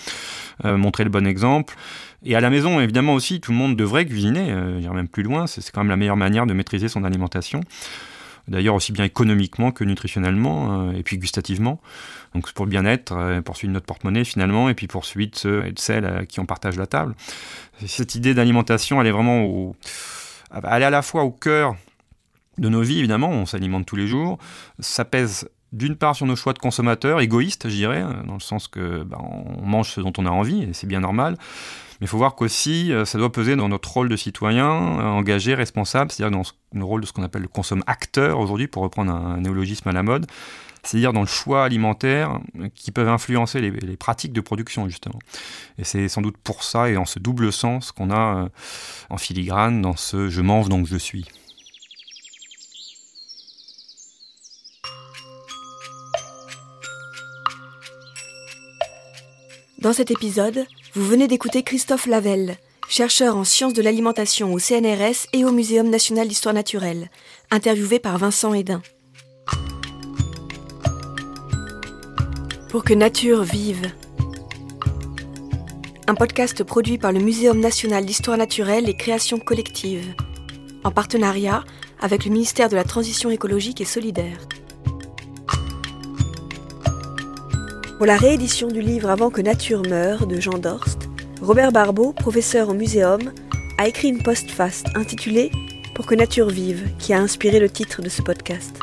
montrer 0.65 1.05
le 1.05 1.11
bon 1.11 1.27
exemple. 1.27 1.75
Et 2.25 2.35
à 2.35 2.41
la 2.41 2.51
maison, 2.51 2.81
évidemment 2.81 3.15
aussi, 3.15 3.41
tout 3.41 3.53
le 3.53 3.59
monde 3.59 3.77
devrait 3.77 4.05
cuisiner, 4.05 4.51
euh, 4.51 4.93
même 4.93 5.09
plus 5.09 5.23
loin, 5.23 5.47
c'est 5.47 5.71
quand 5.71 5.81
même 5.81 5.91
la 5.91 5.97
meilleure 5.97 6.17
manière 6.17 6.47
de 6.47 6.55
maîtriser 6.55 6.89
son 6.89 7.05
alimentation 7.05 7.61
d'ailleurs 8.49 8.75
aussi 8.75 8.93
bien 8.93 9.05
économiquement 9.05 9.71
que 9.71 9.85
nutritionnellement, 9.85 10.89
euh, 10.89 10.93
et 10.93 11.03
puis 11.03 11.19
gustativement. 11.19 11.81
Donc 12.35 12.53
pour 12.53 12.65
le 12.65 12.71
bien-être, 12.71 13.13
euh, 13.13 13.41
poursuite 13.41 13.71
notre 13.71 13.87
porte-monnaie 13.87 14.25
finalement, 14.25 14.69
et 14.69 14.75
puis 14.75 14.87
poursuite 14.87 15.37
ceux 15.37 15.67
et 15.67 15.75
celles 15.77 16.05
à 16.05 16.27
qui 16.27 16.41
on 16.41 16.47
partage 16.47 16.77
la 16.77 16.87
table. 16.87 17.15
Cette 17.87 18.15
idée 18.15 18.35
d'alimentation, 18.35 19.01
elle 19.01 19.07
est 19.07 19.13
vraiment 19.13 19.45
au, 19.45 19.77
elle 20.53 20.83
est 20.83 20.87
à 20.87 20.91
la 20.91 21.03
fois 21.03 21.25
au 21.25 21.31
cœur 21.31 21.77
de 22.59 22.69
nos 22.69 22.83
vies, 22.83 22.99
évidemment, 22.99 23.31
on 23.31 23.47
s'alimente 23.47 23.87
tous 23.87 23.97
les 23.97 24.09
jours, 24.09 24.39
ça 24.81 25.05
pèse 25.05 25.49
d'une 25.73 25.97
part 25.97 26.17
sur 26.17 26.27
nos 26.27 26.35
choix 26.35 26.55
de 26.55 26.59
consommateurs, 26.59 27.21
égoïstes, 27.21 27.69
je 27.69 27.75
dirais, 27.75 28.03
dans 28.27 28.35
le 28.35 28.41
sens 28.41 28.67
que 28.69 29.05
ben, 29.05 29.19
on 29.21 29.65
mange 29.65 29.91
ce 29.91 30.01
dont 30.01 30.13
on 30.19 30.27
a 30.27 30.31
envie, 30.31 30.63
et 30.63 30.73
c'est 30.73 30.87
bien 30.87 31.01
normal, 31.01 31.37
mais 32.01 32.05
il 32.05 32.09
faut 32.09 32.19
voir 32.19 32.37
qu'aussi, 32.37 32.93
euh, 32.93 33.05
ça 33.05 33.19
doit 33.19 33.33
peser 33.33 33.57
dans 33.57 33.69
notre 33.69 33.93
rôle 33.93 34.09
de 34.09 34.17
citoyen 34.17 34.67
euh, 34.67 35.03
engagé, 35.03 35.55
responsable, 35.55 36.13
c'est-à-dire 36.13 36.37
dans 36.37 36.45
le 36.73 36.85
rôle 36.85 37.01
de 37.01 37.07
ce 37.07 37.13
qu'on 37.13 37.25
appelle 37.25 37.43
le 37.43 37.49
consomme 37.49 37.83
acteur 37.87 38.39
aujourd'hui, 38.39 38.69
pour 38.69 38.83
reprendre 38.83 39.13
un, 39.13 39.39
néologisme 39.39 39.89
à 39.89 39.93
la 39.93 40.05
mode. 40.05 40.27
c'est-à-dire 40.85 41.13
dans 41.13 41.23
le 41.23 41.27
choix 41.27 41.65
alimentaire 41.65 42.39
qui 42.75 42.93
peuvent 42.93 43.09
influencer 43.09 43.61
les, 43.61 43.97
pratiques 43.97 44.33
de 44.33 44.41
production 44.41 44.89
justement. 44.89 45.19
Et 45.79 45.85
c'est 45.85 46.09
sans 46.09 46.23
doute 46.23 46.37
pour 46.37 46.63
ça 46.63 46.89
et 46.89 46.97
en 46.97 47.05
ce 47.05 47.19
double 47.19 47.53
sens 47.53 47.91
qu'on 47.91 48.11
a 48.11 48.45
euh, 48.45 48.49
en 49.11 49.19
filigrane 49.19 49.83
dans 49.83 49.97
ce 49.97 50.29
je 50.29 50.41
mange 50.41 50.69
donc 50.69 50.87
je 50.87 50.97
suis. 50.97 51.27
Dans 59.81 59.93
cet 59.93 60.11
épisode, 60.11 60.67
vous 60.99 61.07
venez 61.07 61.29
d'écouter 61.29 61.63
Christophe 61.63 62.07
Lavelle, 62.07 62.57
chercheur 62.89 63.37
en 63.37 63.45
sciences 63.45 63.73
de 63.73 63.83
l'alimentation 63.83 64.53
au 64.53 64.59
CNRS 64.59 65.29
et 65.33 65.45
au 65.45 65.53
Muséum 65.53 65.89
national 65.89 66.27
d'histoire 66.27 66.57
naturelle, 66.57 67.09
interviewé 67.53 68.01
par 68.01 68.19
Vincent 68.19 68.53
Hédin. 68.53 68.83
Pour 72.69 72.83
que 72.83 72.95
nature 72.95 73.45
vive. 73.45 73.93
Un 76.09 76.17
podcast 76.17 76.65
produit 76.65 76.99
par 76.99 77.13
le 77.13 77.21
Muséum 77.21 77.61
national 77.61 78.05
d'histoire 78.05 78.37
naturelle 78.37 78.89
et 78.89 78.97
création 78.97 79.39
collective, 79.39 80.17
en 80.83 80.91
partenariat 80.91 81.63
avec 82.01 82.25
le 82.25 82.33
ministère 82.33 82.69
de 82.69 82.75
la 82.75 82.83
Transition 82.83 83.31
écologique 83.31 83.81
et 83.81 83.85
solidaire. 83.85 84.39
Pour 87.99 88.07
la 88.07 88.17
réédition 88.17 88.69
du 88.69 88.81
livre 88.81 89.11
Avant 89.11 89.29
que 89.29 89.41
nature 89.41 89.83
meure 89.83 90.29
de 90.29 90.39
Jean 90.39 90.57
Dorst, 90.57 91.09
Robert 91.43 91.73
Barbeau, 91.73 92.13
professeur 92.13 92.69
au 92.69 92.73
Muséum, 92.73 93.33
a 93.77 93.89
écrit 93.89 94.07
une 94.07 94.23
postface 94.23 94.85
intitulée 94.95 95.51
Pour 95.97 96.07
que 96.07 96.15
nature 96.15 96.49
vive, 96.49 96.89
qui 97.01 97.13
a 97.13 97.19
inspiré 97.19 97.59
le 97.59 97.69
titre 97.69 98.01
de 98.01 98.09
ce 98.09 98.23
podcast. 98.23 98.79